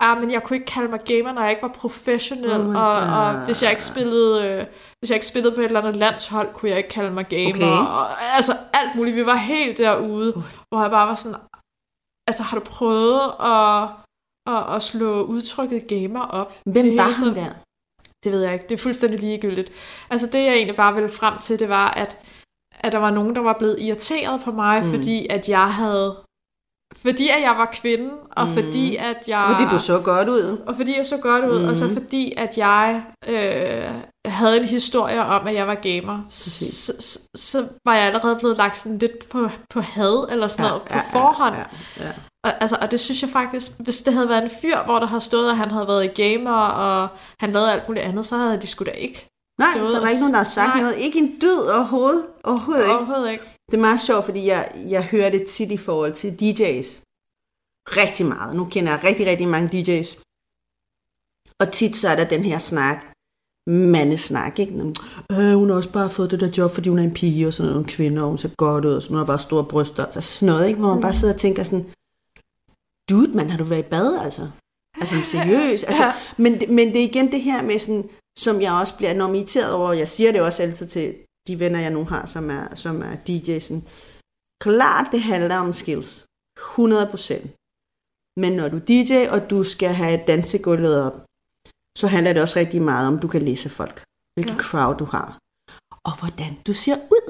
ah, 0.00 0.20
men 0.20 0.30
jeg 0.30 0.42
kunne 0.42 0.56
ikke 0.56 0.66
kalde 0.66 0.88
mig 0.88 1.00
gamer, 1.04 1.32
når 1.32 1.42
jeg 1.42 1.50
ikke 1.50 1.62
var 1.62 1.68
professionel, 1.68 2.60
oh 2.60 2.82
og, 2.82 2.92
og 2.92 3.44
hvis 3.44 3.62
jeg 3.62 3.70
ikke 3.70 3.84
spillede, 3.84 4.48
øh, 4.48 4.66
hvis 4.98 5.10
jeg 5.10 5.16
ikke 5.16 5.26
spillede 5.26 5.54
på 5.54 5.60
et 5.60 5.64
eller 5.64 5.80
andet 5.80 5.96
landshold, 5.96 6.54
kunne 6.54 6.70
jeg 6.70 6.78
ikke 6.78 6.90
kalde 6.90 7.10
mig 7.10 7.26
gamer, 7.28 7.48
okay. 7.48 7.90
og, 7.90 8.22
altså 8.36 8.52
alt 8.72 8.96
muligt, 8.96 9.16
vi 9.16 9.26
var 9.26 9.36
helt 9.36 9.78
derude, 9.78 10.36
uh. 10.36 10.42
hvor 10.68 10.82
jeg 10.82 10.90
bare 10.90 11.08
var 11.08 11.14
sådan, 11.14 11.38
altså 12.28 12.42
har 12.42 12.58
du 12.58 12.64
prøvet 12.64 13.20
at, 13.40 13.88
at, 14.54 14.74
at 14.74 14.82
slå 14.82 15.22
udtrykket 15.22 15.86
gamer 15.86 16.20
op? 16.20 16.54
Hvem 16.66 16.96
var 16.98 17.24
han 17.24 17.34
der? 17.34 17.54
Det 18.24 18.32
ved 18.32 18.42
jeg 18.42 18.52
ikke. 18.52 18.66
Det 18.68 18.74
er 18.74 18.82
fuldstændig 18.82 19.20
ligegyldigt. 19.20 19.72
Altså 20.10 20.26
det, 20.26 20.44
jeg 20.44 20.54
egentlig 20.54 20.76
bare 20.76 20.94
ville 20.94 21.08
frem 21.08 21.38
til, 21.38 21.58
det 21.58 21.68
var, 21.68 21.90
at, 21.90 22.16
at 22.80 22.92
der 22.92 22.98
var 22.98 23.10
nogen, 23.10 23.34
der 23.34 23.42
var 23.42 23.56
blevet 23.58 23.80
irriteret 23.80 24.40
på 24.44 24.52
mig, 24.52 24.84
mm. 24.84 24.90
fordi 24.90 25.26
at 25.30 25.48
jeg 25.48 25.74
havde... 25.74 26.16
Fordi 26.96 27.28
at 27.28 27.42
jeg 27.42 27.54
var 27.58 27.70
kvinde, 27.72 28.10
og 28.30 28.46
mm. 28.46 28.54
fordi 28.54 28.96
at 28.96 29.28
jeg... 29.28 29.44
Fordi 29.48 29.70
du 29.70 29.78
så 29.78 29.98
godt 29.98 30.28
ud. 30.28 30.62
Og 30.66 30.76
fordi 30.76 30.96
jeg 30.96 31.06
så 31.06 31.16
godt 31.16 31.44
ud, 31.44 31.62
mm. 31.62 31.68
og 31.68 31.76
så 31.76 31.92
fordi 31.92 32.32
at 32.36 32.58
jeg 32.58 33.04
øh, 33.28 33.90
havde 34.26 34.56
en 34.56 34.64
historie 34.64 35.24
om, 35.24 35.46
at 35.46 35.54
jeg 35.54 35.66
var 35.66 35.74
gamer, 35.74 36.20
så, 36.28 36.94
så, 37.00 37.20
så 37.34 37.68
var 37.84 37.94
jeg 37.94 38.04
allerede 38.04 38.36
blevet 38.36 38.56
lagt 38.56 38.78
sådan 38.78 38.98
lidt 38.98 39.28
på, 39.28 39.48
på 39.70 39.80
had 39.80 40.26
eller 40.30 40.48
sådan 40.48 40.64
ja, 40.64 40.70
noget 40.70 40.82
på 40.82 40.94
ja, 40.94 41.20
forhånd. 41.20 41.54
Ja, 41.54 41.64
ja, 42.00 42.06
ja. 42.06 42.12
Og, 42.44 42.52
altså, 42.62 42.76
og 42.82 42.90
det 42.90 43.00
synes 43.00 43.22
jeg 43.22 43.30
faktisk, 43.30 43.72
hvis 43.80 44.02
det 44.02 44.14
havde 44.14 44.28
været 44.28 44.42
en 44.42 44.50
fyr, 44.62 44.84
hvor 44.84 44.98
der 44.98 45.06
havde 45.06 45.20
stået, 45.20 45.50
at 45.50 45.56
han 45.56 45.70
havde 45.70 45.88
været 45.88 46.04
i 46.04 46.22
gamer, 46.22 46.60
og 46.60 47.08
han 47.40 47.52
lavede 47.52 47.72
alt 47.72 47.88
muligt 47.88 48.04
andet, 48.04 48.26
så 48.26 48.36
havde 48.36 48.60
de 48.60 48.66
sgu 48.66 48.84
da 48.84 48.90
ikke 48.90 49.28
Nej, 49.58 49.68
der 49.74 50.00
var 50.00 50.08
ikke 50.08 50.20
nogen, 50.20 50.32
der 50.32 50.38
har 50.38 50.44
sagt 50.44 50.68
nej. 50.68 50.80
noget. 50.80 50.96
Ikke 50.96 51.18
en 51.18 51.36
dyd 51.40 51.58
overhovedet. 51.58 52.26
Overhovedet 52.44 52.84
ikke. 52.84 52.96
Overhovedet 52.96 53.30
ikke. 53.30 53.53
Det 53.66 53.74
er 53.74 53.80
meget 53.80 54.00
sjovt, 54.00 54.24
fordi 54.24 54.46
jeg, 54.46 54.84
jeg 54.88 55.04
hører 55.04 55.30
det 55.30 55.46
tit 55.46 55.70
i 55.70 55.76
forhold 55.76 56.12
til 56.12 56.28
DJ's. 56.28 57.04
Rigtig 57.86 58.26
meget. 58.26 58.56
Nu 58.56 58.64
kender 58.64 58.92
jeg 58.92 59.04
rigtig, 59.04 59.26
rigtig 59.26 59.48
mange 59.48 59.68
DJ's. 59.68 60.22
Og 61.58 61.72
tit 61.72 61.96
så 61.96 62.08
er 62.08 62.16
der 62.16 62.24
den 62.24 62.44
her 62.44 62.58
snak, 62.58 63.04
mandesnak, 63.66 64.58
ikke? 64.58 64.94
Øh, 65.32 65.54
hun 65.54 65.68
har 65.68 65.76
også 65.76 65.92
bare 65.92 66.10
fået 66.10 66.30
det 66.30 66.40
der 66.40 66.50
job, 66.58 66.70
fordi 66.70 66.88
hun 66.88 66.98
er 66.98 67.02
en 67.02 67.14
pige, 67.14 67.46
og 67.46 67.54
sådan 67.54 67.72
noget, 67.72 67.84
en 67.84 67.88
kvinde, 67.88 68.22
og 68.22 68.28
hun 68.28 68.38
ser 68.38 68.48
godt 68.56 68.84
ud, 68.84 68.92
og 68.92 69.02
så 69.02 69.08
hun 69.08 69.18
har 69.18 69.24
bare 69.24 69.38
store 69.38 69.64
bryster, 69.64 70.10
så 70.10 70.20
sådan 70.20 70.54
noget, 70.54 70.68
ikke? 70.68 70.80
Hvor 70.80 70.94
man 70.94 71.02
bare 71.02 71.12
mm. 71.12 71.18
sidder 71.18 71.34
og 71.34 71.40
tænker 71.40 71.64
sådan, 71.64 71.86
dude, 73.10 73.36
man, 73.36 73.50
har 73.50 73.58
du 73.58 73.64
været 73.64 73.86
i 73.86 73.88
bad, 73.88 74.18
altså? 74.24 74.50
Altså, 75.00 75.14
seriøst. 75.32 75.84
Altså, 75.88 76.12
men, 76.36 76.62
men 76.68 76.88
det 76.88 76.96
er 76.96 77.08
igen 77.08 77.32
det 77.32 77.40
her 77.40 77.62
med 77.62 77.78
sådan, 77.78 78.08
som 78.38 78.60
jeg 78.60 78.72
også 78.72 78.96
bliver 78.96 79.14
normiteret 79.14 79.72
over, 79.72 79.92
jeg 79.92 80.08
siger 80.08 80.32
det 80.32 80.40
også 80.40 80.62
altid 80.62 80.86
til 80.86 81.14
de 81.48 81.60
venner, 81.60 81.80
jeg 81.80 81.90
nu 81.90 82.04
har, 82.04 82.26
som 82.26 82.50
er, 82.50 82.74
som 82.74 83.02
er 83.02 83.16
DJ'sen. 83.26 83.78
Klart, 84.64 85.08
det 85.12 85.22
handler 85.22 85.56
om 85.56 85.72
skills. 85.72 86.24
100%. 86.58 88.40
Men 88.42 88.52
når 88.52 88.68
du 88.68 88.78
DJ, 88.88 89.12
og 89.34 89.50
du 89.50 89.64
skal 89.64 89.92
have 89.94 90.24
dansegulvet 90.26 91.02
op, 91.06 91.16
så 91.98 92.06
handler 92.06 92.32
det 92.32 92.42
også 92.42 92.58
rigtig 92.58 92.82
meget 92.82 93.08
om, 93.08 93.18
du 93.18 93.28
kan 93.28 93.42
læse 93.42 93.68
folk. 93.68 94.02
Hvilken 94.34 94.56
ja. 94.56 94.62
crowd 94.62 94.96
du 94.98 95.04
har. 95.04 95.38
Og 96.08 96.18
hvordan 96.20 96.52
du 96.66 96.72
ser 96.72 96.96
ud. 96.96 97.26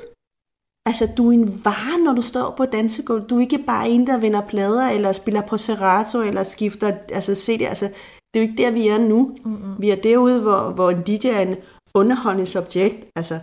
Altså, 0.86 1.12
du 1.16 1.28
er 1.28 1.32
en 1.32 1.64
vare, 1.64 1.98
når 2.04 2.14
du 2.14 2.22
står 2.22 2.54
på 2.56 2.64
dansegulvet. 2.64 3.30
Du 3.30 3.36
er 3.36 3.40
ikke 3.40 3.64
bare 3.66 3.88
en, 3.88 4.06
der 4.06 4.18
vender 4.18 4.48
plader, 4.48 4.88
eller 4.90 5.12
spiller 5.12 5.42
på 5.46 5.56
Serato, 5.56 6.18
eller 6.22 6.42
skifter 6.42 6.98
altså, 7.08 7.34
CD. 7.34 7.62
Altså, 7.62 7.86
det 8.34 8.40
er 8.40 8.44
jo 8.44 8.50
ikke 8.50 8.62
der, 8.62 8.70
vi 8.70 8.88
er 8.88 8.98
nu. 8.98 9.38
Mm-hmm. 9.44 9.74
Vi 9.80 9.90
er 9.90 9.96
derude, 9.96 10.42
hvor, 10.42 10.70
hvor 10.70 10.90
en 10.90 11.02
DJ 11.02 11.26
er 11.26 11.40
en 11.40 11.56
underholdningsobjekt. 11.94 13.06
Altså, 13.16 13.40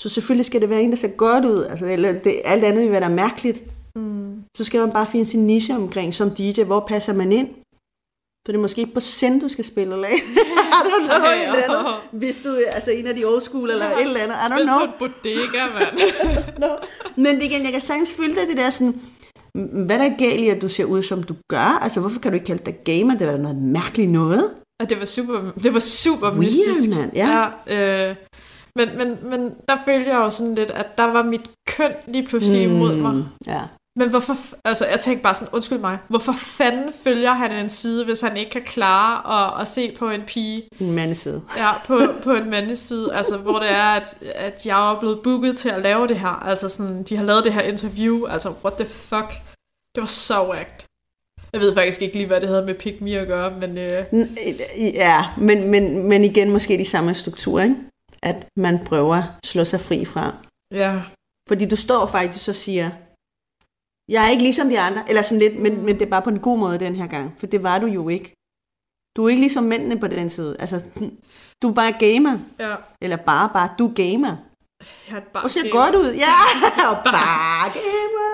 så 0.00 0.08
selvfølgelig 0.08 0.46
skal 0.46 0.60
det 0.60 0.70
være 0.70 0.82
en, 0.82 0.90
der 0.90 0.96
ser 0.96 1.16
godt 1.16 1.44
ud. 1.44 1.64
Altså, 1.64 1.86
eller 1.86 2.12
det, 2.12 2.40
alt 2.44 2.64
andet 2.64 2.82
vil 2.82 2.92
være 2.92 3.00
da 3.00 3.08
mærkeligt. 3.08 3.62
Mm. 3.96 4.42
Så 4.56 4.64
skal 4.64 4.80
man 4.80 4.92
bare 4.92 5.06
finde 5.06 5.26
sin 5.26 5.46
niche 5.46 5.74
omkring 5.76 6.14
som 6.14 6.30
DJ. 6.30 6.62
Hvor 6.62 6.80
passer 6.80 7.12
man 7.12 7.32
ind? 7.32 7.48
Så 8.46 8.52
det 8.52 8.54
er 8.54 8.60
måske 8.60 8.80
ikke 8.80 8.94
på 8.94 9.00
send, 9.00 9.40
du 9.40 9.48
skal 9.48 9.64
spille, 9.64 9.94
eller 9.94 10.08
I 10.08 10.12
don't 10.90 11.06
know, 11.06 11.20
hey, 11.30 11.46
eller 11.46 11.62
andet. 11.68 11.94
Hvis 12.12 12.36
du 12.44 12.48
er 12.48 12.70
altså, 12.70 12.90
en 12.90 13.06
af 13.06 13.14
de 13.16 13.24
old 13.24 13.40
school, 13.40 13.70
eller 13.70 13.90
et 13.90 14.02
eller 14.02 14.20
andet. 14.20 14.36
I 14.36 14.52
don't 14.52 14.62
know. 14.62 14.78
Spil 14.80 15.08
på 15.08 15.14
bodega, 15.22 15.64
mand. 15.74 15.98
no. 16.58 16.68
Men 17.16 17.42
igen, 17.42 17.62
jeg 17.62 17.72
kan 17.72 17.80
sagtens 17.80 18.14
følge 18.14 18.34
dig 18.34 18.48
det 18.48 18.56
der 18.56 18.70
sådan, 18.70 19.00
hvad 19.86 19.98
der 19.98 20.04
er 20.04 20.16
galt 20.18 20.40
i, 20.40 20.48
at 20.48 20.62
du 20.62 20.68
ser 20.68 20.84
ud, 20.84 21.02
som 21.02 21.22
du 21.22 21.34
gør? 21.48 21.78
Altså, 21.82 22.00
hvorfor 22.00 22.20
kan 22.20 22.30
du 22.30 22.34
ikke 22.34 22.46
kalde 22.46 22.64
dig 22.64 22.78
gamer? 22.84 23.14
Det 23.18 23.26
var 23.26 23.32
da 23.32 23.38
noget 23.38 23.56
mærkeligt 23.56 24.10
noget. 24.10 24.54
Og 24.82 24.90
det 24.90 24.98
var 24.98 25.04
super, 25.04 25.52
det 25.62 25.74
var 25.74 25.80
super 25.80 26.30
Weird, 26.30 26.38
mystisk. 26.38 26.90
Man. 26.90 27.10
Ja. 27.14 27.48
ja 27.68 28.08
øh, 28.10 28.16
men, 28.76 28.98
men, 28.98 29.18
men 29.30 29.54
der 29.68 29.76
følte 29.84 30.10
jeg 30.10 30.16
jo 30.16 30.30
sådan 30.30 30.54
lidt, 30.54 30.70
at 30.70 30.98
der 30.98 31.04
var 31.04 31.22
mit 31.22 31.50
køn 31.68 31.92
lige 32.06 32.26
pludselig 32.26 32.68
mm, 32.68 32.74
imod 32.74 32.96
mig. 32.96 33.24
Ja. 33.46 33.60
Men 33.96 34.10
hvorfor, 34.10 34.36
altså 34.64 34.86
jeg 34.86 35.00
tænkte 35.00 35.22
bare 35.22 35.34
sådan, 35.34 35.54
undskyld 35.54 35.78
mig, 35.78 35.98
hvorfor 36.08 36.32
fanden 36.32 36.92
følger 37.04 37.32
han 37.32 37.52
en 37.52 37.68
side, 37.68 38.04
hvis 38.04 38.20
han 38.20 38.36
ikke 38.36 38.50
kan 38.50 38.62
klare 38.62 39.44
at, 39.44 39.60
at 39.60 39.68
se 39.68 39.96
på 39.98 40.10
en 40.10 40.22
pige? 40.26 40.62
En 40.80 40.92
mandeside. 40.92 41.42
Ja, 41.56 41.70
på, 41.86 42.00
på 42.22 42.32
en 42.32 42.50
mandeside, 42.50 43.14
altså 43.14 43.36
hvor 43.36 43.58
det 43.58 43.70
er, 43.70 43.84
at, 43.84 44.18
at 44.34 44.66
jeg 44.66 44.92
er 44.92 45.00
blevet 45.00 45.20
booket 45.24 45.56
til 45.56 45.68
at 45.68 45.82
lave 45.82 46.06
det 46.06 46.18
her. 46.18 46.28
Altså 46.28 46.68
sådan, 46.68 47.02
de 47.02 47.16
har 47.16 47.24
lavet 47.24 47.44
det 47.44 47.52
her 47.52 47.60
interview, 47.60 48.26
altså 48.26 48.52
what 48.64 48.78
the 48.78 48.88
fuck. 48.88 49.28
Det 49.94 50.00
var 50.00 50.06
så 50.06 50.48
whacked. 50.50 50.86
Jeg 51.52 51.60
ved 51.60 51.74
faktisk 51.74 52.02
ikke 52.02 52.14
lige, 52.14 52.26
hvad 52.26 52.40
det 52.40 52.48
havde 52.48 52.66
med 52.66 52.74
Pick 52.74 53.00
Me 53.00 53.10
at 53.10 53.26
gøre, 53.26 53.52
men... 53.60 53.78
Øh... 53.78 54.04
Ja, 54.94 55.24
men, 55.38 55.70
men, 55.70 56.08
men 56.08 56.24
igen 56.24 56.50
måske 56.50 56.78
de 56.78 56.84
samme 56.84 57.14
strukturer, 57.14 57.64
ikke? 57.64 57.76
At 58.30 58.38
man 58.56 58.84
prøver 58.84 59.16
at 59.16 59.24
slå 59.44 59.64
sig 59.64 59.80
fri 59.80 60.04
fra. 60.04 60.24
Ja. 60.82 61.02
Fordi 61.48 61.64
du 61.68 61.76
står 61.76 62.06
faktisk 62.06 62.48
og 62.48 62.54
siger, 62.54 62.90
jeg 64.14 64.24
er 64.24 64.30
ikke 64.30 64.42
ligesom 64.42 64.68
de 64.68 64.80
andre, 64.80 65.02
eller 65.08 65.22
sådan 65.22 65.38
lidt, 65.38 65.58
men, 65.58 65.72
men 65.86 65.94
det 65.98 66.02
er 66.02 66.10
bare 66.10 66.22
på 66.22 66.30
en 66.30 66.40
god 66.48 66.58
måde 66.58 66.78
den 66.78 66.94
her 66.96 67.06
gang, 67.06 67.34
for 67.38 67.46
det 67.46 67.62
var 67.62 67.78
du 67.78 67.86
jo 67.86 68.08
ikke. 68.08 68.34
Du 69.16 69.24
er 69.24 69.28
ikke 69.28 69.40
ligesom 69.40 69.64
mændene 69.64 70.00
på 70.00 70.06
den 70.06 70.30
side. 70.30 70.56
Altså, 70.58 70.84
du 71.62 71.68
er 71.70 71.74
bare 71.74 71.92
gamer. 71.92 72.38
Ja. 72.58 72.74
Eller 73.02 73.16
bare, 73.16 73.50
bare, 73.52 73.68
du 73.78 73.86
er 73.88 73.94
gamer. 73.94 74.36
Jeg 75.10 75.16
er 75.16 75.20
bare 75.20 75.44
og 75.44 75.50
ser 75.50 75.62
gamer. 75.62 75.74
godt 75.74 75.94
ud. 75.94 76.14
Ja, 76.14 76.34
og 76.90 76.96
bare 77.04 77.66
gamer. 77.78 78.30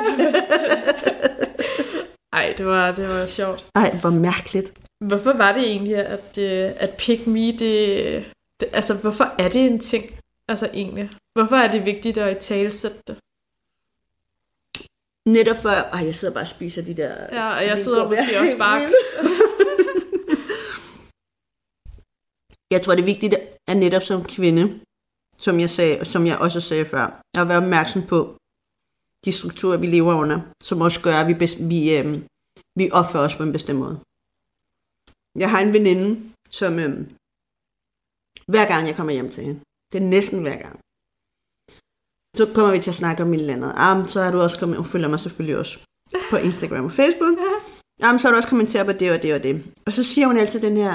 Ej, 2.38 2.54
det 2.58 2.66
var, 2.66 2.92
det 2.92 3.08
var 3.08 3.26
sjovt. 3.26 3.66
Ej, 3.74 3.96
hvor 4.00 4.10
mærkeligt. 4.10 4.72
Hvorfor 5.04 5.32
var 5.32 5.52
det 5.52 5.62
egentlig, 5.62 5.96
at, 5.96 6.38
øh, 6.38 6.70
at 6.76 6.90
pick 6.98 7.26
me, 7.26 7.52
det, 7.52 8.24
det, 8.60 8.68
altså 8.72 8.94
hvorfor 8.94 9.24
er 9.38 9.48
det 9.48 9.66
en 9.66 9.78
ting? 9.80 10.04
Altså 10.48 10.70
egentlig. 10.74 11.10
Hvorfor 11.32 11.56
er 11.56 11.70
det 11.72 11.84
vigtigt 11.84 12.18
at 12.18 12.36
i 12.36 12.40
talesætte 12.48 12.98
det? 13.06 13.16
Netop 15.26 15.56
før, 15.56 15.70
ej, 15.92 16.04
jeg 16.04 16.14
sidder 16.14 16.34
bare 16.34 16.42
og 16.42 16.48
spiser 16.48 16.82
de 16.82 16.96
der... 16.96 17.14
Ja, 17.32 17.54
og 17.56 17.66
jeg 17.66 17.78
sidder 17.78 18.08
måske 18.08 18.38
også 18.40 18.58
bare... 18.58 18.80
Jeg 22.70 22.82
tror, 22.82 22.94
det 22.94 23.02
er 23.02 23.12
vigtigt, 23.14 23.34
at 23.68 23.76
netop 23.76 24.02
som 24.02 24.24
kvinde, 24.24 24.80
som 25.38 25.60
jeg, 25.60 25.70
sagde, 25.70 26.04
som 26.04 26.26
jeg 26.26 26.38
også 26.38 26.60
sagde 26.60 26.84
før, 26.84 27.22
at 27.38 27.48
være 27.48 27.56
opmærksom 27.56 28.06
på 28.06 28.36
de 29.24 29.32
strukturer, 29.32 29.76
vi 29.76 29.86
lever 29.86 30.14
under, 30.14 30.40
som 30.62 30.80
også 30.80 31.00
gør, 31.02 31.16
at 31.16 31.26
vi, 31.28 31.34
bes- 31.44 31.68
vi, 31.68 31.96
øh, 31.96 32.22
vi 32.76 32.90
opfører 32.92 33.24
os 33.24 33.36
på 33.36 33.42
en 33.42 33.52
bestemt 33.52 33.78
måde. 33.78 34.00
Jeg 35.38 35.50
har 35.50 35.60
en 35.60 35.72
veninde, 35.72 36.32
som 36.50 36.78
øh, 36.78 37.06
hver 38.52 38.66
gang 38.66 38.86
jeg 38.86 38.96
kommer 38.96 39.12
hjem 39.12 39.30
til 39.30 39.44
hende, 39.44 39.60
det 39.92 39.98
er 40.02 40.06
næsten 40.16 40.40
hver 40.42 40.58
gang, 40.64 40.76
så 42.38 42.44
kommer 42.54 42.72
vi 42.72 42.78
til 42.82 42.90
at 42.90 43.00
snakke 43.02 43.22
om 43.22 43.34
et 43.34 43.40
eller 43.40 43.54
andet. 43.54 43.72
Ah, 43.76 44.08
så 44.08 44.22
har 44.22 44.32
du 44.32 44.40
også 44.40 44.58
kommet, 44.58 44.76
hun 44.76 44.92
følger 44.92 45.08
mig 45.08 45.20
selvfølgelig 45.20 45.56
også 45.56 45.74
på 46.30 46.36
Instagram 46.36 46.84
og 46.84 46.92
Facebook. 46.92 47.38
Jamen, 48.02 48.18
så 48.18 48.24
har 48.26 48.32
du 48.32 48.36
også 48.36 48.48
kommenteret 48.48 48.86
på 48.86 48.92
det 48.92 49.12
og 49.12 49.22
det 49.22 49.34
og 49.34 49.42
det. 49.42 49.54
Og 49.86 49.92
så 49.92 50.02
siger 50.04 50.26
hun 50.26 50.38
altid 50.38 50.60
den 50.60 50.76
her 50.76 50.94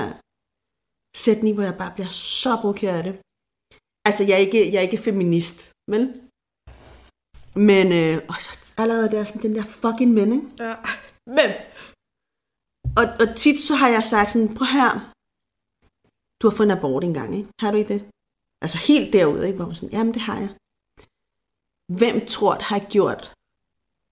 sætning, 1.26 1.56
hvor 1.56 1.64
jeg 1.64 1.78
bare 1.78 1.92
bliver 1.96 2.10
så 2.10 2.58
provokeret 2.62 2.98
af 2.98 3.04
det. 3.04 3.16
Altså, 4.08 4.24
jeg 4.24 4.34
er 4.34 4.44
ikke, 4.48 4.72
jeg 4.72 4.78
er 4.78 4.88
ikke 4.90 4.98
feminist, 4.98 5.72
vel? 5.92 6.04
Men 7.56 7.92
øh, 7.92 8.22
og 8.30 8.36
så 8.40 8.50
allerede 8.78 9.12
der 9.12 9.24
sådan 9.24 9.42
den 9.42 9.56
der 9.56 9.64
fucking 9.64 10.12
mænd, 10.14 10.34
ikke? 10.34 10.48
Ja. 10.60 10.76
Men, 11.38 11.50
Og, 13.00 13.06
og 13.22 13.28
tit 13.36 13.60
så 13.62 13.74
har 13.76 13.90
jeg 13.90 14.04
sagt 14.04 14.32
sådan, 14.32 14.56
prøv 14.56 14.68
her, 14.80 15.12
du 16.42 16.50
har 16.50 16.56
fået 16.56 16.68
en 16.68 16.78
abort 16.78 17.04
engang, 17.04 17.36
ikke? 17.38 17.50
Har 17.60 17.72
du 17.72 17.78
ikke 17.78 17.94
det? 17.94 18.06
Altså 18.62 18.78
helt 18.78 19.14
derude, 19.14 19.46
ikke? 19.46 19.56
Hvor 19.56 19.66
man 19.66 19.76
sådan, 19.76 19.90
jamen 19.90 20.14
det 20.14 20.22
har 20.22 20.40
jeg. 20.40 20.50
Hvem 21.88 22.28
tror 22.28 22.54
det 22.54 22.64
har 22.64 22.80
gjort, 22.80 23.34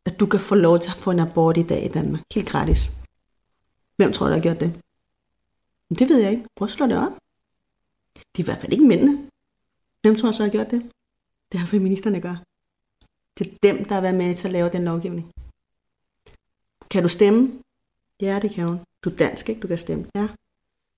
at 0.05 0.19
du 0.19 0.25
kan 0.25 0.39
få 0.39 0.55
lov 0.55 0.79
til 0.79 0.91
at 0.91 0.97
få 0.97 1.11
en 1.11 1.19
abort 1.19 1.57
i 1.57 1.63
dag 1.63 1.85
i 1.85 1.87
Danmark? 1.87 2.21
Helt 2.33 2.49
gratis. 2.49 2.91
Hvem 3.95 4.13
tror, 4.13 4.27
der 4.27 4.33
har 4.33 4.41
gjort 4.41 4.59
det? 4.59 4.81
Men 5.89 5.95
det 5.99 6.09
ved 6.09 6.19
jeg 6.19 6.31
ikke. 6.31 6.45
Prøv 6.55 6.65
at 6.65 6.71
slå 6.71 6.87
det 6.87 6.97
op. 6.97 7.11
Det 8.15 8.39
er 8.39 8.43
i 8.43 8.49
hvert 8.49 8.61
fald 8.61 8.73
ikke 8.73 8.87
mændene. 8.87 9.29
Hvem 10.01 10.15
tror 10.15 10.31
så 10.31 10.43
har 10.43 10.49
gjort 10.49 10.71
det? 10.71 10.91
Det 11.51 11.59
har 11.59 11.67
feministerne 11.67 12.21
gør. 12.21 12.35
Det 13.37 13.47
er 13.47 13.57
dem, 13.63 13.85
der 13.85 13.93
har 13.93 14.01
været 14.01 14.15
med 14.15 14.35
til 14.35 14.47
at 14.47 14.51
lave 14.51 14.69
den 14.69 14.85
lovgivning. 14.85 15.31
Kan 16.89 17.03
du 17.03 17.09
stemme? 17.09 17.63
Ja, 18.21 18.39
det 18.39 18.51
kan 18.51 18.67
hun. 18.67 18.79
Du 19.03 19.09
er 19.09 19.15
dansk, 19.15 19.49
ikke? 19.49 19.61
Du 19.61 19.67
kan 19.67 19.77
stemme. 19.77 20.05
Ja. 20.15 20.27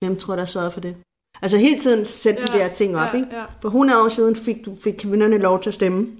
Hvem 0.00 0.18
tror, 0.18 0.36
der 0.36 0.42
har 0.42 0.46
sørget 0.46 0.72
for 0.72 0.80
det? 0.80 0.96
Altså 1.42 1.56
hele 1.56 1.78
tiden 1.78 2.04
sætte 2.06 2.40
ja, 2.40 2.46
de 2.46 2.58
der 2.58 2.68
ting 2.80 2.96
op, 2.96 3.08
ja, 3.14 3.18
ikke? 3.20 3.28
ja. 3.36 3.44
For 3.62 3.68
100 3.68 4.04
år 4.04 4.08
siden 4.08 4.36
fik, 4.36 4.56
fik 4.84 4.94
kvinderne 4.98 5.38
lov 5.38 5.60
til 5.62 5.70
at 5.70 5.74
stemme, 5.74 6.16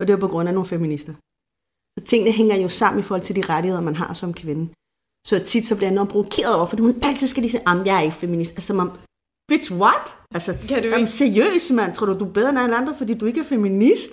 og 0.00 0.06
det 0.06 0.12
var 0.14 0.20
på 0.20 0.28
grund 0.28 0.48
af 0.48 0.54
nogle 0.54 0.68
feminister. 0.68 1.12
Så 1.98 2.04
tingene 2.04 2.32
hænger 2.32 2.56
jo 2.56 2.68
sammen 2.68 3.00
i 3.00 3.02
forhold 3.02 3.22
til 3.22 3.36
de 3.36 3.42
rettigheder, 3.52 3.82
man 3.82 3.96
har 3.96 4.14
som 4.14 4.34
kvinde. 4.34 4.64
Så 5.26 5.38
tit 5.50 5.66
så 5.66 5.76
bliver 5.76 5.88
jeg 5.88 5.92
enormt 5.92 6.10
provokeret 6.10 6.54
over, 6.54 6.66
fordi 6.66 6.82
hun 6.82 6.94
altid 7.02 7.26
skal 7.26 7.40
lige 7.40 7.50
sige, 7.50 7.68
at 7.68 7.86
jeg 7.86 7.96
er 7.98 8.02
ikke 8.02 8.16
feminist. 8.16 8.50
Altså, 8.52 8.66
som 8.66 8.78
om, 8.78 8.90
bitch, 9.50 9.72
what? 9.72 10.16
Altså, 10.34 10.50
Kan 10.68 10.82
du 10.90 10.96
ikke- 10.96 11.10
seriøst, 11.22 11.70
mand. 11.78 11.94
Tror 11.94 12.06
du, 12.06 12.18
du 12.18 12.24
er 12.28 12.32
bedre 12.32 12.48
end 12.50 12.58
alle 12.58 12.76
andre, 12.76 12.94
fordi 12.98 13.14
du 13.14 13.26
ikke 13.26 13.40
er 13.40 13.44
feminist? 13.44 14.10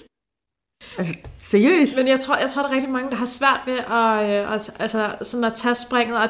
Altså, 0.98 1.16
seriøst? 1.40 1.98
Men 1.98 2.08
jeg 2.08 2.20
tror, 2.20 2.38
jeg 2.38 2.50
tror, 2.50 2.62
der 2.62 2.70
er 2.70 2.74
rigtig 2.74 2.92
mange, 2.92 3.10
der 3.10 3.16
har 3.16 3.26
svært 3.26 3.62
ved 3.66 3.78
at, 3.78 4.44
øh, 4.44 4.52
altså, 4.80 5.16
sådan 5.22 5.44
at 5.44 5.54
tage 5.56 5.76
springet. 5.76 6.18
Og, 6.18 6.30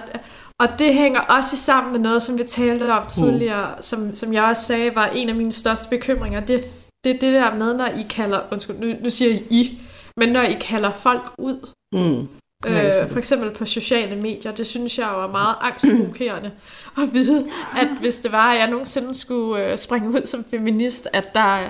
og 0.59 0.67
det 0.79 0.93
hænger 0.93 1.19
også 1.19 1.57
sammen 1.57 1.91
med 1.93 1.99
noget, 1.99 2.23
som 2.23 2.37
vi 2.37 2.43
talte 2.43 2.91
om 2.91 3.07
tidligere, 3.07 3.81
som, 3.81 4.15
som 4.15 4.33
jeg 4.33 4.43
også 4.43 4.63
sagde, 4.63 4.95
var 4.95 5.05
en 5.05 5.29
af 5.29 5.35
mine 5.35 5.51
største 5.51 5.89
bekymringer. 5.89 6.39
Det 6.39 6.63
det, 7.05 7.15
er 7.15 7.19
det 7.19 7.33
der 7.33 7.55
med, 7.55 7.73
når 7.73 7.85
I 7.85 8.05
kalder, 8.09 8.39
undskyld, 8.51 8.75
nu, 8.75 8.87
nu 9.03 9.09
siger 9.09 9.31
I 9.31 9.43
I, 9.49 9.79
men 10.17 10.29
når 10.29 10.41
I 10.41 10.57
kalder 10.61 10.91
folk 10.91 11.21
ud, 11.37 11.69
Mm. 11.93 12.27
Øh, 12.67 13.09
for 13.09 13.17
eksempel 13.17 13.51
på 13.51 13.65
sociale 13.65 14.15
medier, 14.15 14.51
det 14.51 14.67
synes 14.67 14.99
jeg 14.99 15.09
jo 15.13 15.23
er 15.23 15.27
meget 15.27 15.55
angstprovokerende 15.61 16.51
at 16.97 17.13
vide, 17.13 17.45
at 17.77 17.87
hvis 17.99 18.15
det 18.15 18.31
var, 18.31 18.51
at 18.51 18.59
jeg 18.59 18.69
nogensinde 18.69 19.13
skulle 19.13 19.71
øh, 19.71 19.77
springe 19.77 20.09
ud 20.09 20.25
som 20.25 20.45
feminist, 20.49 21.07
at 21.13 21.35
der 21.35 21.69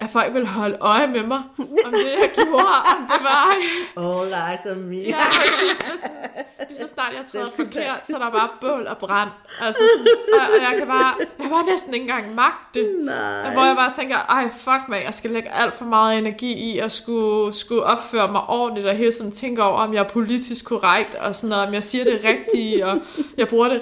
at 0.00 0.10
folk 0.10 0.34
ville 0.34 0.48
holde 0.48 0.76
øje 0.80 1.06
med 1.06 1.22
mig, 1.22 1.42
om 1.58 1.92
det 1.92 2.12
jeg 2.20 2.30
gjorde, 2.34 2.78
om 2.96 3.02
det 3.10 3.20
var... 3.22 3.56
All 3.96 4.50
eyes 4.50 4.76
on 4.76 4.82
me. 4.82 4.96
Ja, 4.96 5.16
præcis. 5.16 5.86
Så, 5.86 5.92
sådan, 6.00 6.16
lige 6.68 6.78
så 6.78 6.88
snart 6.88 7.12
jeg 7.12 7.26
træder 7.26 7.50
forkert, 7.56 8.06
så 8.06 8.16
er 8.16 8.18
der 8.18 8.30
bare 8.30 8.48
bål 8.60 8.86
og 8.86 8.98
brand. 8.98 9.30
Altså 9.60 9.82
sådan, 9.92 10.06
og, 10.32 10.40
og, 10.40 10.62
jeg 10.62 10.78
kan 10.78 10.86
bare, 10.86 11.14
jeg 11.38 11.50
bare 11.50 11.64
næsten 11.64 11.94
ikke 11.94 12.02
engang 12.02 12.34
magte. 12.34 12.82
Nej. 13.04 13.52
Hvor 13.52 13.64
jeg 13.64 13.76
bare 13.76 13.92
tænker, 13.92 14.16
ej 14.16 14.48
fuck 14.50 14.88
mig, 14.88 15.02
jeg 15.04 15.14
skal 15.14 15.30
lægge 15.30 15.50
alt 15.50 15.74
for 15.74 15.84
meget 15.84 16.18
energi 16.18 16.52
i 16.52 16.78
at 16.78 16.92
skulle, 16.92 17.52
skulle 17.52 17.82
opføre 17.82 18.32
mig 18.32 18.42
ordentligt, 18.48 18.86
og 18.86 18.94
hele 18.96 19.12
tiden 19.12 19.32
tænke 19.32 19.62
over, 19.62 19.78
om 19.78 19.94
jeg 19.94 20.04
er 20.04 20.08
politisk 20.08 20.64
korrekt, 20.64 21.14
og 21.14 21.34
sådan 21.34 21.50
noget, 21.50 21.66
om 21.66 21.74
jeg 21.74 21.82
siger 21.82 22.04
det 22.04 22.24
rigtige, 22.24 22.86
og 22.86 22.98
jeg 23.36 23.48
bruger 23.48 23.68
det, 23.68 23.80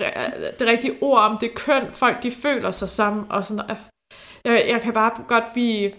det 0.58 0.66
rigtige 0.66 0.96
ord 1.00 1.18
om 1.20 1.38
det 1.38 1.54
køn, 1.54 1.86
folk 1.92 2.22
de 2.22 2.30
føler 2.30 2.70
sig 2.70 2.90
som, 2.90 3.26
og 3.30 3.44
sådan 3.46 3.64
noget. 3.66 3.78
Jeg, 4.44 4.64
jeg 4.68 4.80
kan 4.80 4.92
bare 4.92 5.10
godt 5.28 5.44
blive, 5.52 5.92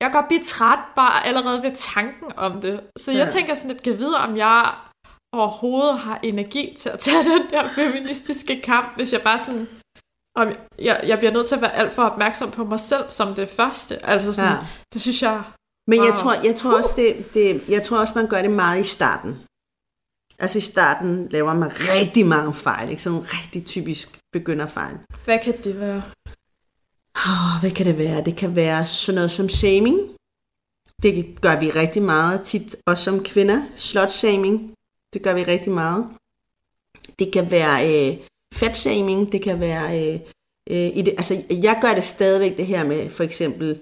jeg 0.00 0.10
kan 0.10 0.12
godt 0.12 0.28
blive 0.28 0.44
træt 0.44 0.78
bare 0.96 1.26
allerede 1.26 1.62
ved 1.62 1.72
tanken 1.74 2.32
om 2.36 2.60
det. 2.60 2.80
Så 2.98 3.12
jeg 3.12 3.24
Ja. 3.26 3.30
tænker 3.32 3.54
sådan 3.54 3.70
lidt, 3.70 3.82
kan 3.82 3.98
vide, 3.98 4.16
om 4.16 4.36
jeg 4.36 4.74
overhovedet 5.32 5.98
har 5.98 6.18
energi 6.22 6.74
til 6.78 6.88
at 6.88 6.98
tage 6.98 7.24
den 7.32 7.50
der 7.50 7.68
feministiske 7.74 8.60
kamp, 8.60 8.96
hvis 8.96 9.12
jeg 9.12 9.22
bare 9.22 9.38
sådan, 9.38 9.68
om 10.36 10.48
jeg, 10.78 11.04
jeg 11.06 11.18
bliver 11.18 11.32
nødt 11.32 11.46
til 11.46 11.54
at 11.54 11.60
være 11.62 11.74
alt 11.74 11.92
for 11.94 12.02
opmærksom 12.02 12.50
på 12.50 12.64
mig 12.64 12.80
selv 12.80 13.04
som 13.10 13.34
det 13.34 13.48
første. 13.48 14.06
Altså 14.06 14.32
sådan, 14.32 14.50
Ja. 14.52 14.58
det 14.92 15.00
synes 15.00 15.22
jeg... 15.22 15.42
Men 15.88 15.98
jeg 16.04 16.12
Wow. 16.12 16.16
tror, 16.22 16.32
jeg 16.44 16.56
tror 16.56 16.76
også, 16.78 16.92
det, 16.96 17.34
det, 17.34 17.62
jeg 17.68 17.84
tror 17.84 17.98
også, 18.00 18.12
man 18.16 18.26
gør 18.28 18.42
det 18.42 18.50
meget 18.50 18.80
i 18.80 18.88
starten. 18.88 19.32
Altså 20.38 20.58
i 20.58 20.60
starten 20.60 21.28
laver 21.28 21.54
man 21.54 21.70
rigtig 21.78 22.26
mange 22.26 22.54
fejl, 22.54 22.90
ikke? 22.90 23.02
Sådan 23.02 23.14
nogle 23.14 23.28
rigtig 23.32 23.66
typisk 23.66 24.18
begynderfejl. 24.32 24.96
Hvad 25.24 25.38
kan 25.38 25.54
det 25.64 25.80
være? 25.80 26.02
Oh, 27.16 27.60
hvad 27.60 27.70
kan 27.70 27.86
det 27.86 27.98
være? 27.98 28.24
Det 28.24 28.36
kan 28.36 28.56
være 28.56 28.86
sådan 28.86 29.14
noget 29.14 29.30
som 29.30 29.48
shaming. 29.48 29.98
Det 31.02 31.40
gør 31.40 31.60
vi 31.60 31.70
rigtig 31.70 32.02
meget 32.02 32.42
tit, 32.42 32.76
også 32.86 33.04
som 33.04 33.24
kvinder. 33.24 33.62
Slot-shaming. 33.76 34.74
Det 35.12 35.22
gør 35.22 35.34
vi 35.34 35.42
rigtig 35.42 35.72
meget. 35.72 36.06
Det 37.18 37.32
kan 37.32 37.50
være 37.50 38.08
øh, 38.10 38.18
fat-shaming. 38.54 39.32
Det 39.32 39.42
kan 39.42 39.60
være... 39.60 39.84
Øh, 40.02 40.20
øh, 40.70 40.96
i 40.96 41.02
det, 41.02 41.14
altså, 41.18 41.42
jeg 41.50 41.78
gør 41.82 41.94
det 41.94 42.04
stadigvæk 42.04 42.56
det 42.56 42.66
her 42.66 42.84
med, 42.84 43.10
for 43.10 43.24
eksempel, 43.24 43.80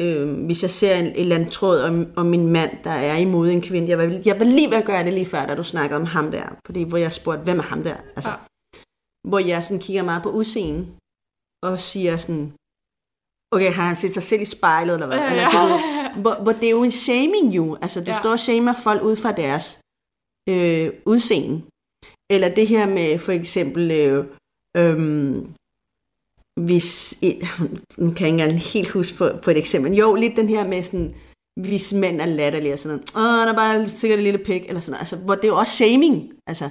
øh, 0.00 0.44
hvis 0.44 0.62
jeg 0.62 0.70
ser 0.70 0.96
en, 0.96 1.06
en 1.06 1.12
eller 1.16 1.34
anden 1.34 1.50
tråd 1.50 1.80
om, 1.80 2.06
om 2.16 2.26
min 2.26 2.46
mand, 2.46 2.70
der 2.84 2.90
er 2.90 3.16
imod 3.16 3.50
en 3.50 3.62
kvinde. 3.62 3.88
Jeg 3.88 3.98
var, 3.98 4.20
jeg 4.24 4.38
var 4.38 4.44
lige 4.44 4.70
ved 4.70 4.76
at 4.76 4.84
gøre 4.84 5.04
det 5.04 5.12
lige 5.12 5.26
før, 5.26 5.46
da 5.46 5.54
du 5.54 5.62
snakkede 5.62 6.00
om 6.00 6.06
ham 6.06 6.30
der. 6.30 6.56
Fordi, 6.66 6.82
hvor 6.82 6.98
jeg 6.98 7.12
spurgte, 7.12 7.42
hvem 7.42 7.58
er 7.58 7.62
ham 7.62 7.82
der? 7.82 7.96
Altså, 8.16 8.30
Ja. 8.30 8.36
Hvor 9.28 9.38
jeg 9.38 9.64
sådan 9.64 9.80
kigger 9.80 10.02
meget 10.02 10.22
på 10.22 10.30
udseende, 10.30 10.86
og 11.72 11.78
siger 11.78 12.16
sådan, 12.16 12.52
okay, 13.52 13.72
har 13.72 13.86
han 13.86 13.96
set 13.96 14.14
sig 14.14 14.22
selv 14.22 14.42
i 14.42 14.44
spejlet, 14.44 14.94
eller 14.94 15.06
hvad? 15.06 15.18
Ja, 15.18 15.30
Eller, 15.30 15.42
ja. 15.42 15.48
du 15.52 15.58
ved, 15.66 16.22
hvor, 16.22 16.34
hvor 16.42 16.52
det 16.52 16.64
er 16.64 16.70
jo 16.70 16.82
en 16.82 16.90
shaming 16.90 17.56
jo. 17.56 17.76
Altså, 17.82 18.00
du 18.00 18.10
Ja. 18.10 18.18
står 18.20 18.30
og 18.30 18.38
shamer 18.40 18.74
folk 18.84 19.02
ud 19.02 19.16
fra 19.16 19.32
deres 19.32 19.78
øh, 20.48 20.92
udseende. 21.06 21.62
Eller 22.30 22.54
det 22.54 22.66
her 22.68 22.86
med 22.88 23.18
for 23.18 23.32
eksempel, 23.32 23.90
øh, 23.90 24.26
øh, 24.76 24.98
hvis, 26.60 27.18
et, 27.22 27.38
nu 27.98 28.10
kan 28.14 28.26
jeg 28.26 28.32
ikke 28.32 28.42
engang 28.42 28.58
helt 28.60 28.88
huske 28.90 29.18
på, 29.18 29.28
på 29.42 29.50
et 29.50 29.56
eksempel. 29.58 29.92
Jo, 29.94 30.14
lidt 30.14 30.36
den 30.36 30.48
her 30.48 30.66
med 30.68 30.82
sådan, 30.82 31.14
hvis 31.60 31.92
mænd 31.92 32.20
er 32.20 32.26
latterlige 32.26 32.72
og 32.72 32.78
sådan 32.78 32.96
noget. 32.96 33.10
Åh, 33.16 33.46
der 33.46 33.52
er 33.52 33.56
bare 33.56 33.88
sikkert 33.88 34.18
en 34.18 34.24
lille 34.24 34.44
pik, 34.44 34.62
eller 34.68 34.80
sådan 34.80 34.90
noget. 34.92 35.00
Altså, 35.00 35.16
hvor 35.16 35.34
det 35.34 35.44
er 35.44 35.48
jo 35.48 35.56
også 35.58 35.72
shaming. 35.72 36.32
Altså, 36.46 36.68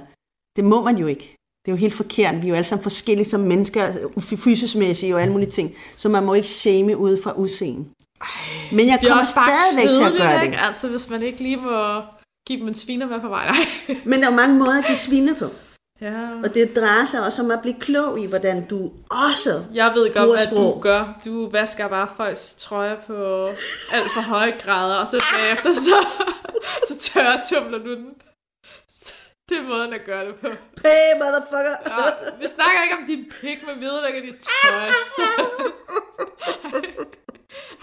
det 0.56 0.64
må 0.64 0.84
man 0.84 0.98
jo 0.98 1.06
ikke. 1.06 1.35
Det 1.66 1.72
er 1.72 1.76
jo 1.76 1.80
helt 1.80 1.94
forkert. 1.94 2.34
Vi 2.42 2.46
er 2.46 2.48
jo 2.48 2.54
alle 2.54 2.64
sammen 2.64 2.82
forskellige 2.82 3.28
som 3.28 3.40
mennesker, 3.40 3.92
fysiskmæssigt 4.20 5.14
og 5.14 5.20
alle 5.20 5.32
mulige 5.32 5.50
ting. 5.50 5.74
Så 5.96 6.08
man 6.08 6.24
må 6.24 6.34
ikke 6.34 6.48
shame 6.48 6.96
ud 6.96 7.22
fra 7.22 7.32
udseende. 7.32 7.84
Men 8.72 8.86
jeg 8.86 8.98
er 9.02 9.08
kommer 9.08 9.24
stadigvæk 9.24 9.88
til 9.88 10.14
at 10.14 10.20
gøre 10.20 10.46
det. 10.46 10.54
Altså, 10.66 10.88
hvis 10.88 11.10
man 11.10 11.22
ikke 11.22 11.42
lige 11.42 11.56
må 11.56 12.00
give 12.46 12.60
dem 12.60 12.68
en 12.68 12.74
sviner 12.74 13.06
med 13.06 13.20
på 13.20 13.28
vej. 13.28 13.50
Men 14.04 14.20
der 14.22 14.26
er 14.30 14.34
mange 14.34 14.58
måder 14.58 14.78
at 14.78 14.86
give 14.86 14.96
svine 14.96 15.34
på. 15.34 15.46
Ja. 16.00 16.24
Og 16.44 16.54
det 16.54 16.76
drejer 16.76 17.06
sig 17.06 17.26
også 17.26 17.42
om 17.42 17.50
at 17.50 17.60
blive 17.60 17.74
klog 17.80 18.20
i, 18.20 18.26
hvordan 18.26 18.66
du 18.66 18.90
også... 19.10 19.64
Jeg 19.74 19.92
ved 19.94 20.14
godt, 20.14 20.30
hvad 20.30 20.46
sprog. 20.46 20.74
du 20.74 20.80
gør. 20.80 21.20
Du 21.24 21.50
vasker 21.50 21.88
bare 21.88 22.08
folks 22.16 22.54
trøjer 22.54 22.96
på 23.06 23.44
alt 23.92 24.10
for 24.14 24.20
høje 24.20 24.54
grader, 24.64 24.94
og 24.94 25.08
så 25.08 25.24
bagefter 25.36 25.72
så, 25.72 26.06
så 26.88 27.12
tørrer 27.12 27.40
tumler 27.50 27.78
du 27.78 27.94
den. 27.94 28.06
Det 29.48 29.58
er 29.58 29.62
måden 29.62 29.92
at 29.94 30.00
gøre 30.06 30.24
det 30.26 30.34
på. 30.34 30.46
Hey, 30.84 31.08
motherfucker! 31.20 31.76
Ja, 31.86 32.02
vi 32.40 32.46
snakker 32.46 32.82
ikke 32.82 32.96
om 33.00 33.06
din 33.08 33.24
pik 33.40 33.66
med 33.66 33.74
hvidlæg 33.74 34.14
og 34.20 34.22
dit 34.28 34.40
tøj. 34.48 34.88
Så... 35.16 35.22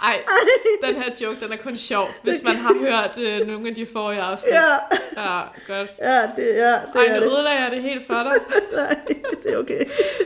Ej, 0.04 0.18
den 0.86 0.96
her 0.96 1.10
joke, 1.22 1.40
den 1.40 1.54
er 1.54 1.58
kun 1.58 1.78
sjov, 1.78 2.08
hvis 2.24 2.44
man 2.44 2.56
har 2.56 2.74
hørt 2.80 3.18
øh, 3.18 3.48
nogle 3.48 3.70
af 3.70 3.76
de 3.76 3.88
forrige 3.94 4.22
afsnit. 4.22 4.54
Ja, 4.54 4.74
Ja, 5.18 5.42
godt. 5.68 5.90
ja, 6.02 6.22
det, 6.36 6.48
ja, 6.56 6.72
det 6.72 6.96
Ej, 6.96 7.06
er 7.06 7.20
nu 7.20 7.26
ødelagde 7.26 7.62
jeg 7.64 7.72
det 7.72 7.82
helt 7.82 8.08
for 8.08 8.24
dig. 8.24 8.34
Nej, 8.78 8.96
det 9.44 9.54
er 9.54 9.58
okay. 9.58 9.86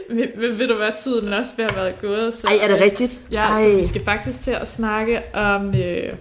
Men, 0.09 0.29
men 0.35 0.59
ved 0.59 0.67
du 0.67 0.73
hvad, 0.75 0.91
tiden 0.97 1.33
også 1.33 1.51
ved 1.57 1.65
at 1.65 1.75
være 1.75 1.93
gået. 2.01 2.35
Så, 2.35 2.47
Ej, 2.47 2.57
er 2.61 2.67
det 2.67 2.81
rigtigt? 2.81 3.19
Ja, 3.31 3.41
Ej. 3.41 3.63
så 3.63 3.75
vi 3.77 3.87
skal 3.87 4.05
faktisk 4.05 4.41
til 4.41 4.51
at 4.51 4.67
snakke 4.67 5.23
om... 5.33 5.75
Øh, 5.75 6.11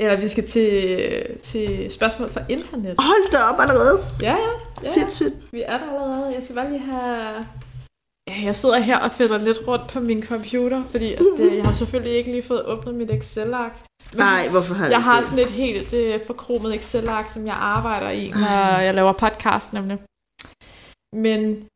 eller 0.00 0.20
vi 0.20 0.28
skal 0.28 0.46
til, 0.46 1.40
til 1.42 1.90
spørgsmål 1.90 2.30
fra 2.30 2.42
internet. 2.48 2.94
Hold 2.98 3.30
da 3.32 3.38
op 3.38 3.60
allerede. 3.60 4.06
Ja, 4.22 4.36
ja. 4.36 4.36
ja. 4.84 4.88
Sindssygt. 4.88 5.34
Vi 5.52 5.62
er 5.62 5.78
der 5.78 6.02
allerede. 6.02 6.34
Jeg 6.34 6.42
skal 6.42 6.56
bare 6.56 6.70
lige 6.70 6.80
have 6.80 7.46
Jeg 8.44 8.56
sidder 8.56 8.78
her 8.78 8.98
og 8.98 9.12
finder 9.12 9.38
lidt 9.38 9.58
rundt 9.68 9.88
på 9.88 10.00
min 10.00 10.22
computer, 10.22 10.84
fordi 10.90 11.12
at, 11.12 11.22
øh, 11.40 11.56
jeg 11.56 11.64
har 11.64 11.72
selvfølgelig 11.72 12.12
ikke 12.18 12.30
lige 12.30 12.42
fået 12.42 12.64
åbnet 12.66 12.94
mit 12.94 13.10
Excel-ark. 13.10 13.72
Nej, 14.14 14.48
hvorfor 14.50 14.74
har 14.74 14.88
Jeg 14.88 15.02
har 15.02 15.16
det? 15.16 15.24
sådan 15.24 15.44
et 15.44 15.50
helt 15.50 15.92
øh, 15.92 16.26
forkromet 16.26 16.74
Excel-ark, 16.74 17.28
som 17.28 17.46
jeg 17.46 17.54
arbejder 17.54 18.10
i, 18.10 18.30
når 18.30 18.78
jeg 18.78 18.94
laver 18.94 19.12
podcast 19.12 19.72
nemlig. 19.72 19.98
Men 21.12 21.66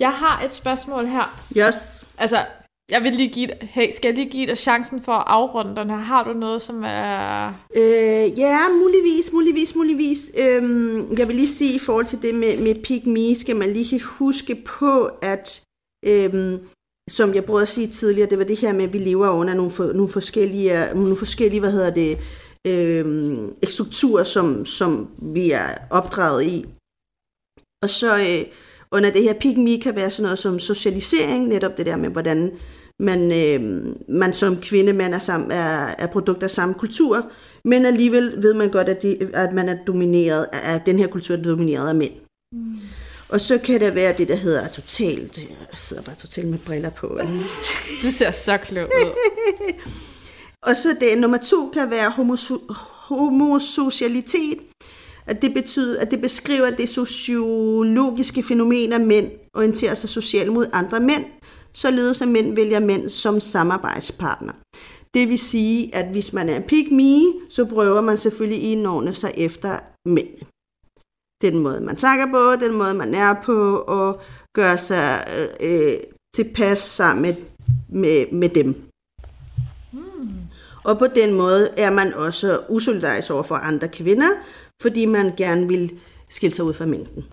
jeg 0.00 0.12
har 0.12 0.42
et 0.42 0.52
spørgsmål 0.52 1.06
her. 1.06 1.40
Yes. 1.56 2.06
Altså, 2.18 2.46
jeg 2.90 3.02
vil 3.02 3.12
lige 3.12 3.28
give 3.28 3.46
dig, 3.46 3.68
hey, 3.72 3.92
skal 3.94 4.08
jeg 4.08 4.14
lige 4.14 4.30
give 4.30 4.46
dig 4.46 4.58
chancen 4.58 5.02
for 5.02 5.12
at 5.12 5.24
afrunde 5.26 5.76
den 5.76 5.90
her? 5.90 5.96
Har 5.96 6.24
du 6.24 6.32
noget, 6.32 6.62
som 6.62 6.84
er... 6.84 7.48
Øh, 7.76 8.38
ja, 8.38 8.58
muligvis, 8.68 9.32
muligvis, 9.32 9.74
muligvis. 9.74 10.30
Øhm, 10.38 11.16
jeg 11.18 11.28
vil 11.28 11.36
lige 11.36 11.48
sige, 11.48 11.74
i 11.74 11.78
forhold 11.78 12.06
til 12.06 12.22
det 12.22 12.34
med, 12.34 12.56
med 12.60 12.82
Pick 12.82 13.06
Me, 13.06 13.36
skal 13.36 13.56
man 13.56 13.72
lige 13.72 14.00
huske 14.00 14.54
på, 14.54 15.10
at 15.22 15.62
øhm, 16.06 16.58
som 17.10 17.34
jeg 17.34 17.44
prøvede 17.44 17.62
at 17.62 17.68
sige 17.68 17.86
tidligere, 17.86 18.30
det 18.30 18.38
var 18.38 18.44
det 18.44 18.58
her 18.58 18.72
med, 18.72 18.84
at 18.84 18.92
vi 18.92 18.98
lever 18.98 19.30
under 19.30 19.54
nogle, 19.54 19.70
for, 19.70 19.84
nogle 19.84 20.08
forskellige, 20.08 20.94
nogle 20.94 21.16
forskellige, 21.16 21.60
hvad 21.60 21.72
hedder 21.72 21.94
det, 21.94 22.18
øhm, 22.66 23.54
strukturer, 23.64 24.24
som, 24.24 24.66
som 24.66 25.08
vi 25.22 25.50
er 25.50 25.68
opdraget 25.90 26.44
i. 26.44 26.64
Og 27.82 27.90
så 27.90 28.16
øh, 28.16 28.52
under 28.92 29.10
det 29.10 29.22
her 29.22 29.34
Pick 29.34 29.58
Me 29.58 29.78
kan 29.78 29.96
være 29.96 30.10
sådan 30.10 30.22
noget 30.22 30.38
som 30.38 30.58
socialisering, 30.58 31.48
netop 31.48 31.78
det 31.78 31.86
der 31.86 31.96
med, 31.96 32.10
hvordan 32.10 32.52
man, 33.00 33.32
øh, 33.32 33.84
man 34.08 34.34
som 34.34 34.56
kvinde, 34.56 34.92
man 34.92 35.14
er, 35.14 35.18
sammen, 35.18 35.50
er, 35.50 35.94
er 35.98 36.06
produkt 36.06 36.42
af 36.42 36.50
samme 36.50 36.74
kultur, 36.74 37.30
men 37.64 37.86
alligevel 37.86 38.42
ved 38.42 38.54
man 38.54 38.70
godt, 38.70 38.88
at, 38.88 39.02
de, 39.02 39.28
at 39.34 39.52
man 39.52 39.68
er 39.68 39.76
domineret, 39.86 40.46
at 40.52 40.86
den 40.86 40.98
her 40.98 41.06
kultur 41.06 41.36
er 41.36 41.42
domineret 41.42 41.88
af 41.88 41.94
mænd. 41.94 42.12
Mm. 42.52 42.78
Og 43.28 43.40
så 43.40 43.58
kan 43.58 43.80
der 43.80 43.90
være 43.90 44.14
det, 44.18 44.28
der 44.28 44.36
hedder 44.36 44.68
totalt, 44.68 45.38
jeg 45.38 45.78
sidder 45.78 46.02
bare 46.02 46.16
totalt 46.16 46.48
med 46.48 46.58
briller 46.58 46.90
på. 46.90 47.20
Du 48.02 48.10
ser 48.10 48.30
så 48.30 48.56
klog 48.56 48.84
ud. 48.84 49.12
Og 50.68 50.76
så 50.76 50.96
det 51.00 51.18
nummer 51.18 51.38
to 51.38 51.70
kan 51.74 51.90
være 51.90 52.08
homoso- 52.08 52.74
homosocialitet. 53.08 54.58
At 55.26 55.42
det 55.42 55.54
betyder, 55.54 56.00
at 56.00 56.10
det 56.10 56.20
beskriver 56.20 56.70
det 56.70 56.88
sociologiske 56.88 58.42
fænomen, 58.42 58.92
at 58.92 59.00
mænd 59.00 59.30
orienterer 59.54 59.94
sig 59.94 60.08
socialt 60.08 60.52
mod 60.52 60.66
andre 60.72 61.00
mænd, 61.00 61.24
således 61.72 62.22
at 62.22 62.28
mænd 62.28 62.54
vælger 62.54 62.80
mænd 62.80 63.08
som 63.08 63.40
samarbejdspartner. 63.40 64.52
Det 65.14 65.28
vil 65.28 65.38
sige, 65.38 65.94
at 65.94 66.10
hvis 66.10 66.32
man 66.32 66.48
er 66.48 66.56
en 66.56 66.62
pick 66.62 66.90
me, 66.90 67.20
så 67.50 67.64
prøver 67.64 68.00
man 68.00 68.18
selvfølgelig 68.18 68.62
indordne 68.72 69.14
sig 69.14 69.32
efter 69.36 69.78
mænd. 70.04 70.28
Den 71.42 71.58
måde, 71.58 71.80
man 71.80 71.98
snakker 71.98 72.26
på, 72.26 72.64
den 72.64 72.74
måde, 72.74 72.94
man 72.94 73.14
er 73.14 73.34
på, 73.44 73.76
og 73.76 74.20
gør 74.54 74.76
sig 74.76 75.26
øh, 75.60 75.92
tilpas 76.34 76.78
sammen 76.78 77.22
med, 77.22 77.34
med, 77.88 78.32
med 78.32 78.48
dem. 78.48 78.88
Og 80.84 80.98
på 80.98 81.06
den 81.06 81.34
måde 81.34 81.68
er 81.76 81.90
man 81.90 82.14
også 82.14 82.60
usolidarisk 82.68 83.30
over 83.30 83.42
for 83.42 83.54
andre 83.54 83.88
kvinder, 83.88 84.28
fordi 84.82 85.06
man 85.06 85.32
gerne 85.36 85.68
vil 85.68 85.98
skille 86.28 86.54
sig 86.54 86.64
ud 86.64 86.74
fra 86.74 86.86
mængden. 86.86 87.24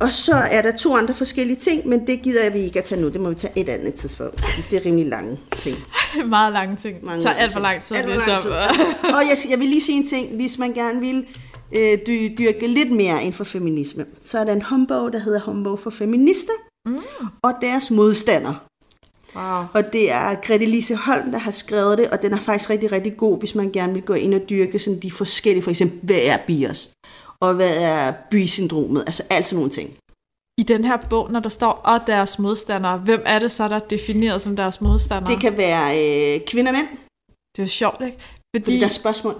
Og 0.00 0.12
så 0.12 0.34
er 0.34 0.62
der 0.62 0.76
to 0.76 0.96
andre 0.96 1.14
forskellige 1.14 1.56
ting, 1.56 1.88
men 1.88 2.06
det 2.06 2.22
gider 2.22 2.44
jeg 2.44 2.54
vi 2.54 2.58
ikke 2.58 2.78
at 2.78 2.84
tage 2.84 3.00
nu. 3.00 3.08
Det 3.08 3.20
må 3.20 3.28
vi 3.28 3.34
tage 3.34 3.52
et 3.56 3.68
andet 3.68 3.94
tidspunkt. 3.94 4.44
Det 4.70 4.76
er 4.76 4.86
rimelig 4.86 5.06
lange 5.06 5.38
ting. 5.56 5.76
Meget 6.26 6.52
lange 6.52 6.76
ting. 6.76 7.04
Mange 7.04 7.14
Det 7.14 7.22
tager 7.22 7.36
alt 7.36 7.52
for 7.52 7.60
lang 7.60 7.82
tid 7.82 7.96
Alt 7.96 8.04
for 8.04 8.30
lang 8.30 8.42
tid. 8.42 8.50
Og 9.16 9.22
jeg, 9.28 9.36
jeg 9.50 9.58
vil 9.58 9.68
lige 9.68 9.80
sige 9.80 9.98
en 9.98 10.08
ting. 10.08 10.36
Hvis 10.36 10.58
man 10.58 10.72
gerne 10.72 11.00
vil 11.00 11.26
øh, 11.72 11.98
dy- 12.06 12.38
dyrke 12.38 12.66
lidt 12.66 12.92
mere 12.92 13.18
inden 13.20 13.32
for 13.32 13.44
feminisme, 13.44 14.04
så 14.20 14.38
er 14.38 14.44
der 14.44 14.52
en 14.52 14.62
håndbog, 14.62 15.12
der 15.12 15.18
hedder 15.18 15.40
Håndbog 15.40 15.78
for 15.78 15.90
Feminister, 15.90 16.52
mm. 16.86 16.98
og 17.42 17.52
deres 17.60 17.90
modstander. 17.90 18.54
Wow. 19.36 19.64
Og 19.74 19.92
det 19.92 20.12
er 20.12 20.34
Grete 20.34 20.66
Lise 20.66 20.94
Holm, 20.94 21.30
der 21.32 21.38
har 21.38 21.50
skrevet 21.50 21.98
det, 21.98 22.06
og 22.06 22.22
den 22.22 22.32
er 22.32 22.38
faktisk 22.38 22.70
rigtig, 22.70 22.92
rigtig 22.92 23.16
god, 23.16 23.38
hvis 23.38 23.54
man 23.54 23.70
gerne 23.72 23.92
vil 23.92 24.02
gå 24.02 24.14
ind 24.14 24.34
og 24.34 24.40
dyrke 24.50 24.78
sådan 24.78 25.00
de 25.00 25.10
forskellige, 25.10 25.62
for 25.62 25.70
eksempel, 25.70 25.98
hvad 26.02 26.20
er 26.22 26.36
bias? 26.46 26.90
Og 27.44 27.54
hvad 27.54 27.74
er 27.82 28.12
by-syndromet? 28.30 29.00
Altså 29.00 29.22
alt 29.30 29.46
sådan 29.46 29.56
nogle 29.56 29.70
ting. 29.70 29.88
I 30.60 30.62
den 30.62 30.84
her 30.84 30.96
bog, 31.10 31.30
når 31.32 31.40
der 31.40 31.48
står, 31.48 31.72
og 31.72 32.06
deres 32.06 32.38
modstandere, 32.38 32.98
hvem 32.98 33.22
er 33.26 33.38
det 33.38 33.52
så, 33.52 33.68
der 33.68 33.76
er 33.76 33.86
defineret 33.96 34.42
som 34.42 34.56
deres 34.56 34.80
modstandere? 34.80 35.34
Det 35.34 35.40
kan 35.40 35.56
være 35.56 35.86
øh, 36.02 36.46
kvinder 36.46 36.72
og 36.72 36.78
mænd, 36.78 36.88
det 37.56 37.62
er 37.62 37.66
jo 37.66 37.68
sjovt, 37.68 38.00
ikke? 38.00 38.18
fordi 38.56 38.64
Fordi 38.64 38.78
der 38.80 38.84
er 38.84 38.90
spørgsmål. 38.90 39.34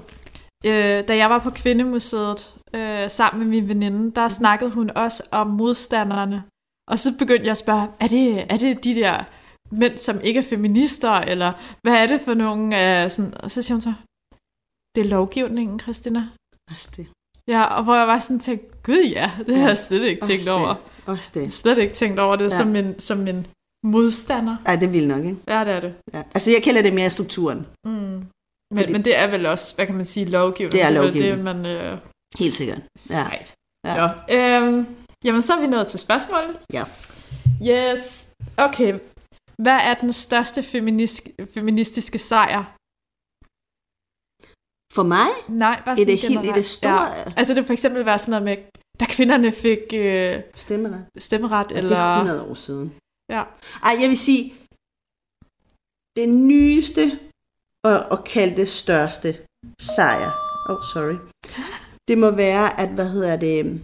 øh, 0.66 1.08
da 1.08 1.16
jeg 1.16 1.30
var 1.30 1.38
på 1.38 1.50
Kvindemuseet 1.50 2.54
øh, 2.74 3.10
sammen 3.10 3.38
med 3.38 3.48
min 3.54 3.68
veninde, 3.68 4.12
der 4.14 4.28
snakkede 4.28 4.70
hun 4.70 4.90
også 4.90 5.22
om 5.32 5.46
modstanderne. 5.46 6.42
Og 6.90 6.98
så 6.98 7.08
begyndte 7.18 7.44
jeg 7.44 7.50
at 7.50 7.56
spørge, 7.56 7.88
er 8.00 8.08
det, 8.08 8.52
er 8.52 8.56
det 8.56 8.84
de 8.84 8.94
der 8.94 9.24
mænd, 9.70 9.96
som 9.96 10.20
ikke 10.20 10.38
er 10.38 10.44
feminister, 10.44 11.12
eller 11.12 11.52
hvad 11.82 11.94
er 12.02 12.06
det 12.06 12.20
for 12.20 12.34
nogle... 12.34 12.64
Øh, 13.04 13.10
sådan, 13.10 13.34
og 13.42 13.50
så 13.50 13.62
siger 13.62 13.74
hun 13.74 13.82
så, 13.82 13.94
det 14.94 15.00
er 15.00 15.08
lovgivningen, 15.08 15.80
Christina. 15.80 16.28
Også 16.72 16.90
det. 16.96 17.06
Ja, 17.48 17.62
og 17.62 17.84
hvor 17.84 17.94
jeg 17.96 18.06
var 18.06 18.18
sådan 18.18 18.38
tænkt, 18.40 18.82
gud 18.82 19.02
ja, 19.12 19.30
det 19.46 19.54
har 19.56 19.62
Ja, 19.62 19.68
jeg 19.68 19.78
slet 19.78 20.02
ikke 20.02 20.26
tænkt 20.26 20.48
Også 20.48 20.52
over. 20.60 20.68
det. 20.68 20.76
Også 21.06 21.30
det. 21.34 21.52
slet 21.52 21.78
ikke 21.78 21.94
tænkt 21.94 22.18
over 22.18 22.36
det 22.36 22.44
Ja. 22.44 22.50
ja. 22.50 22.56
som, 22.56 22.76
en, 22.76 23.00
som 23.00 23.26
en 23.28 23.46
modstander. 23.86 24.56
Ej, 24.66 24.76
det 24.76 24.92
vil 24.92 25.08
nok, 25.08 25.24
ikke? 25.24 25.36
Ja, 25.48 25.64
det 25.64 25.72
er 25.72 25.80
det. 25.80 25.94
Ja. 26.14 26.22
Altså, 26.34 26.50
jeg 26.50 26.62
kalder 26.62 26.82
det 26.82 26.92
mere 26.92 27.10
strukturen. 27.10 27.66
Mm. 27.86 27.92
Men, 27.92 28.26
Fordi- 28.76 28.92
men 28.92 29.04
det 29.04 29.18
er 29.18 29.26
vel 29.26 29.46
også, 29.46 29.74
hvad 29.74 29.86
kan 29.86 29.94
man 29.96 30.04
sige, 30.04 30.26
lovgivning. 30.26 30.72
Det 30.72 30.82
er 30.82 30.90
lovgivning. 30.90 31.36
det, 31.36 31.44
man... 31.44 31.66
Øh, 31.66 31.98
Helt 32.38 32.54
sikkert. 32.54 32.78
Ja. 33.10 33.14
Sejt. 33.22 33.54
Ja. 33.86 34.08
Ja. 34.28 34.58
Øhm, 34.62 34.86
jamen, 35.24 35.42
så 35.42 35.52
er 35.54 35.60
vi 35.60 35.66
nået 35.66 35.86
til 35.86 35.98
spørgsmålet. 36.00 36.56
Yes. 36.74 37.18
Yes. 37.70 38.30
Okay. 38.56 38.98
Hvad 39.62 39.78
er 39.82 39.94
den 39.94 40.12
største 40.12 40.62
feminist, 40.62 41.28
feministiske 41.54 42.18
sejr? 42.18 42.64
For 44.92 45.02
mig 45.02 45.28
Nej, 45.48 45.82
bare 45.84 45.92
er 45.92 45.96
sådan 45.96 46.06
det 46.06 46.18
helt 46.20 46.44
i 46.44 46.52
det 46.58 46.64
store 46.66 47.04
Ja. 47.16 47.32
Altså, 47.36 47.54
det 47.54 47.66
for 47.66 47.72
eksempel 47.72 48.04
være 48.06 48.18
sådan 48.18 48.30
noget 48.42 48.44
med, 48.44 48.56
da 49.00 49.04
kvinderne 49.08 49.52
fik 49.52 49.82
øh, 49.94 50.42
stemmeret. 50.56 51.06
stemmeret, 51.18 51.70
Ja, 51.70 51.76
eller... 51.76 51.88
Det 51.90 51.98
er 51.98 52.16
100 52.16 52.42
år 52.50 52.54
siden. 52.54 52.94
Ja. 53.32 53.42
Ej, 53.82 53.96
jeg 54.02 54.08
vil 54.08 54.18
sige, 54.18 54.52
det 56.16 56.28
nyeste 56.28 57.02
og, 57.84 57.96
og 58.10 58.24
kaldte 58.24 58.66
største 58.66 59.28
sejr, 59.80 60.30
oh 60.70 60.80
sorry, 60.92 61.16
det 62.08 62.18
må 62.18 62.30
være, 62.30 62.80
at, 62.80 62.88
hvad 62.88 63.08
hedder 63.10 63.36
det, 63.36 63.80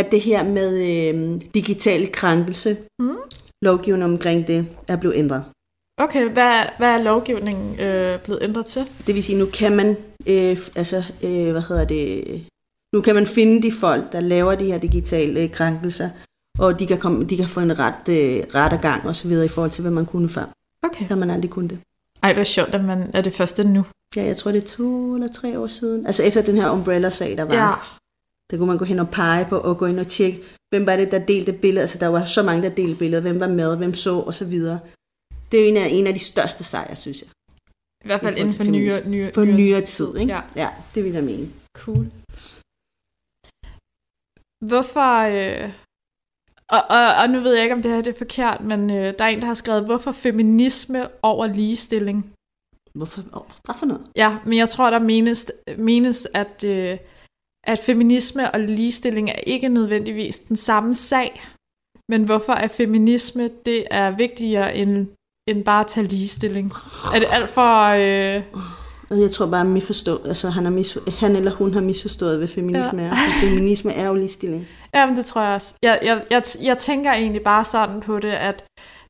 at 0.00 0.12
det 0.12 0.20
her 0.20 0.42
med 0.58 0.70
øh, 0.92 1.40
digital 1.54 2.12
krænkelse, 2.12 2.76
Mm. 3.02 3.16
lovgivningen 3.62 4.12
omkring 4.12 4.46
det, 4.46 4.76
er 4.88 4.96
blevet 5.00 5.16
ændret. 5.16 5.44
Okay, 5.98 6.28
hvad, 6.28 6.62
hvad 6.78 6.88
er 6.88 7.02
lovgivningen 7.02 7.80
øh, 7.80 8.20
blevet 8.20 8.42
ændret 8.42 8.66
til? 8.66 8.82
Det 9.06 9.14
vil 9.14 9.22
sige, 9.22 9.38
nu 9.38 9.46
kan 9.46 9.76
man, 9.76 9.96
øh, 10.26 10.56
altså, 10.74 10.96
øh, 11.22 11.50
hvad 11.50 11.62
hedder 11.68 11.84
det, 11.84 12.24
nu 12.92 13.00
kan 13.00 13.14
man 13.14 13.26
finde 13.26 13.62
de 13.62 13.72
folk, 13.72 14.12
der 14.12 14.20
laver 14.20 14.54
de 14.54 14.64
her 14.64 14.78
digitale 14.78 15.40
øh, 15.40 15.50
krænkelser, 15.50 16.10
og 16.58 16.78
de 16.78 16.86
kan, 16.86 16.98
komme, 16.98 17.24
de 17.24 17.36
kan 17.36 17.48
få 17.48 17.60
en 17.60 17.78
ret, 17.78 18.08
øh, 18.08 18.44
ret 18.54 18.80
gang 18.82 19.08
og 19.08 19.16
så 19.16 19.28
videre 19.28 19.44
i 19.44 19.48
forhold 19.48 19.70
til, 19.70 19.82
hvad 19.82 19.92
man 19.92 20.06
kunne 20.06 20.28
før. 20.28 20.44
Okay. 20.82 21.06
Kan 21.06 21.18
man 21.18 21.30
aldrig 21.30 21.50
kunne 21.50 21.68
det. 21.68 21.78
Ej, 22.22 22.34
hvor 22.34 22.44
sjovt, 22.44 22.74
at 22.74 22.84
man 22.84 23.10
er 23.14 23.20
det 23.20 23.32
første 23.32 23.64
nu. 23.64 23.84
Ja, 24.16 24.24
jeg 24.24 24.36
tror, 24.36 24.52
det 24.52 24.62
er 24.62 24.66
to 24.66 25.14
eller 25.14 25.28
tre 25.28 25.58
år 25.58 25.66
siden. 25.66 26.06
Altså 26.06 26.22
efter 26.22 26.42
den 26.42 26.56
her 26.56 26.70
Umbrella-sag, 26.70 27.36
der 27.36 27.42
var. 27.44 27.54
Ja. 27.54 27.74
Der 28.50 28.56
kunne 28.56 28.66
man 28.66 28.78
gå 28.78 28.84
hen 28.84 28.98
og 28.98 29.08
pege 29.08 29.46
på, 29.50 29.58
og 29.58 29.78
gå 29.78 29.86
ind 29.86 30.00
og 30.00 30.08
tjekke, 30.08 30.42
hvem 30.70 30.86
var 30.86 30.96
det, 30.96 31.10
der 31.10 31.18
delte 31.18 31.52
billedet. 31.52 31.82
Altså 31.82 31.98
der 31.98 32.06
var 32.06 32.24
så 32.24 32.42
mange, 32.42 32.62
der 32.62 32.68
delte 32.68 32.94
billedet. 32.94 33.22
Hvem 33.22 33.40
var 33.40 33.48
med, 33.48 33.76
hvem 33.76 33.94
så, 33.94 34.18
og 34.18 34.34
så 34.34 34.44
videre. 34.44 34.78
Det 35.54 35.60
er 35.60 35.64
jo 35.64 35.70
en 35.70 35.76
af, 35.76 35.88
en 35.88 36.06
af 36.06 36.14
de 36.14 36.24
største 36.32 36.64
sejre, 36.64 36.96
synes 36.96 37.22
jeg. 37.22 37.30
I 38.04 38.06
hvert 38.06 38.20
fald 38.20 38.36
inden 38.38 38.54
for 38.54 38.64
nyere, 38.64 39.08
nyere, 39.08 39.32
For 39.32 39.44
nyere 39.44 39.80
tid, 39.80 40.16
ikke? 40.16 40.32
Ja. 40.32 40.42
ja 40.56 40.68
det 40.94 41.04
vil 41.04 41.12
jeg 41.12 41.24
mene. 41.24 41.46
Cool. 41.76 42.06
Hvorfor... 44.70 45.10
Øh... 45.34 45.72
Og, 46.68 46.82
og, 46.96 47.04
og 47.20 47.30
nu 47.30 47.40
ved 47.40 47.54
jeg 47.54 47.62
ikke, 47.62 47.74
om 47.74 47.82
det 47.82 47.90
her 47.90 48.02
det 48.02 48.14
er 48.14 48.18
forkert, 48.18 48.60
men 48.60 48.90
øh, 48.90 49.14
der 49.18 49.24
er 49.24 49.28
en, 49.28 49.40
der 49.40 49.46
har 49.46 49.54
skrevet, 49.54 49.84
hvorfor 49.84 50.12
feminisme 50.12 51.08
over 51.22 51.46
ligestilling? 51.46 52.32
Hvorfor? 52.94 53.20
Hvad 53.64 53.74
for 53.78 53.86
noget? 53.86 54.10
Ja, 54.16 54.38
men 54.46 54.58
jeg 54.58 54.68
tror, 54.68 54.90
der 54.90 54.98
menes, 54.98 55.52
menes 55.78 56.28
at, 56.34 56.64
øh, 56.64 56.98
at 57.66 57.78
feminisme 57.78 58.50
og 58.50 58.60
ligestilling 58.60 59.30
er 59.30 59.40
ikke 59.46 59.68
nødvendigvis 59.68 60.38
den 60.38 60.56
samme 60.56 60.94
sag. 60.94 61.42
Men 62.08 62.24
hvorfor 62.24 62.52
er 62.52 62.68
feminisme, 62.68 63.48
det 63.48 63.86
er 63.90 64.16
vigtigere 64.16 64.76
end, 64.76 65.06
end 65.48 65.64
bare 65.64 65.80
at 65.80 65.86
tage 65.86 66.06
ligestilling? 66.06 66.72
Er 67.14 67.18
det 67.18 67.28
alt 67.30 67.50
for... 67.50 67.84
Øh... 67.88 68.42
Og 69.10 69.20
Jeg 69.20 69.30
tror 69.30 69.46
bare, 69.46 69.64
misforstå, 69.64 70.20
altså, 70.24 70.50
han, 70.50 70.64
har 70.64 70.70
mis, 70.72 70.98
han 71.18 71.36
eller 71.36 71.50
hun 71.50 71.74
har 71.74 71.80
misforstået, 71.80 72.38
hvad 72.38 72.48
feminisme 72.48 73.02
Ja. 73.02 73.08
er. 73.08 73.14
For 73.14 73.46
feminisme 73.46 73.92
er 73.92 74.06
jo 74.08 74.14
ligestilling. 74.14 74.66
Jamen, 74.94 75.16
det 75.16 75.26
tror 75.26 75.42
jeg 75.42 75.54
også. 75.54 75.74
Jeg, 75.82 75.98
jeg, 76.02 76.22
jeg, 76.30 76.42
jeg 76.62 76.78
tænker 76.78 77.12
egentlig 77.12 77.42
bare 77.42 77.64
sådan 77.64 78.00
på 78.00 78.18
det, 78.18 78.28
at 78.30 78.64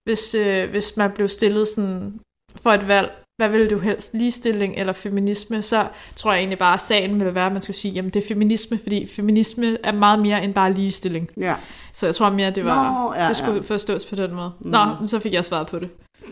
hvis, 0.05 0.35
øh, 0.35 0.70
hvis 0.70 0.97
man 0.97 1.11
blev 1.11 1.28
stillet 1.28 1.68
sådan 1.68 2.20
for 2.62 2.70
et 2.70 2.89
valg, 2.89 3.11
hvad 3.37 3.49
vil 3.49 3.70
du 3.70 3.78
helst, 3.78 4.14
ligestilling 4.14 4.74
eller 4.76 4.93
feminisme, 4.93 5.62
så 5.62 5.87
tror 6.16 6.32
jeg 6.32 6.39
egentlig 6.39 6.59
bare, 6.59 6.74
at 6.74 6.80
sagen 6.80 7.20
vil 7.24 7.35
være, 7.35 7.47
at 7.47 7.53
man 7.53 7.62
skulle 7.62 7.76
sige, 7.76 7.93
jamen 7.95 8.11
det 8.11 8.24
er 8.24 8.28
feminisme, 8.28 8.78
fordi 8.82 9.07
feminisme 9.07 9.76
er 9.85 9.93
meget 9.93 10.18
mere 10.18 10.45
end 10.45 10.55
bare 10.55 10.72
ligestilling. 10.72 11.30
Ja. 11.41 11.55
Så 11.93 12.07
jeg 12.07 12.14
tror 12.14 12.30
mere, 12.30 12.51
det 12.51 12.64
var, 12.64 13.05
Nå, 13.09 13.14
ja, 13.14 13.28
det 13.28 13.37
skulle 13.37 13.55
ja. 13.55 13.61
forstås 13.74 14.05
på 14.05 14.16
den 14.16 14.35
måde. 14.35 14.53
Mm. 14.61 14.70
Nå, 14.70 14.87
så 15.07 15.18
fik 15.18 15.32
jeg 15.32 15.45
svaret 15.45 15.66
på 15.66 15.78
det. 15.78 15.89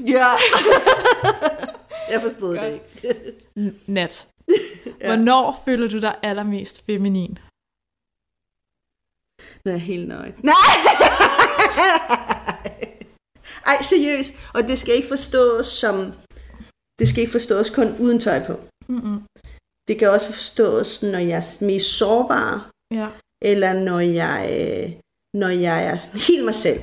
Ja. 0.06 0.28
jeg 2.12 2.20
forstod 2.22 2.50
det 2.56 2.60
Godt. 2.60 2.72
ikke. 2.72 3.34
N- 3.58 3.74
Nat. 3.86 4.26
Ja. 5.00 5.06
Hvornår 5.06 5.62
føler 5.64 5.88
du 5.88 5.98
dig 6.00 6.14
allermest 6.22 6.86
feminin? 6.86 7.38
Nu 9.64 9.70
er 9.70 9.74
jeg 9.74 9.80
helt 9.80 10.08
nøgen. 10.08 10.34
Nej! 10.44 10.54
Ej, 13.66 13.82
seriøst. 13.82 14.32
Og 14.54 14.62
det 14.62 14.78
skal 14.78 14.94
ikke 14.94 15.08
forstås 15.08 15.66
som... 15.66 16.12
Det 16.98 17.08
skal 17.08 17.20
ikke 17.20 17.32
forstås 17.32 17.70
kun 17.70 17.96
uden 18.00 18.20
tøj 18.20 18.46
på. 18.46 18.52
Mm-mm. 18.88 19.22
Det 19.88 19.98
kan 19.98 20.10
også 20.10 20.26
forstås, 20.32 21.02
når 21.02 21.18
jeg 21.18 21.36
er 21.38 21.64
mest 21.64 21.86
sårbar, 21.98 22.70
Ja. 22.90 23.08
eller 23.42 23.72
når 23.72 24.00
jeg, 24.00 24.38
øh, 24.58 24.92
når 25.34 25.48
jeg 25.48 25.84
er 25.86 25.96
sådan 25.96 26.20
helt 26.20 26.44
mig 26.44 26.54
selv, 26.54 26.80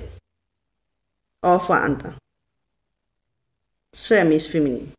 og 1.43 1.61
for 1.67 1.73
andre. 1.73 2.13
Så 3.95 4.13
er 4.15 4.17
jeg 4.19 4.27
mest 4.27 4.51
feminin. 4.51 4.91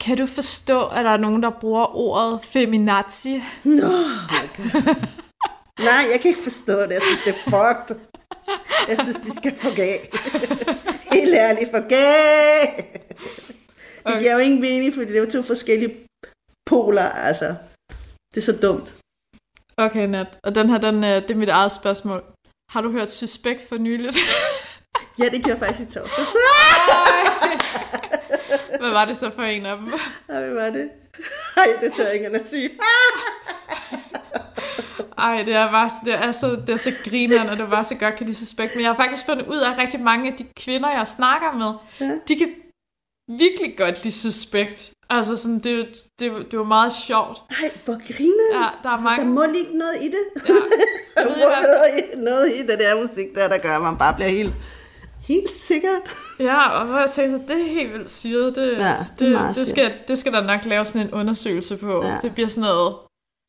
Kan 0.00 0.16
du 0.18 0.26
forstå, 0.26 0.86
at 0.88 1.04
der 1.04 1.10
er 1.10 1.16
nogen, 1.16 1.42
der 1.42 1.50
bruger 1.60 1.96
ordet 1.96 2.44
feminazi? 2.44 3.42
Nå, 3.64 3.80
God. 4.56 4.94
Nej, 5.88 6.02
jeg 6.12 6.18
kan 6.22 6.28
ikke 6.28 6.42
forstå 6.42 6.82
det. 6.82 6.90
Jeg 6.90 7.02
synes, 7.02 7.20
det 7.24 7.34
er 7.34 7.42
fucked. 7.50 7.96
Jeg 8.88 8.98
synes, 9.02 9.20
de 9.20 9.34
skal 9.34 9.56
få 9.56 9.74
gag. 9.74 10.10
Helt 11.12 11.34
ærligt, 11.34 11.70
for 11.70 11.88
gag. 11.88 12.76
Det 12.78 14.12
Okay. 14.12 14.18
giver 14.20 14.32
jo 14.32 14.38
ingen 14.38 14.60
mening, 14.60 14.94
fordi 14.94 15.06
det 15.06 15.16
er 15.16 15.24
jo 15.24 15.30
to 15.30 15.42
forskellige 15.42 15.96
poler, 16.66 17.02
altså. 17.02 17.56
Det 18.34 18.40
er 18.40 18.52
så 18.52 18.58
dumt. 18.62 18.94
Okay, 19.76 20.06
Nat. 20.06 20.38
Og 20.42 20.54
den 20.54 20.70
her, 20.70 20.78
den, 20.78 21.04
øh, 21.04 21.22
det 21.22 21.30
er 21.30 21.34
mit 21.34 21.48
eget 21.48 21.72
spørgsmål. 21.72 22.24
Har 22.70 22.80
du 22.80 22.90
hørt 22.90 23.10
Suspekt 23.10 23.68
for 23.68 23.76
nyligt? 23.78 24.16
Ja, 25.18 25.24
det 25.24 25.44
gjorde 25.44 25.50
jeg 25.50 25.58
faktisk 25.58 25.80
i 25.88 25.92
torsdags. 25.92 26.28
Hvad 28.80 28.90
var 28.90 29.04
det 29.04 29.16
så 29.16 29.30
for 29.34 29.42
en 29.42 29.66
af 29.66 29.76
dem? 29.76 29.92
Ej, 30.28 30.40
hvad 30.40 30.54
var 30.54 30.70
det? 30.70 30.88
Ej, 31.56 31.66
det 31.82 31.92
tør 31.96 32.04
jeg 32.04 32.14
ikke 32.14 32.26
at 32.26 32.48
sige. 32.48 32.70
Ej, 35.18 35.42
det 35.42 35.54
er 35.54 35.70
bare 35.70 35.90
det 36.04 36.14
er 36.14 36.32
så, 36.32 36.50
det 36.66 36.68
er 36.72 36.76
så 36.76 36.92
grineren, 37.04 37.48
og 37.48 37.56
det 37.56 37.70
var 37.70 37.82
så 37.82 37.94
godt 37.94 38.16
kan 38.16 38.26
de 38.26 38.34
Suspekt. 38.34 38.74
Men 38.74 38.82
jeg 38.84 38.90
har 38.90 38.96
faktisk 38.96 39.26
fundet 39.26 39.46
ud 39.46 39.58
af, 39.58 39.72
at 39.72 39.78
rigtig 39.78 40.00
mange 40.00 40.30
af 40.30 40.36
de 40.38 40.46
kvinder, 40.60 40.90
jeg 40.90 41.08
snakker 41.08 41.52
med, 41.52 41.72
Ja. 42.08 42.14
de 42.28 42.36
kan 42.36 42.48
virkelig 43.38 43.74
godt 43.78 44.04
lide 44.04 44.14
Suspekt. 44.14 44.90
Altså 45.10 45.36
sådan, 45.36 45.58
det, 45.58 45.96
det, 46.20 46.32
det 46.50 46.58
var 46.58 46.64
meget 46.64 46.92
sjovt. 46.92 47.42
Ej, 47.50 47.70
hvor 47.84 47.94
griner 48.16 48.60
Ja, 48.62 48.68
der 48.82 48.96
er 48.96 49.00
mange... 49.00 49.24
Der 49.24 49.30
må 49.30 49.44
ligge 49.46 49.78
noget 49.78 49.96
i 50.02 50.06
det. 50.06 50.24
Ja, 50.48 51.24
må 51.24 51.34
ved 51.34 51.38
noget 51.38 51.88
i, 51.98 52.16
noget 52.18 52.46
i 52.48 52.60
det 52.66 52.78
der 52.78 53.02
musik, 53.02 53.34
der, 53.34 53.48
der 53.48 53.58
gør, 53.58 53.76
at 53.76 53.82
man 53.82 53.98
bare 53.98 54.14
bliver 54.14 54.28
helt, 54.28 54.54
helt 55.28 55.50
sikkert. 55.50 56.02
Ja, 56.40 56.68
og 56.68 56.86
hvor 56.86 56.98
jeg 56.98 57.10
tænkte, 57.10 57.54
det 57.54 57.60
er 57.62 57.68
helt 57.72 57.92
vildt 57.92 58.10
syret. 58.10 58.56
Det, 58.56 58.72
Ja, 58.78 58.96
det 59.18 59.26
er 59.28 59.32
meget 59.32 59.56
det, 59.56 59.68
skal, 59.68 59.92
det 60.08 60.18
skal 60.18 60.32
der 60.32 60.42
nok 60.46 60.64
lave 60.64 60.84
sådan 60.84 61.06
en 61.06 61.14
undersøgelse 61.14 61.76
på. 61.76 62.04
Ja. 62.04 62.18
Det 62.22 62.34
bliver 62.34 62.48
sådan 62.48 62.68
noget... 62.70 62.94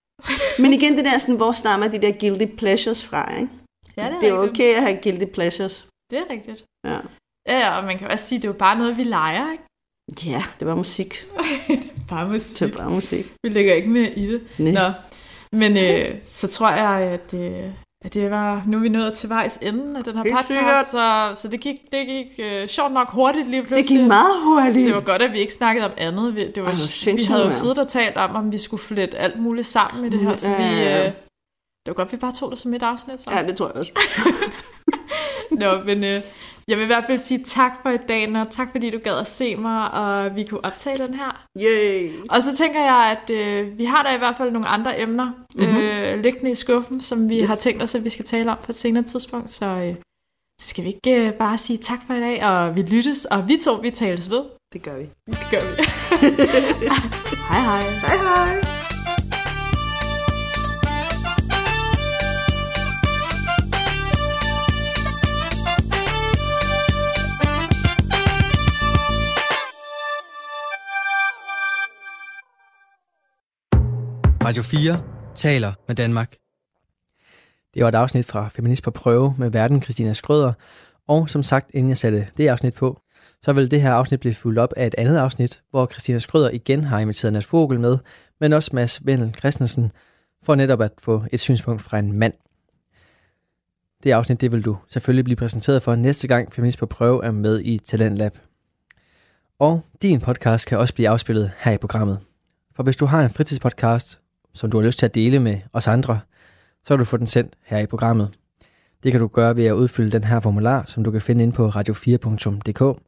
Men 0.63 0.73
igen, 0.73 0.97
det 0.97 1.05
der 1.05 1.17
sådan, 1.17 1.35
hvor 1.35 1.51
stammer 1.51 1.87
de 1.87 2.01
der 2.01 2.11
guilty 2.19 2.55
pleasures 2.57 3.05
fra, 3.05 3.35
ikke? 3.35 3.49
Ja, 3.97 4.13
det 4.21 4.29
er 4.29 4.33
jo 4.33 4.43
okay 4.43 4.75
at 4.75 4.81
have 4.81 4.99
guilty 5.03 5.25
pleasures. 5.33 5.87
Det 6.11 6.19
er 6.19 6.23
rigtigt. 6.29 6.63
Ja. 6.87 6.99
Ja, 7.49 7.77
og 7.77 7.83
man 7.83 7.97
kan 7.97 8.07
også 8.11 8.25
sige, 8.25 8.39
det 8.39 8.45
er 8.45 8.49
jo 8.49 8.57
bare 8.57 8.77
noget, 8.77 8.97
vi 8.97 9.03
leger, 9.03 9.51
ikke? 9.51 9.63
Ja, 10.25 10.43
det 10.59 10.67
var 10.67 10.75
musik. 10.75 11.15
Bare 12.09 12.29
musik. 12.29 12.59
Det 12.59 12.75
var 12.75 12.81
bare 12.83 12.89
musik. 12.91 13.25
Vi 13.43 13.49
lægger 13.49 13.73
ikke 13.73 13.89
mere 13.89 14.11
i 14.11 14.27
det. 14.27 14.41
Nej. 14.57 14.71
Nå, 14.73 14.91
men 15.51 15.77
øh, 15.77 16.15
så 16.25 16.47
tror 16.47 16.69
jeg, 16.71 17.01
at, 17.01 17.33
øh, 17.33 17.69
at 18.05 18.13
det 18.13 18.31
var, 18.31 18.63
nu 18.67 18.77
er 18.77 18.81
vi 18.81 18.89
nået 18.89 19.13
til 19.13 19.29
vejs 19.29 19.57
ende 19.61 19.97
af 19.97 20.03
den 20.03 20.15
her 20.15 20.23
Helt 20.23 20.35
podcast, 20.35 20.47
sikkert. 20.47 20.85
så, 21.35 21.41
så 21.41 21.47
det 21.47 21.59
gik, 21.59 21.75
det 21.91 22.05
gik 22.07 22.27
øh, 22.39 22.67
sjovt 22.67 22.93
nok 22.93 23.09
hurtigt 23.11 23.47
lige 23.49 23.59
Det 23.61 23.67
pludselig. 23.67 23.97
gik 23.99 24.07
meget 24.07 24.41
hurtigt. 24.43 24.85
Det 24.87 24.93
var 24.95 25.01
godt, 25.01 25.21
at 25.21 25.31
vi 25.31 25.37
ikke 25.39 25.53
snakkede 25.53 25.85
om 25.85 25.91
andet. 25.97 26.35
Vi, 26.35 26.39
det 26.39 26.63
var, 26.63 26.69
Ej, 27.07 27.13
vi 27.15 27.23
havde 27.23 27.45
jo 27.45 27.51
siddet 27.51 27.79
og 27.79 27.87
talt 27.87 28.17
om, 28.17 28.35
om 28.35 28.51
vi 28.51 28.57
skulle 28.57 28.83
flette 28.83 29.17
alt 29.17 29.39
muligt 29.41 29.67
sammen 29.67 30.05
i 30.05 30.09
det 30.09 30.19
her, 30.19 30.35
så 30.35 30.51
Ja, 30.51 30.73
vi... 30.75 30.81
Øh, 30.83 31.05
det 31.85 31.87
var 31.87 31.93
godt, 31.93 32.11
vi 32.11 32.17
bare 32.17 32.31
tog 32.31 32.51
det 32.51 32.59
som 32.59 32.73
et 32.73 32.83
afsnit. 32.83 33.21
Så. 33.21 33.31
Ja, 33.31 33.43
det 33.47 33.55
tror 33.57 33.67
jeg 33.67 33.75
også. 33.75 33.91
Nå, 35.61 35.83
men 35.85 36.03
øh, 36.03 36.21
jeg 36.67 36.77
vil 36.77 36.83
i 36.83 36.85
hvert 36.85 37.03
fald 37.07 37.17
sige 37.17 37.43
tak 37.43 37.71
for 37.81 37.89
i 37.89 37.97
dag, 37.97 38.35
og 38.35 38.49
tak 38.49 38.71
fordi 38.71 38.89
du 38.89 38.99
gad 39.03 39.17
at 39.17 39.27
se 39.27 39.55
mig, 39.55 39.91
og 39.91 40.35
vi 40.35 40.43
kunne 40.43 40.65
optage 40.65 40.97
den 40.97 41.13
her. 41.13 41.45
Yay. 41.61 42.11
Og 42.29 42.43
så 42.43 42.55
tænker 42.55 42.79
jeg, 42.79 43.17
at 43.17 43.29
øh, 43.29 43.77
vi 43.77 43.85
har 43.85 44.03
da 44.03 44.15
i 44.15 44.17
hvert 44.17 44.37
fald 44.37 44.51
nogle 44.51 44.67
andre 44.67 45.01
emner 45.01 45.31
mm-hmm. 45.55 45.77
øh, 45.77 46.19
liggende 46.23 46.51
i 46.51 46.55
skuffen, 46.55 47.01
som 47.01 47.29
vi 47.29 47.35
Yes. 47.35 47.41
yes. 47.41 47.49
har 47.49 47.55
tænkt 47.55 47.83
os, 47.83 47.95
at 47.95 48.03
vi 48.03 48.09
skal 48.09 48.25
tale 48.25 48.51
om 48.51 48.57
på 48.57 48.71
et 48.71 48.75
senere 48.75 49.03
tidspunkt. 49.03 49.51
Så, 49.51 49.65
øh, 49.65 49.95
så 50.61 50.67
skal 50.67 50.83
vi 50.83 50.89
ikke 50.89 51.27
øh, 51.27 51.33
bare 51.33 51.57
sige 51.57 51.77
tak 51.77 51.99
for 52.07 52.13
i 52.13 52.19
dag, 52.19 52.43
og 52.45 52.75
vi 52.75 52.81
lyttes, 52.81 53.25
og 53.25 53.47
vi 53.47 53.57
to, 53.63 53.73
vi 53.73 53.91
tales 53.91 54.29
ved. 54.29 54.43
Det 54.73 54.81
gør 54.81 54.97
vi. 54.97 55.09
Det 55.27 55.47
gør 55.51 55.59
vi. 55.59 55.83
hej 57.49 57.59
hej. 57.59 57.81
Hej 57.81 58.17
hej. 58.17 58.64
Radio 74.45 74.63
4 74.63 75.01
taler 75.35 75.73
med 75.87 75.95
Danmark. 75.95 76.35
Det 77.73 77.83
var 77.83 77.89
et 77.89 77.95
afsnit 77.95 78.25
fra 78.25 78.47
Feminist 78.47 78.83
på 78.83 78.91
prøve 78.91 79.35
med 79.37 79.49
verden 79.49 79.81
Christina 79.81 80.13
Skrøder, 80.13 80.53
og 81.07 81.29
som 81.29 81.43
sagt, 81.43 81.69
inden 81.73 81.89
jeg 81.89 81.97
satte 81.97 82.27
det 82.37 82.47
afsnit 82.47 82.73
på, 82.73 83.01
så 83.41 83.53
vil 83.53 83.71
det 83.71 83.81
her 83.81 83.93
afsnit 83.93 84.19
blive 84.19 84.33
fuldt 84.33 84.59
op 84.59 84.73
af 84.77 84.87
et 84.87 84.95
andet 84.97 85.17
afsnit, 85.17 85.61
hvor 85.69 85.87
Christina 85.87 86.19
Skrøder 86.19 86.49
igen 86.49 86.83
har 86.83 86.99
inviteret 86.99 87.33
Nat 87.33 87.47
Vogel 87.51 87.79
med, 87.79 87.97
men 88.39 88.53
også 88.53 88.71
Mads 88.73 89.05
Vendel 89.05 89.35
Christensen, 89.39 89.91
for 90.43 90.55
netop 90.55 90.81
at 90.81 90.91
få 90.99 91.23
et 91.31 91.39
synspunkt 91.39 91.81
fra 91.81 91.99
en 91.99 92.13
mand. 92.13 92.33
Det 94.03 94.11
afsnit, 94.11 94.41
det 94.41 94.51
vil 94.51 94.65
du 94.65 94.77
selvfølgelig 94.87 95.25
blive 95.25 95.37
præsenteret 95.37 95.83
for 95.83 95.95
næste 95.95 96.27
gang 96.27 96.53
Feminist 96.53 96.79
på 96.79 96.85
prøve 96.85 97.25
er 97.25 97.31
med 97.31 97.61
i 97.61 97.79
Talentlab. 97.79 98.37
Og 99.59 99.81
din 100.01 100.21
podcast 100.21 100.67
kan 100.67 100.77
også 100.77 100.93
blive 100.93 101.09
afspillet 101.09 101.51
her 101.57 101.71
i 101.71 101.77
programmet. 101.77 102.19
For 102.75 102.83
hvis 102.83 102.97
du 102.97 103.05
har 103.05 103.23
en 103.23 103.29
fritidspodcast, 103.29 104.19
som 104.55 104.71
du 104.71 104.77
har 104.77 104.85
lyst 104.85 104.99
til 104.99 105.05
at 105.05 105.15
dele 105.15 105.39
med 105.39 105.59
os 105.73 105.87
andre, 105.87 106.19
så 106.83 106.89
kan 106.89 106.99
du 106.99 107.05
få 107.05 107.17
den 107.17 107.27
sendt 107.27 107.53
her 107.63 107.79
i 107.79 107.85
programmet. 107.85 108.29
Det 109.03 109.11
kan 109.11 109.21
du 109.21 109.27
gøre 109.27 109.57
ved 109.57 109.65
at 109.65 109.71
udfylde 109.73 110.11
den 110.11 110.23
her 110.23 110.39
formular, 110.39 110.83
som 110.85 111.03
du 111.03 111.11
kan 111.11 111.21
finde 111.21 111.43
inde 111.43 111.55
på 111.55 111.69
radio4.dk, 111.69 113.01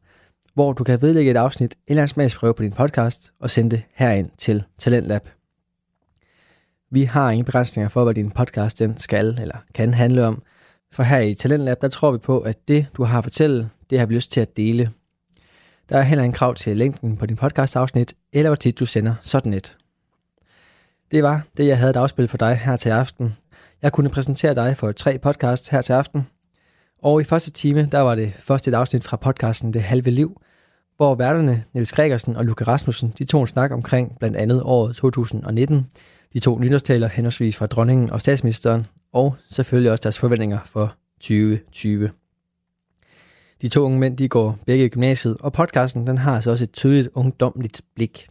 hvor 0.54 0.72
du 0.72 0.84
kan 0.84 1.02
vedlægge 1.02 1.30
et 1.30 1.36
afsnit 1.36 1.74
eller 1.88 2.02
en 2.02 2.08
smagsprøve 2.08 2.54
på 2.54 2.62
din 2.62 2.72
podcast 2.72 3.32
og 3.40 3.50
sende 3.50 3.70
det 3.70 3.82
herind 3.94 4.30
til 4.38 4.64
Talentlab. 4.78 5.28
Vi 6.90 7.04
har 7.04 7.30
ingen 7.30 7.44
begrænsninger 7.44 7.88
for, 7.88 8.04
hvad 8.04 8.14
din 8.14 8.30
podcast 8.30 8.78
den 8.78 8.98
skal 8.98 9.38
eller 9.40 9.56
kan 9.74 9.94
handle 9.94 10.26
om, 10.26 10.42
for 10.92 11.02
her 11.02 11.18
i 11.18 11.34
Talentlab, 11.34 11.80
der 11.80 11.88
tror 11.88 12.12
vi 12.12 12.18
på, 12.18 12.40
at 12.40 12.68
det, 12.68 12.86
du 12.96 13.04
har 13.04 13.18
at 13.18 13.24
fortælle, 13.24 13.70
det 13.90 13.98
har 13.98 14.06
vi 14.06 14.14
lyst 14.14 14.30
til 14.30 14.40
at 14.40 14.56
dele. 14.56 14.90
Der 15.88 15.98
er 15.98 16.02
heller 16.02 16.24
ingen 16.24 16.34
krav 16.34 16.54
til 16.54 16.76
længden 16.76 17.16
på 17.16 17.26
din 17.26 17.36
podcast-afsnit, 17.36 18.14
eller 18.32 18.48
hvor 18.48 18.56
tit 18.56 18.78
du 18.78 18.86
sender 18.86 19.14
sådan 19.22 19.54
et. 19.54 19.76
Det 21.10 21.22
var 21.22 21.42
det, 21.56 21.66
jeg 21.66 21.78
havde 21.78 21.90
et 21.90 21.96
afspil 21.96 22.28
for 22.28 22.36
dig 22.36 22.56
her 22.56 22.76
til 22.76 22.88
aften. 22.88 23.36
Jeg 23.82 23.92
kunne 23.92 24.10
præsentere 24.10 24.54
dig 24.54 24.76
for 24.76 24.92
tre 24.92 25.18
podcasts 25.18 25.68
her 25.68 25.82
til 25.82 25.92
aften. 25.92 26.26
Og 27.02 27.20
i 27.20 27.24
første 27.24 27.50
time, 27.50 27.88
der 27.92 27.98
var 27.98 28.14
det 28.14 28.32
første 28.38 28.70
et 28.70 28.74
afsnit 28.74 29.04
fra 29.04 29.16
podcasten 29.16 29.72
Det 29.72 29.82
Halve 29.82 30.10
Liv, 30.10 30.40
hvor 30.96 31.14
værterne 31.14 31.64
Niels 31.72 31.92
Gregersen 31.92 32.36
og 32.36 32.44
Luca 32.44 32.64
Rasmussen, 32.64 33.14
de 33.18 33.24
tog 33.24 33.40
en 33.40 33.46
snak 33.46 33.70
omkring 33.70 34.18
blandt 34.18 34.36
andet 34.36 34.62
året 34.62 34.96
2019, 34.96 35.86
de 36.32 36.38
to 36.38 36.58
nytårstaler 36.58 37.08
henholdsvis 37.08 37.56
fra 37.56 37.66
dronningen 37.66 38.10
og 38.10 38.20
statsministeren, 38.20 38.86
og 39.12 39.36
selvfølgelig 39.50 39.92
også 39.92 40.02
deres 40.02 40.18
forventninger 40.18 40.58
for 40.64 40.94
2020. 41.20 42.10
De 43.62 43.68
to 43.68 43.82
unge 43.82 43.98
mænd, 43.98 44.16
de 44.16 44.28
går 44.28 44.58
begge 44.66 44.84
i 44.84 44.88
gymnasiet, 44.88 45.36
og 45.40 45.52
podcasten, 45.52 46.06
den 46.06 46.18
har 46.18 46.34
altså 46.34 46.50
også 46.50 46.64
et 46.64 46.72
tydeligt 46.72 47.08
ungdomligt 47.14 47.82
blik. 47.94 48.28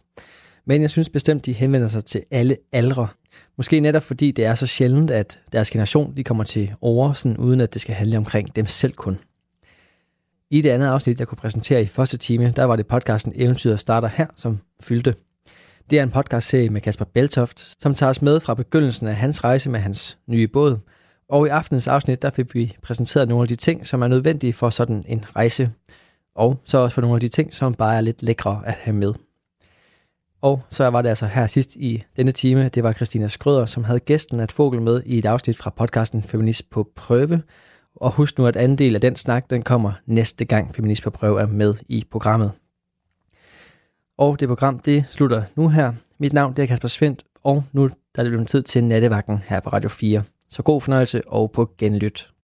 Men 0.68 0.82
jeg 0.82 0.90
synes 0.90 1.08
bestemt, 1.08 1.46
de 1.46 1.52
henvender 1.52 1.88
sig 1.88 2.04
til 2.04 2.22
alle 2.30 2.56
aldre. 2.72 3.08
Måske 3.56 3.80
netop 3.80 4.02
fordi 4.02 4.30
det 4.30 4.44
er 4.44 4.54
så 4.54 4.66
sjældent, 4.66 5.10
at 5.10 5.40
deres 5.52 5.70
generation 5.70 6.16
de 6.16 6.24
kommer 6.24 6.44
til 6.44 6.74
over, 6.80 7.12
sådan 7.12 7.36
uden 7.36 7.60
at 7.60 7.74
det 7.74 7.80
skal 7.80 7.94
handle 7.94 8.16
omkring 8.16 8.56
dem 8.56 8.66
selv 8.66 8.92
kun. 8.92 9.18
I 10.50 10.60
det 10.60 10.70
andet 10.70 10.86
afsnit, 10.86 11.18
jeg 11.18 11.28
kunne 11.28 11.36
præsentere 11.36 11.82
i 11.82 11.86
første 11.86 12.16
time, 12.16 12.52
der 12.56 12.64
var 12.64 12.76
det 12.76 12.86
podcasten 12.86 13.32
Eventyret 13.36 13.80
starter 13.80 14.08
her, 14.08 14.26
som 14.36 14.58
fyldte. 14.80 15.14
Det 15.90 15.98
er 15.98 16.02
en 16.02 16.10
podcastserie 16.10 16.68
med 16.68 16.80
Kasper 16.80 17.04
Beltoft, 17.04 17.82
som 17.82 17.94
tager 17.94 18.10
os 18.10 18.22
med 18.22 18.40
fra 18.40 18.54
begyndelsen 18.54 19.06
af 19.08 19.16
hans 19.16 19.44
rejse 19.44 19.70
med 19.70 19.80
hans 19.80 20.18
nye 20.26 20.48
båd. 20.48 20.78
Og 21.28 21.46
i 21.46 21.50
aftenens 21.50 21.88
afsnit, 21.88 22.22
der 22.22 22.30
fik 22.30 22.54
vi 22.54 22.76
præsenteret 22.82 23.28
nogle 23.28 23.42
af 23.42 23.48
de 23.48 23.56
ting, 23.56 23.86
som 23.86 24.02
er 24.02 24.08
nødvendige 24.08 24.52
for 24.52 24.70
sådan 24.70 25.04
en 25.08 25.24
rejse. 25.36 25.70
Og 26.34 26.60
så 26.64 26.78
også 26.78 26.94
for 26.94 27.00
nogle 27.00 27.16
af 27.16 27.20
de 27.20 27.28
ting, 27.28 27.54
som 27.54 27.74
bare 27.74 27.96
er 27.96 28.00
lidt 28.00 28.22
lækre 28.22 28.62
at 28.66 28.72
have 28.72 28.96
med. 28.96 29.14
Og 30.42 30.62
så 30.70 30.88
var 30.88 31.02
det 31.02 31.08
altså 31.08 31.26
her 31.26 31.46
sidst 31.46 31.76
i 31.76 32.02
denne 32.16 32.32
time, 32.32 32.68
det 32.68 32.82
var 32.82 32.92
Christina 32.92 33.28
Skrøder, 33.28 33.66
som 33.66 33.84
havde 33.84 34.00
gæsten 34.00 34.40
at 34.40 34.52
Fogel 34.52 34.82
med 34.82 35.02
i 35.06 35.18
et 35.18 35.26
afsnit 35.26 35.56
fra 35.56 35.70
podcasten 35.70 36.22
Feminist 36.22 36.70
på 36.70 36.90
prøve. 36.96 37.42
Og 37.96 38.10
husk 38.10 38.38
nu, 38.38 38.46
at 38.46 38.56
anden 38.56 38.78
del 38.78 38.94
af 38.94 39.00
den 39.00 39.16
snak, 39.16 39.50
den 39.50 39.62
kommer 39.62 39.92
næste 40.06 40.44
gang 40.44 40.74
Feminist 40.74 41.02
på 41.02 41.10
prøve 41.10 41.40
er 41.40 41.46
med 41.46 41.74
i 41.88 42.04
programmet. 42.10 42.52
Og 44.18 44.40
det 44.40 44.48
program, 44.48 44.78
det 44.78 45.04
slutter 45.10 45.42
nu 45.56 45.68
her. 45.68 45.92
Mit 46.18 46.32
navn 46.32 46.56
det 46.56 46.62
er 46.62 46.66
Kasper 46.66 46.88
Svendt, 46.88 47.24
og 47.44 47.64
nu 47.72 47.88
der 47.88 47.94
er 48.16 48.22
det 48.22 48.30
blevet 48.30 48.48
tid 48.48 48.62
til 48.62 48.84
nattevagten 48.84 49.38
her 49.46 49.60
på 49.60 49.68
Radio 49.68 49.88
4. 49.88 50.22
Så 50.50 50.62
god 50.62 50.80
fornøjelse 50.80 51.22
og 51.28 51.52
på 51.52 51.70
genlyt. 51.78 52.30